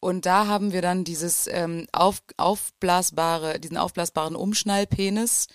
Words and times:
Und 0.00 0.26
da 0.26 0.46
haben 0.46 0.72
wir 0.72 0.82
dann 0.82 1.04
dieses 1.04 1.46
ähm, 1.50 1.86
auf, 1.92 2.22
aufblasbare, 2.36 3.58
diesen 3.60 3.76
aufblasbaren 3.76 4.36
Umschnallpenis 4.36 5.46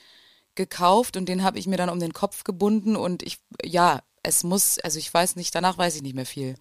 gekauft 0.56 1.18
und 1.18 1.30
den 1.30 1.44
habe 1.44 1.60
ich 1.60 1.68
mir 1.68 1.78
dann 1.78 1.90
um 1.90 2.00
den 2.00 2.14
Kopf 2.14 2.44
gebunden 2.44 2.96
und 2.96 3.22
ich, 3.24 3.38
ja, 3.64 4.02
es 4.24 4.44
muss, 4.44 4.78
also 4.80 5.00
ich 5.00 5.14
weiß 5.14 5.36
nicht, 5.38 5.54
danach 5.56 5.78
weiß 5.78 5.96
ich 5.96 6.02
nicht 6.02 6.16
mehr 6.16 6.26
viel. 6.26 6.56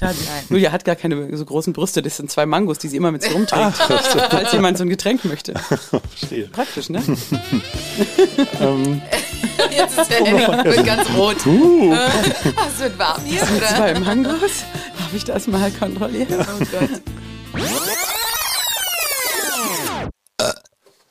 Nein. 0.00 0.16
Julia 0.48 0.72
hat 0.72 0.84
gar 0.84 0.96
keine 0.96 1.36
so 1.36 1.44
großen 1.44 1.72
Brüste, 1.72 2.02
das 2.02 2.16
sind 2.16 2.30
zwei 2.30 2.46
Mangos, 2.46 2.78
die 2.78 2.88
sie 2.88 2.96
immer 2.96 3.12
mit 3.12 3.22
sich 3.22 3.32
rumträgt, 3.34 3.76
falls 3.76 4.52
jemand 4.52 4.78
so 4.78 4.84
ein 4.84 4.88
Getränk 4.88 5.24
möchte. 5.24 5.54
Verstehe. 5.58 6.48
Praktisch, 6.48 6.88
ne? 6.88 7.00
Jetzt 9.70 9.98
ist 9.98 10.10
der 10.10 10.24
Henning 10.24 10.64
wird 10.64 10.86
ganz 10.86 11.08
rot. 11.10 11.46
Uh, 11.46 11.92
Ah, 11.94 12.10
es 12.74 12.80
wird 12.80 12.98
warm 12.98 13.22
hier, 13.24 13.42
oder? 13.42 13.66
Zwei 13.66 14.00
Mangos. 14.00 14.64
Darf 15.10 15.16
ich 15.16 15.24
das 15.24 15.48
mal 15.48 15.72
kontrollieren? 15.72 16.28
Oh 16.38 16.64
Gott. 16.70 17.02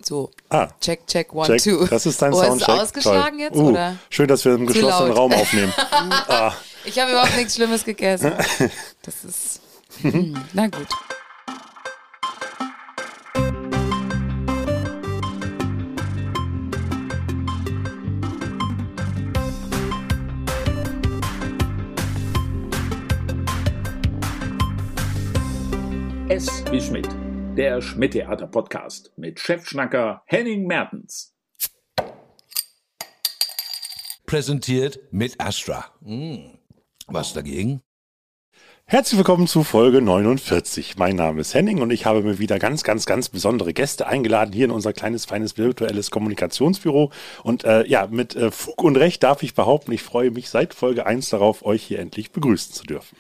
So, 0.02 0.32
ah, 0.50 0.70
check, 0.80 1.06
check, 1.06 1.34
one, 1.34 1.46
check. 1.46 1.62
two. 1.62 1.86
Das 1.86 2.06
ist 2.06 2.20
dein 2.22 2.34
oh, 2.34 2.42
Soundcheck. 2.42 2.70
Ist 2.70 2.74
es 2.74 2.82
ausgeschlagen 2.82 3.38
Toll. 3.38 3.40
jetzt, 3.42 3.58
Uh, 3.58 3.70
oder? 3.70 3.96
Schön, 4.10 4.28
dass 4.28 4.46
wir 4.46 4.54
im 4.54 4.66
Zu 4.68 4.74
geschlossenen 4.74 5.10
laut. 5.10 5.18
Raum 5.18 5.34
aufnehmen. 5.34 5.74
ah, 5.78 6.54
Ich 6.86 6.98
habe 6.98 7.12
überhaupt 7.12 7.36
nichts 7.36 7.56
Schlimmes 7.56 7.84
gegessen. 7.84 8.32
Das 9.04 9.26
ist. 9.26 9.62
Hm, 10.02 10.42
na 10.54 10.68
gut. 10.68 10.88
Wie 26.72 26.82
Schmidt, 26.82 27.08
der 27.58 27.82
Schmidt-Theater-Podcast 27.82 29.12
mit 29.18 29.40
Chefschnacker 29.40 30.22
Henning 30.28 30.68
Mertens. 30.68 31.34
präsentiert 34.30 35.00
mit 35.10 35.42
Astra. 35.42 35.86
Hm. 36.04 36.60
Was 37.08 37.34
dagegen? 37.34 37.82
Herzlich 38.92 39.20
willkommen 39.20 39.46
zu 39.46 39.64
Folge 39.64 40.02
49. 40.02 40.96
Mein 40.98 41.16
Name 41.16 41.42
ist 41.42 41.54
Henning 41.54 41.80
und 41.80 41.92
ich 41.92 42.08
habe 42.08 42.24
mir 42.24 42.40
wieder 42.40 42.58
ganz, 42.58 42.84
ganz, 42.84 43.06
ganz 43.06 43.30
besondere 43.30 43.72
Gäste 43.72 44.08
eingeladen 44.08 44.52
hier 44.52 44.66
in 44.66 44.72
unser 44.72 44.94
kleines, 44.94 45.26
feines 45.26 45.60
virtuelles 45.60 46.10
Kommunikationsbüro. 46.10 47.12
Und 47.44 47.66
äh, 47.66 47.86
ja, 47.86 48.08
mit 48.10 48.36
äh, 48.36 48.50
Fug 48.50 48.84
und 48.84 48.96
Recht 48.96 49.22
darf 49.22 49.44
ich 49.44 49.54
behaupten, 49.54 49.92
ich 49.92 50.02
freue 50.02 50.32
mich 50.32 50.50
seit 50.50 50.74
Folge 50.74 51.06
1 51.06 51.30
darauf, 51.30 51.64
euch 51.64 51.84
hier 51.84 52.00
endlich 52.00 52.32
begrüßen 52.32 52.74
zu 52.74 52.84
dürfen. 52.84 53.16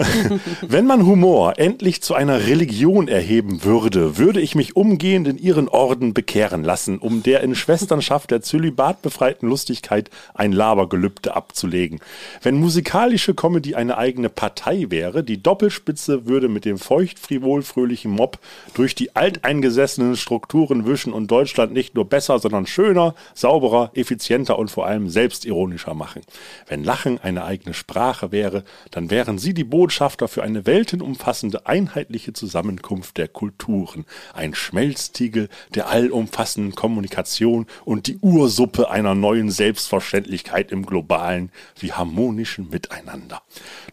Wenn 0.62 0.86
man 0.86 1.06
Humor 1.06 1.60
endlich 1.60 2.02
zu 2.02 2.14
einer 2.14 2.48
Religion 2.48 3.06
erheben 3.06 3.62
würde, 3.62 4.18
würde 4.18 4.40
ich 4.40 4.56
mich 4.56 4.74
umgehend 4.74 5.28
in 5.28 5.38
ihren 5.38 5.68
Orden 5.68 6.12
bekehren 6.12 6.64
lassen, 6.64 6.98
um 6.98 7.22
der 7.22 7.42
in 7.42 7.54
Schwesternschaft 7.54 8.32
der 8.32 8.42
zölibatbefreiten 8.42 9.48
Lustigkeit 9.48 10.10
ein 10.34 10.50
Labergelübde 10.50 11.36
abzulegen. 11.36 12.00
Wenn 12.42 12.56
musikalische 12.56 13.34
Comedy 13.34 13.76
eine 13.76 13.96
eigene 13.96 14.28
Partei 14.28 14.71
wäre, 14.90 15.22
die 15.22 15.42
Doppelspitze 15.42 16.26
würde 16.26 16.48
mit 16.48 16.64
dem 16.64 16.78
feucht-frivol-fröhlichen 16.78 18.10
Mob 18.10 18.38
durch 18.74 18.94
die 18.94 19.14
alteingesessenen 19.14 20.16
Strukturen 20.16 20.86
wischen 20.86 21.12
und 21.12 21.30
Deutschland 21.30 21.72
nicht 21.72 21.94
nur 21.94 22.08
besser, 22.08 22.38
sondern 22.38 22.66
schöner, 22.66 23.14
sauberer, 23.34 23.90
effizienter 23.94 24.58
und 24.58 24.70
vor 24.70 24.86
allem 24.86 25.08
selbstironischer 25.08 25.94
machen. 25.94 26.22
Wenn 26.66 26.84
Lachen 26.84 27.18
eine 27.20 27.44
eigene 27.44 27.74
Sprache 27.74 28.32
wäre, 28.32 28.64
dann 28.90 29.10
wären 29.10 29.38
sie 29.38 29.54
die 29.54 29.64
Botschafter 29.64 30.28
für 30.28 30.42
eine 30.42 30.66
weltenumfassende, 30.66 31.66
einheitliche 31.66 32.32
Zusammenkunft 32.32 33.16
der 33.18 33.28
Kulturen, 33.28 34.04
ein 34.34 34.54
Schmelztiegel 34.54 35.48
der 35.74 35.88
allumfassenden 35.88 36.74
Kommunikation 36.74 37.66
und 37.84 38.06
die 38.06 38.18
Ursuppe 38.18 38.90
einer 38.90 39.14
neuen 39.14 39.50
Selbstverständlichkeit 39.50 40.72
im 40.72 40.86
globalen 40.86 41.50
wie 41.78 41.92
harmonischen 41.92 42.70
Miteinander. 42.70 43.42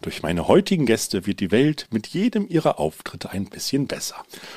Durch 0.02 0.22
meine 0.22 0.48
heutigen 0.70 0.86
Gäste 0.86 1.26
wird 1.26 1.40
die 1.40 1.50
Welt 1.50 1.88
mit 1.90 2.06
jedem 2.06 2.46
ihrer 2.48 2.78
Auftritte 2.78 3.30
ein 3.30 3.46
bisschen 3.46 3.88
besser. 3.88 4.14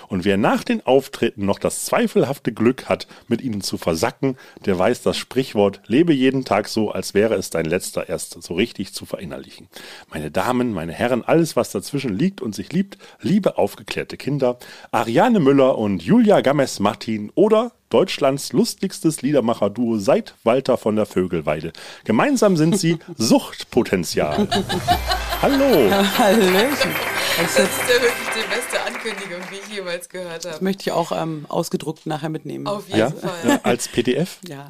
Und 0.10 0.26
wer 0.26 0.38
nach 0.38 0.64
den 0.64 0.86
Auftritten 0.86 1.44
noch 1.48 1.58
das 1.58 1.86
zweifelhafte 1.86 2.54
Glück 2.54 2.88
hat, 2.88 3.08
mit 3.28 3.42
ihnen 3.42 3.62
zu 3.62 3.80
versacken, 3.80 4.38
der 4.64 4.78
weiß 4.78 5.02
das 5.02 5.18
Sprichwort, 5.18 5.82
lebe 5.88 6.14
jeden 6.14 6.46
Tag 6.46 6.68
so, 6.68 6.92
als 6.92 7.16
wäre 7.16 7.34
es 7.34 7.50
dein 7.50 7.66
letzter 7.66 8.10
erst 8.10 8.44
so 8.44 8.54
richtig 8.54 8.94
zu 8.94 9.08
verinnerlichen. 9.08 9.70
Meine 10.12 10.30
Damen, 10.30 10.72
meine 10.72 10.94
Herren, 10.94 11.24
alles 11.24 11.56
was 11.56 11.72
dazwischen 11.72 12.16
liegt 12.16 12.42
und 12.42 12.54
sich 12.54 12.72
liebt, 12.72 13.00
liebe 13.20 13.58
aufgeklärte 13.58 14.16
Kinder, 14.16 14.60
Ariane 14.92 15.40
Müller 15.40 15.80
und 15.80 16.04
Julia 16.04 16.42
Games-Martin 16.42 17.32
oder 17.34 17.72
Deutschlands 17.94 18.54
lustigstes 18.54 19.22
Liedermacher-Duo 19.22 20.00
seit 20.00 20.34
Walter 20.44 20.78
von 20.78 20.96
der 20.96 21.06
Vögelweide. 21.06 21.74
Gemeinsam 22.06 22.58
sind 22.58 22.76
sie 22.80 22.98
Suchtpotenzial. 23.18 24.48
Hallo. 25.44 25.92
Hallöchen. 26.18 27.13
Das, 27.36 27.56
Das 27.56 27.64
ist 27.66 27.90
ja 27.90 28.02
wirklich 28.02 28.30
die 28.36 28.56
beste 28.56 28.82
Ankündigung, 28.86 29.42
die 29.52 29.56
ich 29.72 29.76
jemals 29.78 30.08
gehört 30.10 30.46
habe. 30.46 30.64
möchte 30.64 30.84
ich 30.84 30.92
auch 30.92 31.12
ähm, 31.12 31.46
ausgedruckt 31.50 32.06
nachher 32.06 32.30
mitnehmen. 32.30 32.68
Auf 32.68 32.88
jeden 32.88 33.00
Ja, 33.00 33.10
Fall. 33.12 33.32
ja, 33.50 33.60
als 33.64 33.88
PDF? 33.88 34.38
Ja, 34.48 34.70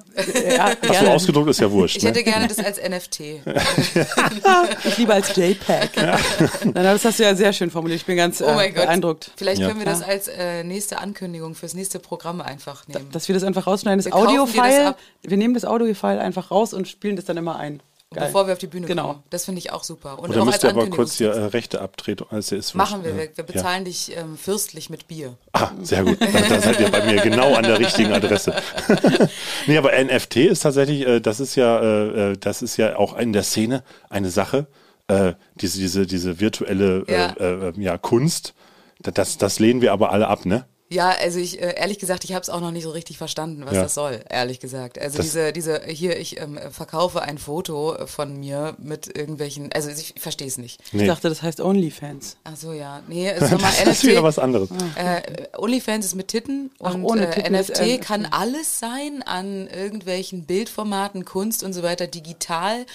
ja 0.55 0.65
Achso, 0.89 1.07
ausgedruckt 1.07 1.49
ist 1.49 1.59
ja 1.59 1.69
wurscht. 1.69 1.97
Ich 1.97 2.03
Ne? 2.03 2.09
hätte 2.09 2.23
gerne 2.23 2.47
das 2.47 2.59
als 2.59 2.77
NFT. 2.81 3.19
Ich 4.85 4.97
lieber 4.97 5.13
als 5.15 5.35
JPEG. 5.35 5.91
Nein, 5.97 6.73
das 6.73 7.05
hast 7.05 7.19
du 7.19 7.23
ja 7.23 7.35
sehr 7.35 7.53
schön 7.53 7.69
formuliert. 7.71 7.99
Ich 8.01 8.05
bin 8.05 8.17
ganz 8.17 8.41
äh, 8.41 8.45
Oh 8.47 8.53
mein 8.53 8.73
Gott. 8.73 8.83
beeindruckt. 8.85 9.31
Vielleicht 9.35 9.61
Ja. 9.61 9.67
können 9.67 9.79
wir 9.79 9.85
das 9.85 10.01
als 10.01 10.27
äh, 10.27 10.63
nächste 10.63 10.99
Ankündigung 10.99 11.55
fürs 11.55 11.73
nächste 11.73 11.99
Programm 11.99 12.41
einfach 12.41 12.87
nehmen. 12.87 13.09
Dass 13.11 13.27
wir 13.27 13.33
das 13.35 13.43
einfach 13.43 13.67
rausschneiden, 13.67 13.97
das 13.99 14.05
das 14.05 14.13
Audio-File. 14.13 14.95
Wir 15.21 15.37
nehmen 15.37 15.53
das 15.53 15.65
Audio-File 15.65 16.19
einfach 16.19 16.51
raus 16.51 16.73
und 16.73 16.87
spielen 16.87 17.15
das 17.15 17.25
dann 17.25 17.37
immer 17.37 17.57
ein. 17.57 17.81
Geil. 18.13 18.25
Bevor 18.27 18.45
wir 18.47 18.53
auf 18.53 18.59
die 18.59 18.67
Bühne 18.67 18.87
Genau. 18.87 19.07
kommen. 19.07 19.23
Das 19.29 19.45
finde 19.45 19.59
ich 19.59 19.71
auch 19.71 19.83
super. 19.83 20.19
Und 20.19 20.29
Oder 20.29 20.41
auch 20.41 20.45
müsst 20.45 20.63
ihr 20.63 20.69
aber 20.69 20.87
kurz 20.89 21.15
hier 21.17 21.31
äh, 21.31 21.45
Rechte 21.45 21.81
abtreten. 21.81 22.25
Also 22.29 22.55
ist 22.55 22.75
Machen 22.75 23.03
wir. 23.03 23.11
Wir, 23.15 23.23
wir 23.23 23.29
Ja. 23.37 23.43
bezahlen 23.43 23.85
dich 23.85 24.15
ähm, 24.15 24.37
fürstlich 24.37 24.89
mit 24.89 25.07
Bier. 25.07 25.35
Ah, 25.53 25.71
sehr 25.81 26.03
gut. 26.03 26.17
Da, 26.21 26.61
seid 26.61 26.79
ihr 26.79 26.89
bei 26.89 27.03
mir 27.05 27.21
genau 27.21 27.53
an 27.55 27.63
der 27.63 27.79
richtigen 27.79 28.11
Adresse. 28.13 28.53
nee, 29.67 29.77
aber 29.77 29.91
NFT 30.03 30.37
ist 30.37 30.61
tatsächlich, 30.61 31.05
äh, 31.07 31.19
das 31.19 31.39
ist 31.39 31.55
ja, 31.55 31.79
äh, 31.81 32.31
äh, 32.31 32.37
das 32.37 32.61
ist 32.61 32.77
ja 32.77 32.95
auch 32.97 33.17
in 33.17 33.33
der 33.33 33.43
Szene 33.43 33.83
eine 34.09 34.29
Sache. 34.29 34.67
Äh, 35.07 35.33
diese, 35.55 35.79
diese, 35.79 36.05
diese 36.07 36.39
virtuelle 36.39 37.03
äh, 37.07 37.13
Ja. 37.13 37.71
ja, 37.77 37.97
Kunst. 37.97 38.53
Da- 39.01 39.11
Das, 39.11 39.37
das 39.37 39.59
lehnen 39.59 39.81
wir 39.81 39.91
aber 39.91 40.11
alle 40.11 40.27
ab, 40.27 40.45
ne? 40.45 40.65
Ja, 40.89 41.09
also 41.09 41.39
ich, 41.39 41.59
äh, 41.59 41.73
ehrlich 41.75 41.97
gesagt, 41.97 42.23
ich 42.23 42.33
habe 42.33 42.43
es 42.43 42.49
auch 42.49 42.59
noch 42.61 42.69
nicht 42.71 42.83
so 42.83 42.91
richtig 42.91 43.17
verstanden, 43.17 43.65
was 43.65 43.73
Ja. 43.73 43.83
das 43.83 43.95
soll, 43.95 44.23
ehrlich 44.29 44.59
gesagt. 44.59 44.99
Also 44.99 45.17
Das- 45.17 45.25
diese, 45.25 45.51
diese, 45.51 45.81
hier, 45.87 46.19
ich 46.19 46.39
ähm, 46.39 46.59
verkaufe 46.71 47.21
ein 47.23 47.37
Foto 47.39 47.97
von 48.05 48.39
mir 48.39 48.75
mit 48.77 49.17
irgendwelchen, 49.17 49.71
also 49.73 49.89
ich 49.89 50.13
verstehe 50.19 50.47
es 50.47 50.57
nicht. 50.59 50.81
Ich 50.91 51.07
dachte, 51.07 51.29
das 51.29 51.41
heißt 51.41 51.61
OnlyFans. 51.61 52.37
Ach 52.43 52.55
so, 52.55 52.73
ja. 52.73 53.01
Nee, 53.07 53.29
es 53.29 53.41
ist 53.43 53.51
nochmal 53.51 53.71
Das 53.85 53.97
ist 53.97 54.03
wieder 54.03 54.13
NFT. 54.21 54.23
was 54.23 54.39
anderes. 54.39 54.69
Äh, 54.95 55.21
OnlyFans 55.57 56.05
ist 56.05 56.15
mit 56.15 56.27
Titten 56.27 56.69
Ach, 56.79 56.93
und 56.93 57.03
ohne 57.05 57.27
äh, 57.27 57.31
Titten 57.31 57.55
ist, 57.55 57.69
NFT 57.71 57.81
ähm, 57.87 57.99
kann 58.01 58.25
alles 58.27 58.79
sein 58.79 59.23
an 59.25 59.67
irgendwelchen 59.67 60.45
Bildformaten, 60.45 61.25
Kunst 61.25 61.63
und 61.63 61.73
so 61.73 61.81
weiter, 61.81 62.05
digital. 62.05 62.85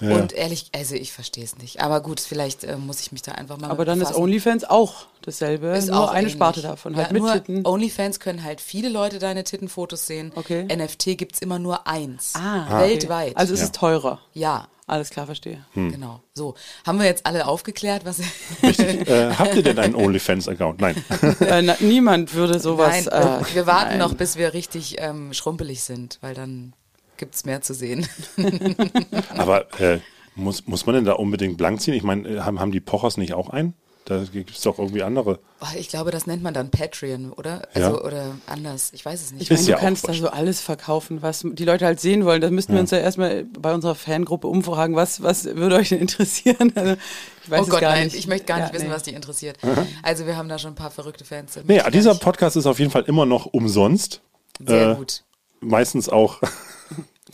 Und 0.00 0.32
ehrlich, 0.32 0.70
also 0.74 0.94
ich 0.96 1.12
verstehe 1.12 1.44
es 1.44 1.56
nicht. 1.56 1.80
Aber 1.80 2.00
gut, 2.02 2.20
vielleicht 2.20 2.64
äh, 2.64 2.76
muss 2.76 3.00
ich 3.00 3.12
mich 3.12 3.22
da 3.22 3.32
einfach 3.32 3.56
mal 3.58 3.70
Aber 3.70 3.78
mit 3.80 3.88
dann 3.88 4.00
ist 4.00 4.08
befassen. 4.08 4.22
OnlyFans 4.22 4.64
auch 4.64 5.06
dasselbe, 5.22 5.68
Ist 5.68 5.88
nur 5.88 6.00
auch 6.00 6.08
eine 6.10 6.20
ähnlich. 6.20 6.34
Sparte 6.34 6.60
davon, 6.62 6.96
halt 6.96 7.06
ja, 7.08 7.12
mit 7.12 7.22
nur 7.22 7.32
Titten. 7.32 7.64
OnlyFans 7.66 8.20
können 8.20 8.42
halt 8.44 8.60
viele 8.60 8.88
Leute 8.88 9.18
deine 9.18 9.44
Tittenfotos 9.44 10.06
sehen. 10.06 10.32
Okay. 10.34 10.64
NFT 10.64 11.16
gibt's 11.16 11.38
immer 11.38 11.58
nur 11.58 11.86
eins. 11.86 12.32
Ah, 12.34 12.80
Weltweit. 12.80 13.28
Okay. 13.28 13.36
Also 13.36 13.54
es 13.54 13.62
ist 13.62 13.74
teurer. 13.74 14.20
ja, 14.34 14.68
Alles 14.86 15.08
klar, 15.08 15.24
verstehe. 15.24 15.64
genau. 15.74 16.20
So, 16.34 16.54
haben 16.86 16.98
wir 16.98 17.06
jetzt 17.06 17.24
alle 17.24 17.46
aufgeklärt, 17.46 18.04
was 18.04 18.18
Äh, 18.62 19.30
habt 19.38 19.54
ihr 19.54 19.62
denn 19.62 19.78
einen 19.78 19.94
OnlyFans-Account? 19.94 20.80
Nein. 20.80 21.02
äh, 21.40 21.62
na, 21.62 21.76
niemand 21.80 22.34
würde 22.34 22.58
sowas. 22.60 23.06
Nein, 23.06 23.40
äh, 23.40 23.54
wir 23.54 23.66
warten 23.66 23.90
nein. 23.90 23.98
noch, 24.00 24.12
bis 24.14 24.36
wir 24.36 24.52
richtig 24.52 24.96
ähm, 24.98 25.32
schrumpelig 25.32 25.82
sind, 25.84 26.18
weil 26.20 26.34
dann 26.34 26.74
gibt's 27.16 27.44
mehr 27.44 27.60
zu 27.60 27.74
sehen. 27.74 28.06
Aber 29.36 29.66
äh, 29.80 29.98
muss, 30.34 30.66
muss 30.66 30.86
man 30.86 30.96
denn 30.96 31.04
da 31.04 31.12
unbedingt 31.12 31.56
blank 31.56 31.80
ziehen? 31.80 31.94
Ich 31.94 32.02
meine, 32.02 32.28
äh, 32.28 32.40
haben, 32.40 32.60
haben 32.60 32.72
die 32.72 32.80
Pochers 32.80 33.16
nicht 33.16 33.34
auch 33.34 33.50
einen? 33.50 33.74
Da 34.06 34.22
gibt 34.30 34.50
es 34.50 34.60
doch 34.60 34.78
irgendwie 34.78 35.02
andere. 35.02 35.38
Ich 35.78 35.88
glaube, 35.88 36.10
das 36.10 36.26
nennt 36.26 36.42
man 36.42 36.52
dann 36.52 36.70
Patreon, 36.70 37.32
oder? 37.32 37.62
Ja. 37.74 37.86
Also, 37.86 38.02
oder 38.02 38.36
anders. 38.46 38.90
Ich 38.92 39.02
weiß 39.02 39.22
es 39.22 39.32
nicht. 39.32 39.42
Ich 39.42 39.50
meine, 39.50 39.62
du 39.62 39.70
ja 39.70 39.78
kannst 39.78 40.06
da 40.06 40.12
so 40.12 40.28
alles 40.28 40.60
verkaufen, 40.60 41.22
was 41.22 41.42
die 41.42 41.64
Leute 41.64 41.86
halt 41.86 42.00
sehen 42.00 42.26
wollen. 42.26 42.42
Das 42.42 42.50
müssten 42.50 42.74
wir 42.74 42.80
uns 42.80 42.90
ja 42.90 42.98
erstmal 42.98 43.44
bei 43.44 43.72
unserer 43.72 43.94
Fangruppe 43.94 44.46
umfragen. 44.46 44.94
Was, 44.94 45.22
was 45.22 45.46
würde 45.46 45.76
euch 45.76 45.88
denn 45.88 46.00
interessieren? 46.00 46.70
Also, 46.74 46.96
ich 47.44 47.50
weiß 47.50 47.60
oh 47.60 47.64
es 47.64 47.70
Gott, 47.70 47.80
gar 47.80 47.92
nein, 47.92 48.04
nicht. 48.04 48.16
ich 48.16 48.26
möchte 48.26 48.44
gar 48.44 48.58
Ja, 48.58 48.64
nicht 48.64 48.74
wissen, 48.74 48.88
nee. 48.88 48.94
was 48.94 49.04
die 49.04 49.14
interessiert. 49.14 49.56
Also 50.02 50.26
wir 50.26 50.36
haben 50.36 50.50
da 50.50 50.58
schon 50.58 50.72
ein 50.72 50.76
paar 50.76 50.90
verrückte 50.90 51.24
Fans. 51.24 51.58
Nee, 51.66 51.80
dieser 51.90 52.14
Podcast 52.14 52.56
ist 52.56 52.66
auf 52.66 52.78
jeden 52.78 52.90
Fall 52.90 53.04
immer 53.04 53.24
noch 53.24 53.46
umsonst. 53.46 54.20
Sehr 54.62 54.90
äh, 54.90 54.94
gut. 54.96 55.24
Meistens 55.60 56.10
auch 56.10 56.40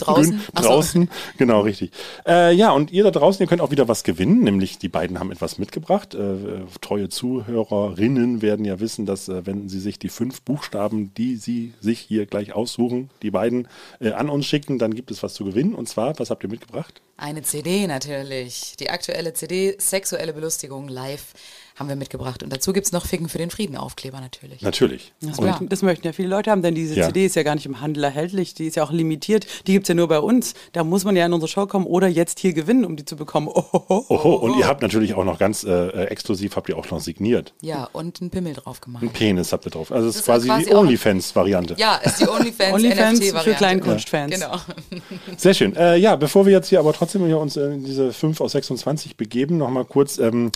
Draußen? 0.00 0.32
Grün, 0.32 0.42
Ach 0.54 0.62
so. 0.62 0.68
draußen, 0.68 1.10
genau, 1.38 1.60
richtig. 1.62 1.92
Äh, 2.26 2.54
ja, 2.54 2.72
und 2.72 2.90
ihr 2.90 3.04
da 3.04 3.10
draußen, 3.10 3.42
ihr 3.42 3.48
könnt 3.48 3.60
auch 3.60 3.70
wieder 3.70 3.88
was 3.88 4.04
gewinnen, 4.04 4.42
nämlich 4.42 4.78
die 4.78 4.88
beiden 4.88 5.18
haben 5.18 5.30
etwas 5.30 5.58
mitgebracht. 5.58 6.14
Äh, 6.14 6.18
äh, 6.18 6.60
treue 6.80 7.08
Zuhörerinnen 7.08 8.42
werden 8.42 8.64
ja 8.64 8.80
wissen, 8.80 9.06
dass 9.06 9.28
äh, 9.28 9.46
wenn 9.46 9.68
sie 9.68 9.80
sich 9.80 9.98
die 9.98 10.08
fünf 10.08 10.42
Buchstaben, 10.42 11.12
die 11.14 11.36
sie 11.36 11.72
sich 11.80 12.00
hier 12.00 12.26
gleich 12.26 12.52
aussuchen, 12.52 13.10
die 13.22 13.30
beiden 13.30 13.68
äh, 14.00 14.12
an 14.12 14.28
uns 14.28 14.46
schicken, 14.46 14.78
dann 14.78 14.94
gibt 14.94 15.10
es 15.10 15.22
was 15.22 15.34
zu 15.34 15.44
gewinnen. 15.44 15.74
Und 15.74 15.88
zwar, 15.88 16.18
was 16.18 16.30
habt 16.30 16.42
ihr 16.42 16.50
mitgebracht? 16.50 17.00
Eine 17.16 17.42
CD 17.42 17.86
natürlich. 17.86 18.74
Die 18.80 18.90
aktuelle 18.90 19.34
CD 19.34 19.76
Sexuelle 19.78 20.32
Belustigung 20.32 20.88
live 20.88 21.34
haben 21.80 21.88
wir 21.88 21.96
mitgebracht. 21.96 22.42
Und 22.42 22.52
dazu 22.52 22.72
gibt's 22.72 22.92
noch 22.92 23.06
Ficken 23.06 23.28
für 23.28 23.38
den 23.38 23.50
Frieden 23.50 23.76
Aufkleber 23.76 24.20
natürlich. 24.20 24.60
Natürlich. 24.60 25.12
Das, 25.22 25.40
möchten, 25.40 25.68
das 25.68 25.82
möchten 25.82 26.06
ja 26.06 26.12
viele 26.12 26.28
Leute 26.28 26.50
haben, 26.50 26.60
denn 26.62 26.74
diese 26.74 26.94
Ja. 26.94 27.06
CD 27.06 27.24
ist 27.24 27.36
ja 27.36 27.42
gar 27.42 27.54
nicht 27.54 27.64
im 27.66 27.80
Handel 27.80 28.04
erhältlich, 28.04 28.54
die 28.54 28.66
ist 28.66 28.76
ja 28.76 28.84
auch 28.84 28.92
limitiert, 28.92 29.46
die 29.66 29.72
gibt's 29.72 29.88
ja 29.88 29.94
nur 29.94 30.06
bei 30.06 30.20
uns. 30.20 30.54
Da 30.72 30.84
muss 30.84 31.04
man 31.04 31.16
ja 31.16 31.24
in 31.24 31.32
unsere 31.32 31.48
Show 31.48 31.66
kommen 31.66 31.86
oder 31.86 32.06
jetzt 32.06 32.38
hier 32.38 32.52
gewinnen, 32.52 32.84
um 32.84 32.96
die 32.96 33.04
zu 33.06 33.16
bekommen. 33.16 33.48
Ohoho. 33.48 34.04
Oho, 34.10 34.34
und 34.34 34.58
ihr 34.58 34.66
habt 34.66 34.82
natürlich 34.82 35.14
auch 35.14 35.24
noch 35.24 35.38
ganz 35.38 35.64
äh, 35.64 35.70
äh, 35.70 36.04
exklusiv, 36.08 36.54
habt 36.54 36.68
ihr 36.68 36.76
auch 36.76 36.88
noch 36.90 37.00
signiert. 37.00 37.54
Ja, 37.62 37.88
und 37.92 38.20
einen 38.20 38.30
Pimmel 38.30 38.52
drauf 38.52 38.82
gemacht. 38.82 39.02
Ein 39.02 39.10
Penis 39.10 39.52
habt 39.52 39.66
ihr 39.66 39.70
drauf. 39.70 39.90
Also 39.90 40.08
es 40.08 40.16
ist 40.16 40.24
quasi, 40.26 40.48
quasi 40.48 40.66
die 40.66 40.74
OnlyFans-Variante. 40.74 41.76
Ja, 41.78 41.96
ist 41.96 42.20
die 42.20 42.28
OnlyFans, 42.28 42.74
OnlyFans 42.74 43.30
für 43.42 43.54
Kleinkunstfans. 43.54 44.34
Genau. 44.34 44.56
Sehr 45.38 45.54
schön. 45.54 45.74
Äh, 45.76 45.96
ja, 45.96 46.16
bevor 46.16 46.44
wir 46.44 46.52
jetzt 46.52 46.68
hier 46.68 46.78
aber 46.78 46.92
trotzdem 46.92 47.24
hier 47.24 47.38
uns 47.38 47.56
in 47.56 47.84
diese 47.84 48.12
5 48.12 48.38
aus 48.42 48.52
26 48.52 49.16
begeben, 49.16 49.56
nochmal 49.56 49.86
kurz 49.86 50.18
ähm, 50.18 50.50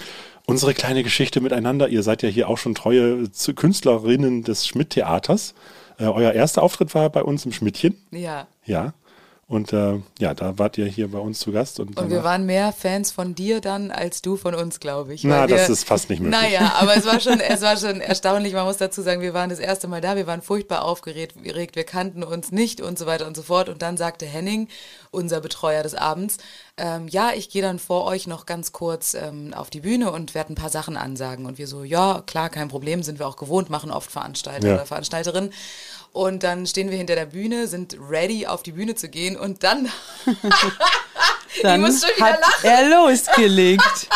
unsere 0.46 0.75
kleine 0.75 1.02
Geschichte 1.02 1.41
miteinander. 1.41 1.88
Ihr 1.88 2.02
seid 2.02 2.23
ja 2.23 2.29
hier 2.29 2.49
auch 2.49 2.58
schon 2.58 2.75
treue 2.75 3.29
Künstlerinnen 3.55 4.43
des 4.43 4.67
Schmidt-Theaters. 4.67 5.55
Äh, 5.99 6.05
euer 6.05 6.32
erster 6.32 6.62
Auftritt 6.62 6.94
war 6.94 7.08
bei 7.11 7.23
uns 7.23 7.44
im 7.46 7.52
Schmidtchen. 7.52 7.96
Ja. 8.11 8.46
Ja. 8.64 8.94
Und 9.54 9.72
äh, 9.72 10.00
ja, 10.18 10.34
da 10.34 10.58
wart 10.58 10.78
ihr 10.78 10.86
hier 10.86 11.12
bei 11.12 11.18
uns 11.18 11.38
zu 11.38 11.52
Gast. 11.52 11.78
Und, 11.78 11.96
Und 11.96 12.10
wir 12.10 12.24
waren 12.24 12.44
mehr 12.44 12.72
Fans 12.72 13.12
von 13.12 13.36
dir 13.36 13.60
dann 13.60 13.92
als 13.92 14.20
du 14.20 14.36
von 14.36 14.52
uns, 14.52 14.80
glaube 14.80 15.14
ich. 15.14 15.22
Na, 15.22 15.46
wir, 15.48 15.56
das 15.56 15.70
ist 15.70 15.84
fast 15.84 16.10
nicht 16.10 16.20
möglich. 16.20 16.40
Naja, 16.40 16.72
aber 16.80 16.96
es 16.96 17.06
war 17.06 17.20
schon, 17.20 17.38
es 17.38 17.62
war 17.62 17.76
schon 17.76 18.00
erstaunlich. 18.00 18.52
Man 18.52 18.64
muss 18.64 18.78
dazu 18.78 19.00
sagen, 19.00 19.20
wir 19.20 19.32
waren 19.32 19.50
das 19.50 19.60
erste 19.60 19.86
Mal 19.86 20.00
da, 20.00 20.16
wir 20.16 20.26
waren 20.26 20.42
furchtbar 20.42 20.84
aufgeregt, 20.84 21.36
wir 21.42 21.84
kannten 21.84 22.24
uns 22.24 22.50
nicht 22.50 22.80
und 22.80 22.98
so 22.98 23.06
weiter 23.06 23.28
und 23.28 23.36
so 23.36 23.42
fort. 23.42 23.68
Und 23.68 23.80
dann 23.80 23.96
sagte 23.96 24.26
Henning, 24.26 24.66
unser 25.12 25.40
Betreuer 25.40 25.84
des 25.84 25.94
Abends, 25.94 26.38
ähm, 26.76 27.06
ja, 27.06 27.30
ich 27.32 27.48
gehe 27.48 27.62
dann 27.62 27.78
vor 27.78 28.06
euch 28.06 28.26
noch 28.26 28.46
ganz 28.46 28.72
kurz 28.72 29.14
ähm, 29.14 29.54
auf 29.54 29.70
die 29.70 29.80
Bühne 29.80 30.10
und 30.10 30.34
werde 30.34 30.52
ein 30.52 30.56
paar 30.56 30.70
Sachen 30.70 30.96
ansagen. 30.96 31.46
Und 31.46 31.58
wir 31.58 31.68
so, 31.68 31.84
ja, 31.84 32.24
klar, 32.26 32.50
kein 32.50 32.66
Problem, 32.68 33.04
sind 33.04 33.20
wir 33.20 33.28
auch 33.28 33.36
gewohnt, 33.36 33.70
machen 33.70 33.92
oft 33.92 34.10
Veranstalter 34.10 34.66
Ja. 34.66 34.74
oder 34.74 34.86
Veranstalterinnen. 34.86 35.52
Und 36.14 36.43
dann 36.44 36.66
stehen 36.66 36.90
wir 36.90 36.96
hinter 36.96 37.16
der 37.16 37.26
Bühne, 37.26 37.66
sind 37.66 37.96
ready, 38.08 38.46
auf 38.46 38.62
die 38.62 38.72
Bühne 38.72 38.94
zu 38.94 39.08
gehen. 39.11 39.37
Und 39.37 39.62
dann 39.64 39.90
Dann 41.62 41.81
muss 41.82 42.00
schon 42.00 42.11
wieder 42.16 42.26
hat 42.26 42.40
lachen. 42.40 42.64
er 42.64 42.88
losgelegt. 42.88 43.82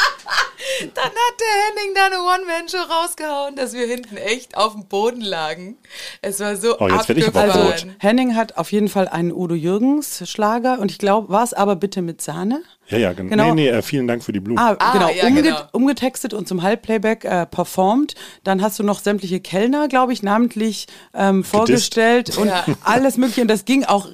Dann 0.94 1.04
hat 1.04 1.12
der 1.40 1.80
Henning 1.82 1.94
da 1.94 2.06
eine 2.06 2.20
One-Man-Show 2.20 2.92
rausgehauen, 2.92 3.56
dass 3.56 3.72
wir 3.72 3.86
hinten 3.86 4.16
echt 4.16 4.56
auf 4.56 4.72
dem 4.74 4.86
Boden 4.86 5.20
lagen. 5.22 5.76
Es 6.22 6.40
war 6.40 6.56
so 6.56 6.78
Oh, 6.78 6.88
jetzt 6.88 7.08
ich 7.10 7.26
aber 7.26 7.40
abgefahren. 7.44 7.66
rot. 7.72 7.86
Henning 8.00 8.36
hat 8.36 8.56
auf 8.56 8.70
jeden 8.70 8.88
Fall 8.88 9.08
einen 9.08 9.32
Udo 9.32 9.54
Jürgens 9.54 10.28
Schlager 10.28 10.78
und 10.78 10.90
ich 10.90 10.98
glaube, 10.98 11.30
war 11.30 11.42
es 11.42 11.52
aber 11.54 11.74
bitte 11.76 12.02
mit 12.02 12.20
Sahne? 12.22 12.62
Ja, 12.88 12.98
ja, 12.98 13.12
genau. 13.12 13.30
Genau. 13.30 13.54
Nee, 13.54 13.62
nee, 13.62 13.68
äh, 13.68 13.82
vielen 13.82 14.06
Dank 14.08 14.22
für 14.24 14.32
die 14.32 14.40
Blumen. 14.40 14.58
Ah, 14.58 14.76
Ah, 14.78 14.92
genau, 14.92 15.08
ja, 15.10 15.26
umge 15.26 15.42
genau. 15.42 15.58
umgetextet 15.72 16.32
und 16.34 16.48
zum 16.48 16.62
Halbplayback 16.62 17.24
äh, 17.24 17.46
performt. 17.46 18.14
Dann 18.44 18.62
hast 18.62 18.78
du 18.78 18.82
noch 18.82 19.00
sämtliche 19.00 19.40
Kellner, 19.40 19.88
glaube 19.88 20.12
ich, 20.12 20.22
namentlich 20.22 20.86
ähm, 21.14 21.44
vorgestellt 21.44 22.36
und 22.38 22.48
Ja. 22.48 22.64
alles 22.84 23.16
mögliche. 23.16 23.42
Und 23.42 23.48
das 23.48 23.64
ging 23.64 23.84
auch 23.84 24.08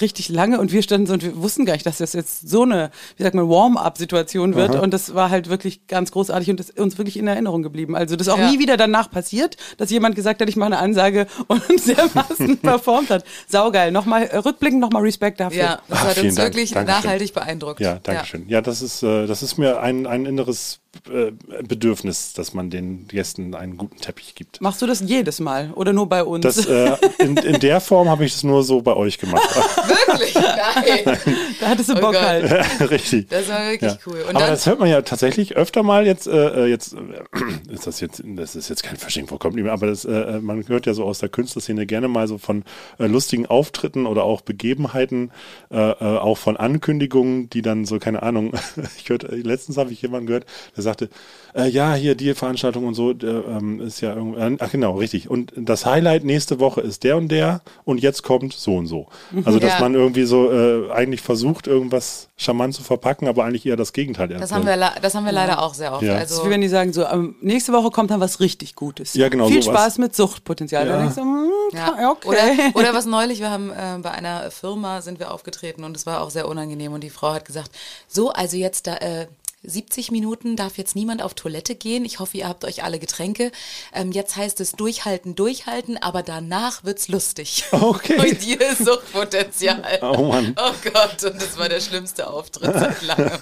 richtig 0.00 0.28
lange 0.28 0.60
und 0.60 0.72
wir 0.72 0.82
standen 0.82 1.06
so 1.06 1.12
und 1.14 1.22
wir 1.24 1.36
wussten 1.42 1.64
gar 1.66 1.72
nicht, 1.74 1.86
dass 1.86 1.98
das 1.98 2.12
jetzt 2.12 2.48
so 2.48 2.62
eine, 2.62 2.90
wie 3.16 3.22
sagt 3.22 3.34
man, 3.34 3.48
Warm-up-Situation 3.48 4.54
wird. 4.54 4.74
Und 4.76 4.92
das 4.94 5.14
war 5.14 5.30
halt 5.30 5.48
wirklich 5.48 5.86
ganz 5.86 6.12
großartig 6.12 6.50
und 6.50 6.60
das 6.60 6.70
ist 6.70 6.78
uns 6.78 6.98
wirklich 6.98 7.16
in 7.18 7.26
Erinnerung 7.26 7.62
geblieben. 7.62 7.96
Also 7.96 8.16
das 8.16 8.26
ist 8.26 8.32
auch 8.32 8.38
Ja. 8.38 8.50
nie 8.50 8.58
wieder 8.58 8.76
danach 8.76 9.10
passiert, 9.10 9.56
dass 9.78 9.90
jemand 9.90 10.14
gesagt 10.16 10.40
hat, 10.40 10.48
ich 10.48 10.56
mache 10.56 10.68
eine 10.68 10.78
Ansage 10.78 11.26
und 11.48 11.62
dermaßen 11.86 12.58
performt 12.62 13.10
hat. 13.10 13.24
Saugeil. 13.48 13.90
Nochmal 13.92 14.24
äh, 14.24 14.36
rückblickend 14.38 14.80
nochmal 14.80 15.02
Respekt 15.02 15.40
dafür. 15.40 15.58
Ja, 15.58 15.80
das 15.88 15.98
Ah, 15.98 16.04
hat 16.08 16.18
uns 16.18 16.34
Dank. 16.36 16.48
wirklich 16.48 16.70
Dankeschön. 16.72 17.02
nachhaltig 17.02 17.34
beeindruckt. 17.34 17.80
Ja, 17.80 17.98
danke 18.02 18.19
schön. 18.24 18.48
Ja, 18.48 18.60
das 18.60 18.82
ist, 18.82 19.02
äh, 19.02 19.26
das 19.26 19.42
ist 19.42 19.58
mir 19.58 19.80
ein, 19.80 20.06
ein 20.06 20.26
inneres 20.26 20.80
äh, 21.08 21.30
Bedürfnis, 21.62 22.32
dass 22.32 22.52
man 22.52 22.68
den 22.70 23.06
Gästen 23.06 23.54
einen 23.54 23.76
guten 23.76 23.98
Teppich 23.98 24.34
gibt. 24.34 24.60
Machst 24.60 24.82
du 24.82 24.86
das 24.86 25.00
jedes 25.00 25.38
Mal 25.40 25.70
oder 25.74 25.92
nur 25.92 26.08
bei 26.08 26.24
uns? 26.24 26.42
Das, 26.44 26.66
äh, 26.66 26.96
in, 27.18 27.36
in 27.36 27.60
der 27.60 27.80
Form 27.80 28.08
habe 28.08 28.24
ich 28.24 28.34
es 28.34 28.42
nur 28.42 28.64
so 28.64 28.82
bei 28.82 28.94
euch 28.94 29.18
gemacht. 29.18 29.48
Wirklich? 29.88 30.34
Nein. 30.34 31.18
da 31.60 31.68
hattest 31.68 31.88
du 31.90 31.94
Oh 31.96 32.00
Bock 32.00 32.12
Gott. 32.12 32.22
halt. 32.22 32.66
Richtig. 32.90 33.28
Das 33.28 33.48
war 33.48 33.70
wirklich 33.70 33.92
Ja. 33.92 33.98
cool. 34.06 34.20
Und 34.22 34.30
Aber 34.30 34.40
dann, 34.40 34.50
das 34.50 34.66
hört 34.66 34.80
man 34.80 34.88
ja 34.88 35.02
tatsächlich 35.02 35.56
öfter 35.56 35.82
mal 35.84 36.06
jetzt, 36.06 36.26
äh, 36.26 36.66
jetzt 36.66 36.94
äh, 36.94 36.98
ist 37.72 37.86
das 37.86 38.00
jetzt, 38.00 38.22
das 38.24 38.56
ist 38.56 38.68
jetzt 38.68 38.82
kein 38.82 38.96
Fasching 38.96 39.28
vorkommt, 39.28 39.60
aber 39.68 39.86
das, 39.86 40.04
äh, 40.04 40.40
man 40.40 40.66
hört 40.66 40.86
ja 40.86 40.94
so 40.94 41.04
aus 41.04 41.20
der 41.20 41.28
Künstlerszene 41.28 41.86
gerne 41.86 42.08
mal 42.08 42.26
so 42.26 42.38
von 42.38 42.64
äh, 42.98 43.06
lustigen 43.06 43.46
Auftritten 43.46 44.06
oder 44.06 44.24
auch 44.24 44.40
Begebenheiten, 44.40 45.30
äh, 45.70 45.76
äh, 45.76 45.94
auch 46.18 46.36
von 46.38 46.56
Ankündigungen, 46.56 47.48
die 47.50 47.62
dann 47.62 47.84
so, 47.84 47.98
keine 48.00 48.09
Ahnung, 48.16 48.52
ich 48.96 49.08
hörte, 49.08 49.28
letztens 49.28 49.76
habe 49.76 49.92
ich 49.92 50.02
jemanden 50.02 50.26
gehört, 50.26 50.46
der 50.76 50.82
sagte, 50.82 51.08
äh, 51.54 51.68
ja, 51.68 51.94
hier 51.94 52.14
die 52.14 52.34
Veranstaltung 52.34 52.86
und 52.86 52.94
so, 52.94 53.12
der, 53.12 53.44
ähm, 53.46 53.80
ist 53.80 54.00
ja 54.00 54.14
irgendwie, 54.14 54.40
äh, 54.40 54.56
ach 54.60 54.70
genau, 54.70 54.96
richtig. 54.96 55.28
Und 55.30 55.52
das 55.56 55.86
Highlight 55.86 56.24
nächste 56.24 56.60
Woche 56.60 56.80
ist 56.80 57.04
der 57.04 57.16
und 57.16 57.28
der 57.28 57.60
und 57.84 57.98
jetzt 58.00 58.22
kommt 58.22 58.52
so 58.52 58.76
und 58.76 58.86
so. 58.86 59.06
Also, 59.44 59.58
dass 59.58 59.74
Ja. 59.74 59.80
man 59.80 59.94
irgendwie 59.94 60.24
so 60.24 60.50
äh, 60.50 60.90
eigentlich 60.92 61.20
versucht, 61.20 61.66
irgendwas 61.66 62.28
charmant 62.36 62.74
zu 62.74 62.82
verpacken, 62.82 63.28
aber 63.28 63.44
eigentlich 63.44 63.66
eher 63.66 63.76
das 63.76 63.92
Gegenteil 63.92 64.28
das 64.28 64.40
erzählt. 64.40 64.66
haben 64.66 64.80
wir, 64.80 64.92
das 65.02 65.14
haben 65.14 65.24
wir 65.26 65.32
leider 65.32 65.62
auch 65.62 65.74
sehr 65.74 65.92
oft. 65.92 66.02
Ja. 66.02 66.14
Das 66.14 66.22
Also, 66.30 66.42
ist 66.42 66.46
wie 66.46 66.50
wenn 66.50 66.60
die 66.62 66.68
sagen, 66.68 66.92
so, 66.92 67.04
ähm, 67.06 67.34
nächste 67.42 67.72
Woche 67.72 67.90
kommt 67.90 68.10
dann 68.10 68.20
was 68.20 68.40
richtig 68.40 68.74
Gutes. 68.74 69.14
Ja, 69.14 69.28
genau, 69.28 69.48
Viel 69.48 69.62
sowas. 69.62 69.78
Spaß 69.78 69.98
mit 69.98 70.16
Suchtpotenzial. 70.16 70.86
Ja. 70.86 70.92
Dann 70.92 71.00
denkst 71.02 71.16
du, 71.16 71.22
hm, 71.22 71.50
Ja. 71.74 72.10
okay. 72.10 72.28
Oder, 72.28 72.38
oder 72.74 72.94
was 72.94 73.04
neulich, 73.06 73.40
wir 73.40 73.50
haben 73.50 73.70
äh, 73.70 73.98
bei 74.02 74.10
einer 74.10 74.50
Firma 74.50 75.02
sind 75.02 75.18
wir 75.18 75.32
aufgetreten 75.32 75.84
und 75.84 75.96
es 75.96 76.06
war 76.06 76.22
auch 76.22 76.30
sehr 76.30 76.48
unangenehm 76.48 76.92
und 76.92 77.02
die 77.04 77.10
Frau 77.10 77.34
hat 77.34 77.44
gesagt, 77.44 77.70
so, 78.08 78.30
also 78.30 78.56
jetzt 78.56 78.86
da, 78.86 78.96
äh, 78.96 79.26
70 79.62 80.10
Minuten 80.10 80.56
darf 80.56 80.78
jetzt 80.78 80.96
niemand 80.96 81.22
auf 81.22 81.34
Toilette 81.34 81.74
gehen. 81.74 82.04
Ich 82.04 82.18
hoffe, 82.18 82.38
ihr 82.38 82.48
habt 82.48 82.64
euch 82.64 82.82
alle 82.82 82.98
Getränke. 82.98 83.52
Ähm, 83.92 84.10
jetzt 84.12 84.36
heißt 84.36 84.60
es 84.60 84.72
durchhalten, 84.72 85.34
durchhalten, 85.34 85.98
aber 86.02 86.22
danach 86.22 86.84
wird's 86.84 87.08
lustig. 87.08 87.64
Okay. 87.72 88.16
Und 88.18 88.40
hier 88.40 88.60
ist 88.60 88.84
Suchtpotenzial. 88.84 89.98
Oh 90.02 90.24
Mann. 90.24 90.54
Oh 90.58 90.72
Gott, 90.92 91.24
und 91.24 91.40
das 91.40 91.58
war 91.58 91.68
der 91.68 91.80
schlimmste 91.80 92.28
Auftritt 92.28 92.72
seit 92.72 93.02
langem. 93.02 93.38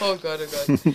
Oh 0.00 0.16
Gott, 0.20 0.40
oh 0.42 0.66
Gott. 0.76 0.94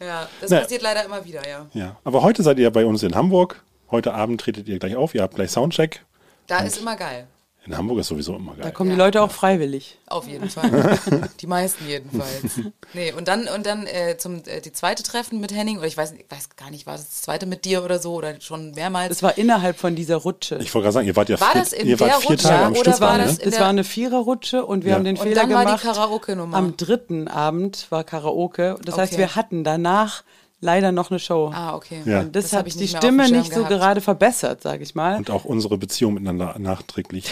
Ja, 0.00 0.28
das 0.40 0.50
Na. 0.50 0.60
passiert 0.60 0.82
leider 0.82 1.04
immer 1.04 1.24
wieder, 1.24 1.46
ja. 1.48 1.66
Ja, 1.72 1.96
aber 2.04 2.22
heute 2.22 2.42
seid 2.42 2.58
ihr 2.58 2.70
bei 2.70 2.84
uns 2.84 3.02
in 3.02 3.14
Hamburg. 3.14 3.62
Heute 3.90 4.12
Abend 4.12 4.40
tretet 4.40 4.68
ihr 4.68 4.78
gleich 4.78 4.96
auf. 4.96 5.14
Ihr 5.14 5.22
habt 5.22 5.34
gleich 5.36 5.50
Soundcheck. 5.50 6.04
Da 6.46 6.60
ist 6.60 6.78
immer 6.78 6.96
geil. 6.96 7.26
In 7.66 7.76
Hamburg 7.76 7.98
ist 7.98 8.06
sowieso 8.08 8.36
immer 8.36 8.54
Da 8.56 8.64
geil. 8.64 8.72
kommen 8.72 8.90
die. 8.90 8.96
Leute 8.96 9.20
auch 9.22 9.32
freiwillig. 9.32 9.98
Auf 10.06 10.28
jeden 10.28 10.48
Fall. 10.48 10.98
Die 11.40 11.48
meisten 11.48 11.86
jedenfalls. 11.88 12.60
Nee, 12.94 13.12
und 13.12 13.26
dann, 13.26 13.48
und 13.48 13.66
dann 13.66 13.86
äh, 13.86 14.16
zum 14.18 14.42
äh, 14.46 14.60
die 14.60 14.70
zweite 14.72 15.02
Treffen 15.02 15.40
mit 15.40 15.52
Henning, 15.52 15.78
oder 15.78 15.88
ich 15.88 15.96
weiß, 15.96 16.12
ich 16.12 16.26
weiß 16.30 16.50
gar 16.56 16.70
nicht, 16.70 16.86
war 16.86 16.94
das 16.94 17.06
das 17.08 17.22
zweite 17.22 17.44
mit 17.46 17.64
dir 17.64 17.82
oder 17.84 17.98
so, 17.98 18.14
oder 18.14 18.40
schon 18.40 18.70
mehrmals. 18.70 19.08
Das 19.08 19.22
war 19.24 19.36
innerhalb 19.36 19.78
von 19.78 19.96
dieser 19.96 20.16
Rutsche. 20.16 20.58
Ich 20.60 20.72
wollte 20.74 20.84
gerade 20.84 20.92
sagen, 20.92 21.06
ihr 21.08 21.16
wart 21.16 21.28
ja 21.28 21.40
War 21.40 21.52
vier, 21.52 21.60
das 21.60 21.72
in 21.72 21.88
ihr 21.88 21.98
wart 21.98 22.10
der 22.12 22.20
vier 22.20 22.30
Rutsche 22.30 22.48
Tage 22.48 22.62
am 22.66 22.70
oder 22.70 22.80
Stück. 22.80 22.92
das 22.92 23.00
war, 23.00 23.08
war 23.10 23.18
ne? 23.18 23.24
das 23.24 23.38
das 23.38 23.60
war 23.60 23.68
eine 23.68 23.84
Viererrutsche 23.84 24.64
und 24.64 24.84
wir 24.84 24.90
Ja. 24.90 24.96
haben 24.96 25.04
den 25.04 25.16
Und 25.16 25.22
Fehler 25.24 25.40
dann 25.42 25.50
war 25.52 25.60
die 25.62 25.66
gemacht. 25.66 25.82
Karaoke-Nummer. 25.82 26.56
Am 26.56 26.76
dritten 26.76 27.26
Abend 27.26 27.86
war 27.90 28.04
Karaoke. 28.04 28.76
Das 28.84 28.96
heißt, 28.96 29.12
Okay. 29.14 29.22
wir 29.22 29.34
hatten 29.34 29.64
danach 29.64 30.22
leider 30.60 30.92
noch 30.92 31.10
eine 31.10 31.18
Show. 31.18 31.50
ah, 31.54 31.74
okay. 31.74 32.02
Ja. 32.04 32.20
Und 32.20 32.34
das, 32.36 32.44
Das 32.50 32.52
hat 32.54 32.66
ich 32.66 32.76
die 32.76 32.88
Stimme 32.88 33.30
nicht 33.30 33.52
so 33.52 33.60
gehabt. 33.64 33.68
gerade 33.70 34.00
verbessert, 34.00 34.62
sage 34.62 34.82
ich 34.82 34.94
mal. 34.94 35.16
Und 35.16 35.30
auch 35.30 35.44
unsere 35.44 35.78
Beziehung 35.78 36.14
miteinander 36.14 36.54
nachträglich 36.58 37.26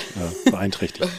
äh, 0.46 0.50
beeinträchtigt. 0.50 1.08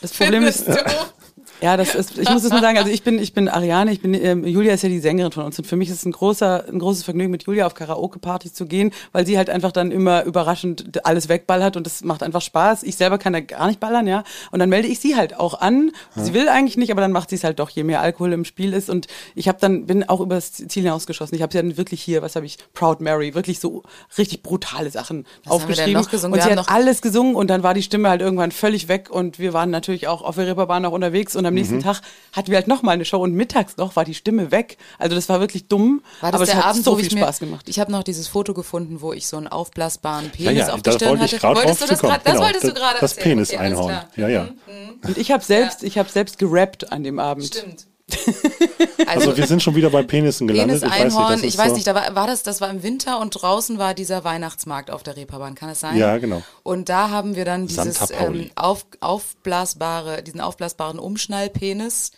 Das 0.00 0.12
Problem 0.12 0.42
ist? 0.42 0.66
Ja, 1.62 1.76
das 1.76 1.94
ist, 1.94 2.18
ich 2.18 2.28
muss 2.28 2.42
es 2.42 2.50
nur 2.50 2.60
sagen, 2.60 2.76
also 2.76 2.90
ich 2.90 3.02
bin, 3.02 3.18
ich 3.18 3.32
bin 3.32 3.48
Ariane, 3.48 3.92
ich 3.92 4.00
bin, 4.00 4.14
ähm, 4.14 4.44
Julia 4.44 4.74
ist 4.74 4.82
ja 4.82 4.88
die 4.88 4.98
Sängerin 4.98 5.30
von 5.30 5.44
uns 5.44 5.58
und 5.58 5.64
für 5.64 5.76
mich 5.76 5.88
ist 5.88 5.98
es 5.98 6.04
ein 6.04 6.12
großer, 6.12 6.64
ein 6.68 6.78
großes 6.78 7.04
Vergnügen, 7.04 7.30
mit 7.30 7.44
Julia 7.44 7.66
auf 7.66 7.74
Karaoke-Partys 7.74 8.52
zu 8.52 8.66
gehen, 8.66 8.90
weil 9.12 9.26
sie 9.26 9.36
halt 9.38 9.48
einfach 9.48 9.70
dann 9.70 9.92
immer 9.92 10.24
überraschend 10.24 11.04
alles 11.06 11.28
wegballert 11.28 11.76
und 11.76 11.86
das 11.86 12.02
macht 12.02 12.22
einfach 12.22 12.42
Spaß. 12.42 12.82
Ich 12.82 12.96
selber 12.96 13.18
kann 13.18 13.32
da 13.32 13.40
gar 13.40 13.68
nicht 13.68 13.80
ballern, 13.80 14.06
ja. 14.06 14.24
Und 14.50 14.58
dann 14.58 14.68
melde 14.68 14.88
ich 14.88 14.98
sie 14.98 15.16
halt 15.16 15.38
auch 15.38 15.60
an. 15.60 15.92
Sie 16.16 16.34
will 16.34 16.48
eigentlich 16.48 16.76
nicht, 16.76 16.90
aber 16.90 17.00
dann 17.00 17.12
macht 17.12 17.30
sie 17.30 17.36
es 17.36 17.44
halt 17.44 17.58
doch, 17.58 17.70
je 17.70 17.84
mehr 17.84 18.00
Alkohol 18.00 18.32
im 18.32 18.44
Spiel 18.44 18.72
ist. 18.72 18.90
Und 18.90 19.06
ich 19.34 19.48
habe 19.48 19.58
dann, 19.60 19.86
bin 19.86 20.08
auch 20.08 20.20
übers 20.20 20.52
Ziel 20.52 20.82
hinausgeschossen. 20.82 21.36
Ich 21.36 21.42
habe 21.42 21.52
sie 21.52 21.58
dann 21.58 21.76
wirklich 21.76 22.02
hier, 22.02 22.22
was 22.22 22.34
habe 22.36 22.46
ich, 22.46 22.58
Proud 22.74 23.00
Mary, 23.00 23.34
wirklich 23.34 23.60
so 23.60 23.82
richtig 24.18 24.42
brutale 24.42 24.90
Sachen 24.90 25.26
Was 25.44 25.52
haben 25.52 25.68
wir 25.68 25.76
denn 25.76 25.96
aufgeschrieben. 25.96 26.30
noch? 26.30 26.38
Und 26.38 26.42
sie 26.42 26.58
hat 26.58 26.68
alles 26.70 27.02
gesungen 27.02 27.34
und 27.36 27.48
dann 27.48 27.62
war 27.62 27.74
die 27.74 27.82
Stimme 27.82 28.08
halt 28.08 28.20
irgendwann 28.20 28.50
völlig 28.50 28.88
weg 28.88 29.10
und 29.10 29.38
wir 29.38 29.52
waren 29.52 29.70
natürlich 29.70 30.08
auch 30.08 30.22
auf 30.22 30.34
der 30.34 30.46
Reeperbahn 30.46 30.82
noch 30.82 30.92
unterwegs 30.92 31.36
und 31.36 31.44
dann 31.44 31.51
am 31.52 31.54
nächsten 31.54 31.80
Tag 31.80 32.00
hatten 32.32 32.48
wir 32.50 32.56
halt 32.56 32.66
nochmal 32.68 32.94
eine 32.94 33.04
Show 33.04 33.18
und 33.22 33.32
mittags 33.34 33.76
noch 33.76 33.94
war 33.96 34.04
die 34.04 34.14
Stimme 34.14 34.50
weg. 34.50 34.76
Also 34.98 35.14
das 35.14 35.28
war 35.28 35.40
wirklich 35.40 35.68
dumm, 35.68 36.02
War 36.20 36.32
das 36.32 36.34
aber 36.36 36.44
es 36.44 36.50
der 36.50 36.58
hat 36.58 36.64
Abend, 36.66 36.84
so 36.84 36.96
viel 36.96 37.06
ich 37.06 37.14
mir, 37.14 37.20
Spaß 37.20 37.38
gemacht. 37.40 37.68
Ich 37.68 37.78
habe 37.78 37.92
noch 37.92 38.02
dieses 38.02 38.28
Foto 38.28 38.54
gefunden, 38.54 39.00
wo 39.00 39.12
ich 39.12 39.26
so 39.26 39.36
einen 39.36 39.48
aufblasbaren 39.48 40.30
Penis 40.30 40.66
ja, 40.68 40.72
auf 40.74 40.82
der 40.82 40.92
Stirn 40.92 41.20
hatte. 41.20 41.36
gerade 41.38 41.56
Wolltest 41.60 41.82
du 41.82 41.86
das 41.86 42.00
gerade? 42.00 42.20
Das 42.24 42.32
Genau, 42.34 42.44
wolltest 42.44 42.64
du 42.64 42.68
das- 42.70 42.78
gerade 42.78 42.98
Das. 43.00 43.14
Penis-Einhorn. 43.14 43.84
Okay, 43.94 44.22
alles 44.24 44.32
ja, 44.32 44.44
klar. 44.44 44.54
ja. 45.00 45.08
Und 45.08 45.18
ich 45.18 45.30
habe 45.30 45.44
selbst, 45.44 45.82
ich 45.82 45.98
habe 45.98 46.08
selbst 46.08 46.38
gerappt 46.38 46.90
an 46.92 47.04
dem 47.04 47.18
Abend. 47.18 47.46
Stimmt. 47.46 47.86
Also 49.06 49.36
wir 49.36 49.46
sind 49.46 49.62
schon 49.62 49.74
wieder 49.74 49.90
bei 49.90 50.02
Penissen 50.02 50.46
gelandet. 50.46 50.80
Penis 50.80 50.94
ich 50.94 51.00
weiß 51.00 51.04
nicht, 51.04 51.16
Einhorn, 51.16 51.32
das 51.32 51.42
ich 51.42 51.58
weiß 51.58 51.72
nicht, 51.74 51.86
da 51.86 51.94
war, 51.94 52.14
war 52.14 52.26
das, 52.26 52.42
das 52.42 52.60
war 52.60 52.70
im 52.70 52.82
Winter 52.82 53.20
und 53.20 53.30
draußen 53.30 53.78
war 53.78 53.94
dieser 53.94 54.24
Weihnachtsmarkt 54.24 54.90
auf 54.90 55.02
der 55.02 55.16
Reeperbahn, 55.16 55.54
kann 55.54 55.68
es 55.68 55.80
sein? 55.80 55.96
Ja, 55.96 56.16
genau. 56.18 56.42
Und 56.62 56.88
da 56.88 57.10
haben 57.10 57.36
wir 57.36 57.44
dann 57.44 57.66
dieses 57.66 58.10
ähm, 58.10 58.50
auf, 58.54 58.86
aufblasbare, 59.00 60.22
diesen 60.22 60.40
aufblasbaren 60.40 60.98
Umschnallpenis 60.98 62.12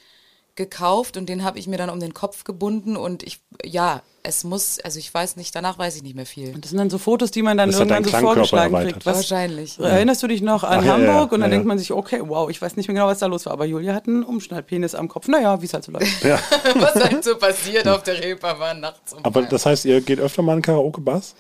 gekauft 0.55 1.17
und 1.17 1.29
den 1.29 1.43
habe 1.43 1.59
ich 1.59 1.67
mir 1.67 1.79
dann 1.79 1.91
um 1.91 2.01
den 2.01 2.15
Kopf 2.15 2.45
gebunden 2.45 2.97
und 2.97 3.23
ich, 3.23 3.41
ja, 3.65 4.03
es 4.27 4.43
muss, 4.43 4.81
also 4.81 4.99
ich 4.99 5.13
weiß 5.13 5.37
nicht, 5.37 5.55
danach 5.55 5.77
weiß 5.79 5.97
ich 5.97 6.03
nicht 6.03 6.17
mehr 6.17 6.25
viel. 6.25 6.53
Das 6.59 6.71
sind 6.71 6.79
dann 6.79 6.89
so 6.89 6.97
Fotos, 6.97 7.31
die 7.31 7.43
man 7.43 7.59
dann 7.59 7.71
Das 7.71 7.79
irgendwann 7.79 8.05
so 8.05 8.11
vorgeschlagen 8.11 8.75
kriegt. 8.75 9.05
Was, 9.05 9.17
Wahrscheinlich. 9.17 9.79
Erinnerst 9.79 10.23
du 10.23 10.27
dich 10.27 10.41
noch 10.41 10.65
an 10.65 10.81
Ach, 10.81 10.85
ja, 10.85 10.93
Hamburg? 10.95 11.09
ja, 11.09 11.23
und 11.23 11.31
dann 11.31 11.43
ja, 11.43 11.49
denkt 11.49 11.65
ja. 11.65 11.69
man 11.69 11.79
sich, 11.79 11.93
okay, 11.93 12.23
wow, 12.25 12.49
ich 12.49 12.61
weiß 12.61 12.77
nicht 12.77 12.89
mehr 12.89 12.95
genau, 12.95 13.07
was 13.07 13.19
da 13.19 13.27
los 13.27 13.45
war. 13.45 13.53
Aber 13.53 13.67
Julia 13.67 13.93
hat 13.93 14.09
einen 14.09 14.25
Umschnallpenis 14.25 14.95
am 14.95 15.09
Kopf. 15.09 15.29
Naja, 15.29 15.61
wie 15.61 15.67
es 15.67 15.75
halt 15.75 15.85
so 15.85 15.93
läuft. 15.93 16.25
Was 16.75 16.95
halt 16.95 17.23
so 17.23 17.37
passiert 17.37 17.87
auf 17.87 18.03
der 18.03 18.23
Reeperbahn 18.23 18.81
nachts 18.81 19.13
um 19.13 19.25
Aber 19.25 19.43
das 19.43 19.67
heißt, 19.67 19.85
ihr 19.85 20.01
geht 20.01 20.19
öfter 20.19 20.43
mal 20.43 20.57
in 20.57 20.63
Karaoke-Bars? 20.63 21.35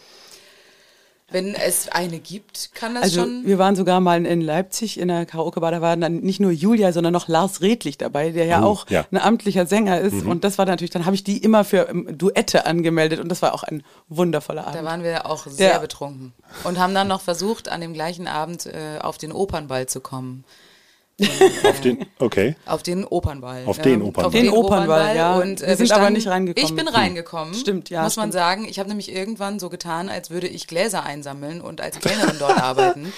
Wenn 1.34 1.54
es 1.56 1.88
eine 1.88 2.20
gibt, 2.20 2.70
kann 2.74 2.94
das 2.94 3.02
Also 3.02 3.22
schon. 3.22 3.44
wir 3.44 3.58
waren 3.58 3.74
sogar 3.74 3.98
mal 4.00 4.24
in 4.24 4.40
Leipzig 4.40 5.00
in 5.00 5.08
der 5.08 5.26
Karaoke-Bar, 5.26 5.72
da 5.72 5.80
war 5.80 5.96
dann 5.96 6.20
nicht 6.20 6.38
nur 6.38 6.52
Julia, 6.52 6.92
sondern 6.92 7.12
noch 7.12 7.26
Lars 7.26 7.60
Redlich 7.60 7.98
dabei, 7.98 8.30
der 8.30 8.44
ja 8.44 8.62
Oh, 8.62 8.66
auch 8.66 8.88
ja. 8.88 9.04
ein 9.10 9.18
amtlicher 9.18 9.66
Sänger 9.66 10.00
ist. 10.00 10.24
Und 10.24 10.44
das 10.44 10.58
war 10.58 10.64
natürlich, 10.66 10.92
dann 10.92 11.06
habe 11.06 11.16
ich 11.16 11.24
die 11.24 11.38
immer 11.38 11.64
für 11.64 11.88
ähm, 11.88 12.16
Duette 12.16 12.66
angemeldet 12.66 13.18
und 13.18 13.28
das 13.28 13.42
war 13.42 13.52
auch 13.52 13.64
ein 13.64 13.82
wundervoller 14.08 14.62
Abend. 14.68 14.76
Da 14.80 14.84
waren 14.84 15.02
wir 15.02 15.26
auch 15.28 15.46
sehr 15.48 15.70
Der- 15.72 15.78
betrunken 15.80 16.32
und 16.62 16.78
haben 16.78 16.94
dann 16.94 17.08
noch 17.08 17.20
versucht, 17.20 17.68
an 17.68 17.80
dem 17.80 17.94
gleichen 17.94 18.28
Abend 18.28 18.66
äh, 18.66 19.00
auf 19.00 19.18
den 19.18 19.32
Opernball 19.32 19.86
zu 19.88 20.00
kommen. 20.00 20.44
Auf 21.64 21.80
den, 21.80 22.06
okay. 22.18 22.56
Auf 22.66 22.82
den 22.82 23.04
Opernball. 23.04 23.62
Auf 23.66 23.78
den 23.78 24.02
Opernball. 24.02 24.24
Auf 24.26 24.32
Den 24.32 24.50
Opernball, 24.50 25.16
ja. 25.16 25.36
Und, 25.36 25.60
äh, 25.62 25.68
Wir 25.68 25.76
sind 25.76 25.92
aber 25.92 26.00
standen- 26.02 26.12
nicht 26.14 26.26
reingekommen. 26.28 26.68
Ich 26.68 26.74
bin 26.76 26.88
reingekommen. 26.88 27.54
Stimmt, 27.54 27.88
ja, 27.90 28.02
Muss 28.02 28.16
man 28.16 28.24
stimmt. 28.24 28.32
sagen. 28.34 28.64
Ich 28.68 28.78
habe 28.80 28.88
nämlich 28.88 29.12
irgendwann 29.12 29.58
so 29.60 29.68
getan, 29.68 30.08
als 30.08 30.30
würde 30.30 30.48
ich 30.48 30.66
Gläser 30.66 31.04
einsammeln 31.04 31.60
und 31.60 31.80
als 31.80 32.00
Kellnerin 32.00 32.36
dort 32.40 32.58
arbeiten. 32.62 33.12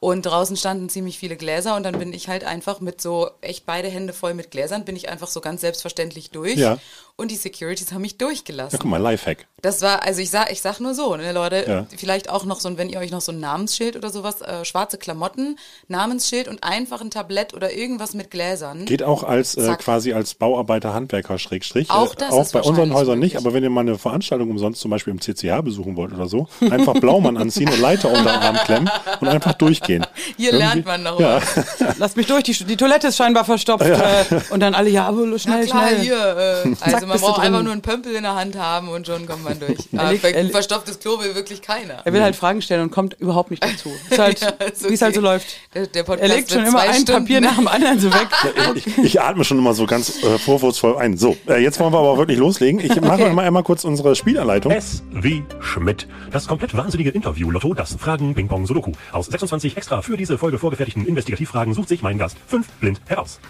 Und 0.00 0.22
draußen 0.26 0.56
standen 0.56 0.88
ziemlich 0.88 1.18
viele 1.18 1.36
Gläser 1.36 1.74
und 1.74 1.82
dann 1.82 1.98
bin 1.98 2.12
ich 2.12 2.28
halt 2.28 2.44
einfach 2.44 2.80
mit 2.80 3.00
so 3.00 3.30
echt 3.40 3.66
beide 3.66 3.88
Hände 3.88 4.12
voll 4.12 4.32
mit 4.32 4.52
Gläsern, 4.52 4.84
bin 4.84 4.94
ich 4.94 5.08
einfach 5.08 5.26
so 5.26 5.40
ganz 5.40 5.60
selbstverständlich 5.60 6.30
durch. 6.30 6.54
Ja. 6.56 6.78
Und 7.20 7.32
die 7.32 7.36
Securities 7.36 7.90
haben 7.92 8.02
mich 8.02 8.16
durchgelassen. 8.16 8.76
Ja, 8.76 8.78
guck 8.80 8.88
mal, 8.88 8.98
Lifehack. 9.02 9.48
Das 9.60 9.82
war, 9.82 10.04
also 10.04 10.20
ich 10.20 10.30
sag, 10.30 10.52
ich 10.52 10.60
sag 10.62 10.78
nur 10.78 10.94
so, 10.94 11.16
ne, 11.16 11.32
Leute, 11.32 11.64
Ja. 11.66 11.86
vielleicht 11.96 12.30
auch 12.30 12.44
noch 12.44 12.60
so, 12.60 12.68
ein- 12.68 12.78
wenn 12.78 12.88
ihr 12.88 13.00
euch 13.00 13.10
noch 13.10 13.20
so 13.20 13.32
ein 13.32 13.40
Namensschild 13.40 13.96
oder 13.96 14.10
sowas, 14.10 14.40
äh, 14.40 14.64
schwarze 14.64 14.98
Klamotten, 14.98 15.58
Namensschild 15.88 16.46
und 16.46 16.62
einfach 16.62 17.00
ein 17.00 17.10
Tablett 17.10 17.54
oder 17.54 17.72
irgendwas 17.72 18.14
mit 18.14 18.30
Gläsern. 18.30 18.84
Geht 18.84 19.02
auch 19.02 19.24
als 19.24 19.56
äh, 19.56 19.64
Zack. 19.64 19.80
quasi 19.80 20.12
als 20.12 20.34
Bauarbeiter, 20.34 20.94
Handwerker, 20.94 21.40
Schrägstrich. 21.40 21.90
Auch 21.90 22.12
äh, 22.12 22.18
das 22.18 22.30
auch 22.30 22.42
ist 22.42 22.52
bei 22.52 22.60
unseren 22.60 22.92
Häusern 22.94 23.18
nicht, 23.18 23.34
möglich. 23.34 23.44
aber 23.46 23.52
wenn 23.52 23.64
ihr 23.64 23.70
mal 23.70 23.80
eine 23.80 23.98
Veranstaltung 23.98 24.48
umsonst 24.50 24.80
zum 24.80 24.92
Beispiel 24.92 25.12
im 25.12 25.20
CCH 25.20 25.60
besuchen 25.64 25.96
wollt 25.96 26.12
oder 26.12 26.28
so, 26.28 26.46
einfach 26.70 26.94
Blaumann 27.00 27.36
anziehen 27.36 27.68
und 27.68 27.80
Leiter 27.80 28.10
unter 28.10 28.22
den 28.32 28.42
Arm 28.42 28.56
klemmen 28.64 28.90
und 29.20 29.26
einfach 29.26 29.54
durchgehen. 29.54 30.06
Hier 30.36 30.52
lernt 30.52 30.86
man 30.86 31.02
noch 31.02 31.18
Ja. 31.18 31.40
was. 31.42 31.98
Lass 31.98 32.14
mich 32.14 32.28
durch, 32.28 32.44
die, 32.44 32.52
die 32.64 32.76
Toilette 32.76 33.08
ist 33.08 33.16
scheinbar 33.16 33.44
verstopft. 33.44 33.84
Äh, 33.86 34.24
und 34.50 34.60
dann 34.60 34.74
alle, 34.76 34.88
ja, 34.88 35.08
aber 35.08 35.22
Na 35.26 35.36
schnell, 35.36 35.66
klar, 35.66 35.88
schnell. 35.88 36.00
hier. 36.00 36.64
Äh, 36.64 36.74
also 36.92 37.07
man 37.08 37.18
braucht 37.20 37.40
einfach 37.40 37.62
nur 37.62 37.72
einen 37.72 37.82
Pömpel 37.82 38.14
in 38.14 38.22
der 38.22 38.34
Hand 38.34 38.56
haben 38.56 38.88
und 38.88 39.06
schon 39.06 39.26
kommt 39.26 39.44
man 39.44 39.58
durch. 39.60 39.78
Er 39.92 40.14
ver 40.16 40.34
er- 40.34 40.48
verstopftes 40.50 40.98
Klo 41.00 41.18
will 41.20 41.34
wirklich 41.34 41.62
keiner. 41.62 42.02
Er 42.04 42.12
will 42.12 42.22
halt 42.22 42.36
Fragen 42.36 42.62
stellen 42.62 42.82
und 42.82 42.90
kommt 42.90 43.14
überhaupt 43.20 43.50
nicht 43.50 43.64
dazu. 43.64 43.90
Ist 44.10 44.18
halt, 44.18 44.40
Ja, 44.40 44.48
ist 44.66 44.88
Wie 44.88 44.94
es 44.94 45.02
halt 45.02 45.14
so 45.14 45.20
okay. 45.20 45.28
läuft. 45.30 45.46
Der, 45.74 45.86
der 45.86 46.08
Er 46.08 46.28
legt 46.28 46.50
schon 46.52 46.64
immer 46.64 46.80
ein 46.80 46.94
Stunden, 46.94 47.22
Papier 47.24 47.40
nach 47.40 47.56
dem 47.56 47.68
anderen 47.68 47.98
so 48.00 48.12
weg. 48.12 48.28
Ich, 48.74 48.98
ich 48.98 49.20
atme 49.20 49.44
schon 49.44 49.58
immer 49.58 49.74
so 49.74 49.86
ganz 49.86 50.22
äh, 50.22 50.38
vorwurfsvoll 50.38 50.96
ein. 50.98 51.16
So, 51.16 51.36
äh, 51.48 51.62
jetzt 51.62 51.80
wollen 51.80 51.92
wir 51.92 51.98
aber 51.98 52.18
wirklich 52.18 52.38
loslegen. 52.38 52.80
Ich 52.80 53.00
mache 53.00 53.22
Okay. 53.24 53.32
mal 53.32 53.44
einmal 53.44 53.62
kurz 53.64 53.84
unsere 53.84 54.14
Spielanleitung. 54.14 54.70
S 54.72 55.02
wie 55.10 55.42
Schmidt. 55.60 56.06
Das 56.30 56.46
komplett 56.46 56.76
wahnsinnige 56.76 57.10
Interview-Lotto, 57.10 57.74
das 57.74 57.94
Fragen, 57.98 58.34
Ping-Pong, 58.34 58.66
Sudoku. 58.66 58.92
Aus 59.12 59.26
26 59.26 59.76
extra 59.76 60.02
für 60.02 60.16
diese 60.16 60.38
Folge 60.38 60.58
vorgefertigten 60.58 61.06
Investigativfragen 61.06 61.74
sucht 61.74 61.88
sich 61.88 62.02
mein 62.02 62.18
Gast 62.18 62.36
fünf 62.46 62.68
blind 62.80 63.00
heraus. 63.06 63.40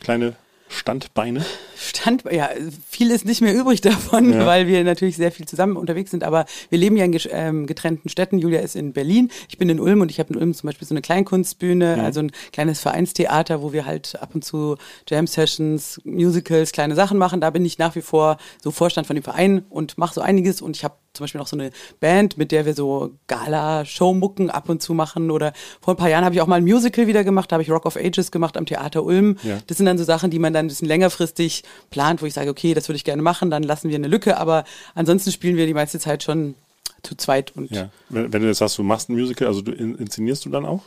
kleine 0.00 0.34
Standbeine? 0.68 1.44
Stand, 1.82 2.24
ja, 2.30 2.50
viel 2.88 3.10
ist 3.10 3.24
nicht 3.24 3.40
mehr 3.40 3.54
übrig 3.54 3.80
davon, 3.80 4.32
Ja. 4.32 4.44
weil 4.46 4.66
wir 4.66 4.84
natürlich 4.84 5.16
sehr 5.16 5.32
viel 5.32 5.46
zusammen 5.46 5.76
unterwegs 5.76 6.10
sind. 6.10 6.24
Aber 6.24 6.44
wir 6.68 6.78
leben 6.78 6.96
ja 6.96 7.04
in 7.04 7.18
ähm, 7.30 7.66
getrennten 7.66 8.08
Städten. 8.08 8.38
Julia 8.38 8.60
ist 8.60 8.76
in 8.76 8.92
Berlin, 8.92 9.30
ich 9.48 9.56
bin 9.58 9.68
in 9.68 9.80
Ulm 9.80 10.00
und 10.02 10.10
ich 10.10 10.18
habe 10.18 10.32
in 10.34 10.38
Ulm 10.38 10.54
zum 10.54 10.66
Beispiel 10.68 10.86
so 10.86 10.94
eine 10.94 11.02
Kleinkunstbühne, 11.02 11.96
Mhm. 11.96 12.04
also 12.04 12.20
ein 12.20 12.32
kleines 12.52 12.80
Vereinstheater, 12.80 13.62
wo 13.62 13.72
wir 13.72 13.86
halt 13.86 14.20
ab 14.20 14.34
und 14.34 14.44
zu 14.44 14.76
Jam-Sessions, 15.08 16.00
Musicals, 16.04 16.72
kleine 16.72 16.94
Sachen 16.94 17.18
machen. 17.18 17.40
Da 17.40 17.50
bin 17.50 17.64
ich 17.64 17.78
nach 17.78 17.94
wie 17.96 18.02
vor 18.02 18.36
so 18.62 18.70
Vorstand 18.70 19.06
von 19.06 19.16
dem 19.16 19.22
Verein 19.22 19.64
und 19.70 19.96
mache 19.98 20.14
so 20.14 20.20
einiges. 20.20 20.60
Und 20.62 20.76
ich 20.76 20.84
habe 20.84 20.94
zum 21.12 21.24
Beispiel 21.24 21.40
noch 21.40 21.48
so 21.48 21.56
eine 21.56 21.70
Band, 21.98 22.38
mit 22.38 22.52
der 22.52 22.66
wir 22.66 22.74
so 22.74 23.10
Gala-Showmucken 23.26 24.50
ab 24.50 24.68
und 24.68 24.80
zu 24.82 24.94
machen. 24.94 25.30
Oder 25.30 25.52
vor 25.80 25.94
ein 25.94 25.96
paar 25.96 26.08
Jahren 26.08 26.24
habe 26.24 26.34
ich 26.34 26.40
auch 26.40 26.46
mal 26.46 26.56
ein 26.56 26.64
Musical 26.64 27.06
wieder 27.06 27.24
gemacht, 27.24 27.50
da 27.50 27.54
habe 27.54 27.62
ich 27.62 27.70
Rock 27.70 27.86
of 27.86 27.96
Ages 27.96 28.30
gemacht 28.30 28.56
am 28.56 28.66
Theater 28.66 29.02
Ulm. 29.04 29.36
Ja. 29.42 29.58
Das 29.66 29.76
sind 29.76 29.86
dann 29.86 29.98
so 29.98 30.04
Sachen, 30.04 30.30
die 30.30 30.38
man 30.38 30.52
dann 30.52 30.66
ein 30.66 30.68
bisschen 30.68 30.88
längerfristig 30.88 31.64
plant, 31.90 32.22
wo 32.22 32.26
ich 32.26 32.34
sage, 32.34 32.50
okay, 32.50 32.74
das 32.74 32.88
würde 32.88 32.96
ich 32.96 33.04
gerne 33.04 33.22
machen, 33.22 33.50
dann 33.50 33.62
lassen 33.62 33.88
wir 33.88 33.96
eine 33.96 34.08
Lücke, 34.08 34.36
aber 34.38 34.64
ansonsten 34.94 35.30
spielen 35.32 35.56
wir 35.56 35.66
die 35.66 35.74
meiste 35.74 35.98
Zeit 35.98 36.22
schon 36.22 36.54
zu 37.02 37.14
zweit 37.16 37.56
und 37.56 37.70
Ja. 37.70 37.88
Wenn, 38.10 38.32
wenn 38.32 38.42
du 38.42 38.48
jetzt 38.48 38.58
sagst, 38.58 38.76
du 38.78 38.82
machst 38.82 39.08
ein 39.08 39.14
Musical, 39.16 39.48
also 39.48 39.62
du 39.62 39.72
in, 39.72 39.94
inszenierst 39.96 40.44
du 40.44 40.50
dann 40.50 40.66
auch? 40.66 40.82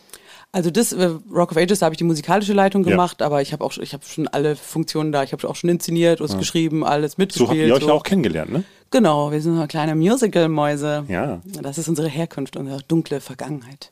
also 0.55 0.69
das 0.69 0.93
äh, 0.93 1.09
Rock 1.33 1.49
of 1.51 1.57
Ages, 1.57 1.79
da 1.79 1.85
habe 1.87 1.95
ich 1.95 1.97
die 1.97 2.03
musikalische 2.03 2.53
Leitung 2.53 2.83
Ja. 2.85 2.91
gemacht, 2.91 3.23
aber 3.23 3.41
ich 3.41 3.53
habe 3.53 3.63
auch 3.65 3.75
ich 3.79 3.93
habe 3.93 4.03
schon 4.05 4.27
alle 4.27 4.55
Funktionen 4.55 5.11
da, 5.11 5.23
ich 5.23 5.33
habe 5.33 5.49
auch 5.49 5.55
schon 5.55 5.71
inszeniert, 5.71 6.19
was 6.21 6.37
geschrieben, 6.37 6.83
alles 6.85 7.13
So 7.13 7.15
mitgespielt. 7.17 7.49
habt 7.49 7.57
ihr 7.59 7.73
euch 7.73 7.81
so. 7.81 7.87
ja 7.87 7.93
auch 7.93 8.03
kennengelernt, 8.03 8.51
ne? 8.51 8.63
Genau, 8.91 9.31
wir 9.31 9.41
sind 9.41 9.57
so 9.57 9.65
kleine 9.65 9.95
Musical-Mäuse. 9.95 11.05
Ja. 11.07 11.41
Das 11.63 11.79
ist 11.79 11.87
unsere 11.89 12.07
Herkunft, 12.07 12.55
unsere 12.55 12.83
dunkle 12.87 13.19
Vergangenheit. 13.21 13.89